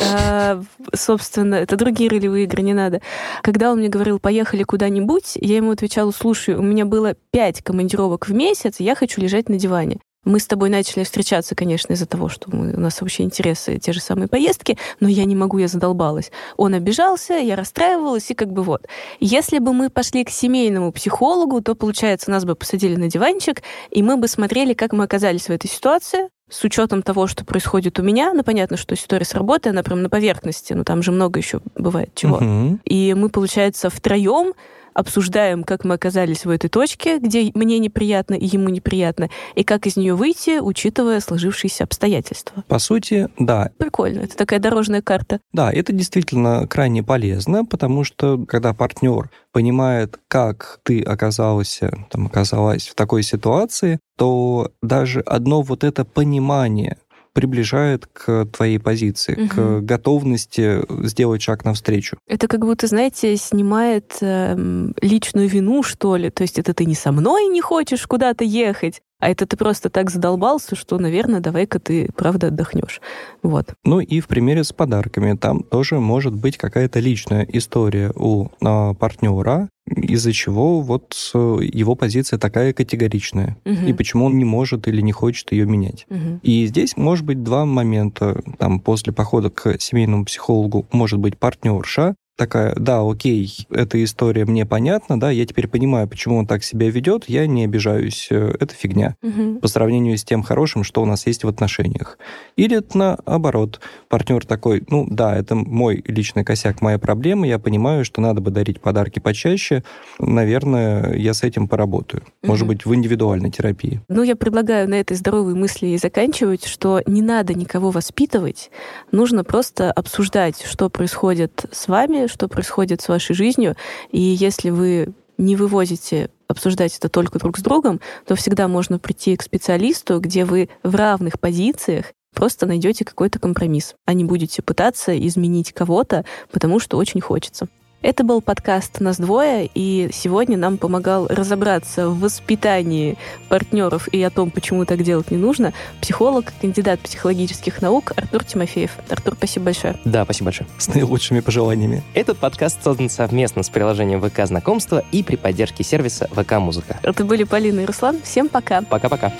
А, 0.00 0.62
собственно, 0.94 1.56
это 1.56 1.76
другие 1.76 2.08
ролевые 2.08 2.44
игры, 2.44 2.62
не 2.62 2.72
надо. 2.72 3.02
Когда 3.42 3.72
он 3.72 3.78
мне 3.78 3.88
говорил, 3.88 4.20
поехали 4.20 4.62
куда-нибудь, 4.62 5.32
я 5.34 5.56
ему 5.56 5.72
отвечала, 5.72 6.12
слушай, 6.12 6.54
у 6.54 6.62
меня 6.62 6.84
было 6.84 7.14
пять 7.32 7.62
командировок 7.62 8.28
в 8.28 8.32
месяц, 8.32 8.76
я 8.78 8.94
хочу 8.94 9.20
лежать 9.20 9.48
на 9.48 9.58
диване. 9.58 9.98
Мы 10.24 10.40
с 10.40 10.46
тобой 10.46 10.68
начали 10.68 11.04
встречаться, 11.04 11.54
конечно, 11.54 11.94
из-за 11.94 12.04
того, 12.04 12.28
что 12.28 12.54
мы, 12.54 12.74
у 12.74 12.80
нас 12.80 13.00
вообще 13.00 13.22
интересы, 13.22 13.78
те 13.78 13.92
же 13.92 14.00
самые 14.00 14.28
поездки, 14.28 14.76
но 15.00 15.08
я 15.08 15.24
не 15.24 15.34
могу, 15.34 15.58
я 15.58 15.68
задолбалась. 15.68 16.30
Он 16.56 16.74
обижался, 16.74 17.34
я 17.34 17.56
расстраивалась, 17.56 18.30
и 18.30 18.34
как 18.34 18.52
бы 18.52 18.62
вот. 18.62 18.86
Если 19.20 19.58
бы 19.58 19.72
мы 19.72 19.88
пошли 19.88 20.24
к 20.24 20.30
семейному 20.30 20.92
психологу, 20.92 21.62
то, 21.62 21.74
получается, 21.74 22.30
нас 22.30 22.44
бы 22.44 22.56
посадили 22.56 22.96
на 22.96 23.08
диванчик, 23.08 23.62
и 23.90 24.02
мы 24.02 24.16
бы 24.16 24.28
смотрели, 24.28 24.74
как 24.74 24.92
мы 24.92 25.04
оказались 25.04 25.48
в 25.48 25.50
этой 25.50 25.70
ситуации, 25.70 26.28
с 26.48 26.64
учетом 26.64 27.02
того, 27.02 27.26
что 27.26 27.44
происходит 27.44 27.98
у 27.98 28.02
меня, 28.02 28.32
ну, 28.32 28.42
понятно, 28.42 28.76
что 28.76 28.94
история 28.94 29.24
с 29.24 29.34
работы, 29.34 29.70
она 29.70 29.82
прям 29.82 30.02
на 30.02 30.08
поверхности, 30.08 30.72
но 30.72 30.84
там 30.84 31.02
же 31.02 31.12
много 31.12 31.38
еще 31.38 31.60
бывает 31.76 32.14
чего. 32.14 32.36
Угу. 32.36 32.80
И 32.84 33.14
мы, 33.14 33.28
получается, 33.28 33.90
втроем 33.90 34.54
обсуждаем, 34.98 35.62
как 35.62 35.84
мы 35.84 35.94
оказались 35.94 36.44
в 36.44 36.50
этой 36.50 36.68
точке, 36.68 37.18
где 37.18 37.52
мне 37.54 37.78
неприятно 37.78 38.34
и 38.34 38.46
ему 38.46 38.68
неприятно, 38.68 39.30
и 39.54 39.62
как 39.62 39.86
из 39.86 39.96
нее 39.96 40.14
выйти, 40.14 40.58
учитывая 40.58 41.20
сложившиеся 41.20 41.84
обстоятельства. 41.84 42.64
По 42.66 42.80
сути, 42.80 43.28
да. 43.38 43.70
Прикольно, 43.78 44.20
это 44.20 44.36
такая 44.36 44.58
дорожная 44.58 45.00
карта. 45.00 45.38
Да, 45.52 45.72
это 45.72 45.92
действительно 45.92 46.66
крайне 46.66 47.04
полезно, 47.04 47.64
потому 47.64 48.02
что 48.02 48.44
когда 48.46 48.74
партнер 48.74 49.30
понимает, 49.52 50.18
как 50.28 50.80
ты 50.82 51.02
оказался, 51.02 52.06
там, 52.10 52.26
оказалась 52.26 52.88
в 52.88 52.94
такой 52.94 53.22
ситуации, 53.22 53.98
то 54.16 54.70
даже 54.82 55.20
одно 55.20 55.62
вот 55.62 55.84
это 55.84 56.04
понимание 56.04 56.98
приближает 57.38 58.06
к 58.06 58.46
твоей 58.46 58.80
позиции, 58.80 59.44
угу. 59.44 59.48
к 59.48 59.80
готовности 59.82 60.80
сделать 61.06 61.40
шаг 61.40 61.64
навстречу. 61.64 62.18
Это 62.26 62.48
как 62.48 62.64
будто, 62.64 62.88
знаете, 62.88 63.36
снимает 63.36 64.16
э, 64.20 64.56
личную 65.00 65.48
вину, 65.48 65.84
что 65.84 66.16
ли. 66.16 66.30
То 66.30 66.42
есть 66.42 66.58
это 66.58 66.74
ты 66.74 66.84
не 66.84 66.96
со 66.96 67.12
мной 67.12 67.46
не 67.46 67.60
хочешь 67.60 68.04
куда-то 68.08 68.42
ехать, 68.42 69.02
а 69.20 69.30
это 69.30 69.46
ты 69.46 69.56
просто 69.56 69.88
так 69.88 70.10
задолбался, 70.10 70.74
что, 70.74 70.98
наверное, 70.98 71.38
давай-ка 71.38 71.78
ты, 71.78 72.08
правда, 72.16 72.48
отдохнешь. 72.48 73.00
Вот. 73.44 73.74
Ну 73.84 74.00
и 74.00 74.18
в 74.18 74.26
примере 74.26 74.64
с 74.64 74.72
подарками. 74.72 75.36
Там 75.36 75.62
тоже 75.62 76.00
может 76.00 76.34
быть 76.34 76.56
какая-то 76.56 76.98
личная 76.98 77.46
история 77.52 78.12
у 78.16 78.48
а, 78.64 78.94
партнера, 78.94 79.68
из-за 79.96 80.32
чего 80.32 80.80
вот 80.80 81.16
э, 81.34 81.58
его 81.72 81.94
позиция 81.94 82.38
такая 82.38 82.72
категоричная. 82.72 83.56
Угу. 83.64 83.86
И 83.86 83.92
почему 83.92 84.26
он 84.26 84.38
не 84.38 84.44
может 84.44 84.88
или 84.88 85.00
не 85.00 85.12
хочет 85.12 85.52
ее 85.52 85.66
менять. 85.66 86.06
Угу. 86.10 86.40
И 86.42 86.66
здесь 86.66 86.96
может 86.96 87.24
быть 87.24 87.42
два 87.42 87.64
момента. 87.64 88.40
Там 88.58 88.80
после 88.80 89.12
похода 89.12 89.50
к 89.50 89.80
семейному 89.80 90.24
психологу 90.24 90.86
может 90.92 91.18
быть 91.18 91.38
партнерша, 91.38 92.14
такая, 92.38 92.72
да, 92.76 93.02
окей, 93.02 93.66
эта 93.68 94.02
история 94.02 94.44
мне 94.44 94.64
понятна, 94.64 95.18
да, 95.18 95.30
я 95.30 95.44
теперь 95.44 95.66
понимаю, 95.66 96.06
почему 96.08 96.38
он 96.38 96.46
так 96.46 96.62
себя 96.62 96.88
ведет, 96.88 97.24
я 97.26 97.46
не 97.48 97.64
обижаюсь, 97.64 98.28
э, 98.30 98.54
это 98.60 98.72
фигня 98.74 99.16
угу. 99.22 99.58
по 99.58 99.66
сравнению 99.66 100.16
с 100.16 100.22
тем 100.22 100.44
хорошим, 100.44 100.84
что 100.84 101.02
у 101.02 101.04
нас 101.04 101.26
есть 101.26 101.42
в 101.42 101.48
отношениях. 101.48 102.16
Или 102.54 102.80
наоборот, 102.94 103.80
партнер 104.08 104.46
такой, 104.46 104.84
ну 104.88 105.04
да, 105.10 105.36
это 105.36 105.56
мой 105.56 106.04
личный 106.06 106.44
косяк, 106.44 106.80
моя 106.80 106.98
проблема, 106.98 107.46
я 107.46 107.58
понимаю, 107.58 108.04
что 108.04 108.20
надо 108.20 108.40
бы 108.40 108.52
дарить 108.52 108.80
подарки 108.80 109.18
почаще, 109.18 109.82
наверное, 110.20 111.14
я 111.14 111.34
с 111.34 111.42
этим 111.42 111.66
поработаю. 111.66 112.22
Угу. 112.22 112.50
Может 112.52 112.68
быть, 112.68 112.86
в 112.86 112.94
индивидуальной 112.94 113.50
терапии. 113.50 114.00
Ну, 114.08 114.22
я 114.22 114.36
предлагаю 114.36 114.88
на 114.88 114.94
этой 114.94 115.16
здоровой 115.16 115.54
мысли 115.54 115.88
и 115.88 115.98
заканчивать, 115.98 116.66
что 116.66 117.02
не 117.04 117.20
надо 117.20 117.54
никого 117.54 117.90
воспитывать, 117.90 118.70
нужно 119.10 119.42
просто 119.42 119.90
обсуждать, 119.90 120.62
что 120.64 120.88
происходит 120.88 121.64
с 121.72 121.88
вами, 121.88 122.27
что 122.28 122.48
происходит 122.48 123.00
с 123.00 123.08
вашей 123.08 123.34
жизнью, 123.34 123.76
и 124.10 124.20
если 124.20 124.70
вы 124.70 125.12
не 125.38 125.56
вывозите 125.56 126.30
обсуждать 126.48 126.96
это 126.96 127.08
только 127.08 127.38
друг 127.38 127.58
с 127.58 127.62
другом, 127.62 128.00
то 128.26 128.34
всегда 128.34 128.68
можно 128.68 128.98
прийти 128.98 129.36
к 129.36 129.42
специалисту, 129.42 130.18
где 130.20 130.44
вы 130.44 130.68
в 130.82 130.94
равных 130.94 131.38
позициях 131.38 132.06
просто 132.34 132.66
найдете 132.66 133.04
какой-то 133.04 133.38
компромисс, 133.38 133.94
а 134.04 134.14
не 134.14 134.24
будете 134.24 134.62
пытаться 134.62 135.18
изменить 135.26 135.72
кого-то, 135.72 136.24
потому 136.52 136.78
что 136.78 136.96
очень 136.96 137.20
хочется. 137.20 137.68
Это 138.00 138.22
был 138.22 138.40
подкаст 138.40 139.00
«Нас 139.00 139.16
двое», 139.16 139.68
и 139.74 140.08
сегодня 140.12 140.56
нам 140.56 140.78
помогал 140.78 141.26
разобраться 141.26 142.08
в 142.08 142.20
воспитании 142.20 143.18
партнеров 143.48 144.06
и 144.12 144.22
о 144.22 144.30
том, 144.30 144.52
почему 144.52 144.84
так 144.84 145.02
делать 145.02 145.32
не 145.32 145.36
нужно, 145.36 145.72
психолог, 146.00 146.52
кандидат 146.60 147.00
психологических 147.00 147.82
наук 147.82 148.12
Артур 148.14 148.44
Тимофеев. 148.44 148.92
Артур, 149.08 149.34
спасибо 149.36 149.64
большое. 149.64 149.96
Да, 150.04 150.22
спасибо 150.22 150.44
большое. 150.44 150.68
С 150.78 150.86
наилучшими 150.94 151.40
пожеланиями. 151.40 152.04
Этот 152.14 152.38
подкаст 152.38 152.84
создан 152.84 153.10
совместно 153.10 153.64
с 153.64 153.68
приложением 153.68 154.22
ВК 154.22 154.46
Знакомства 154.46 155.04
и 155.10 155.24
при 155.24 155.34
поддержке 155.34 155.82
сервиса 155.82 156.28
ВК 156.30 156.52
Музыка. 156.60 157.00
Это 157.02 157.24
были 157.24 157.42
Полина 157.42 157.80
и 157.80 157.84
Руслан. 157.84 158.20
Всем 158.22 158.48
пока. 158.48 158.82
Пока-пока. 158.82 159.32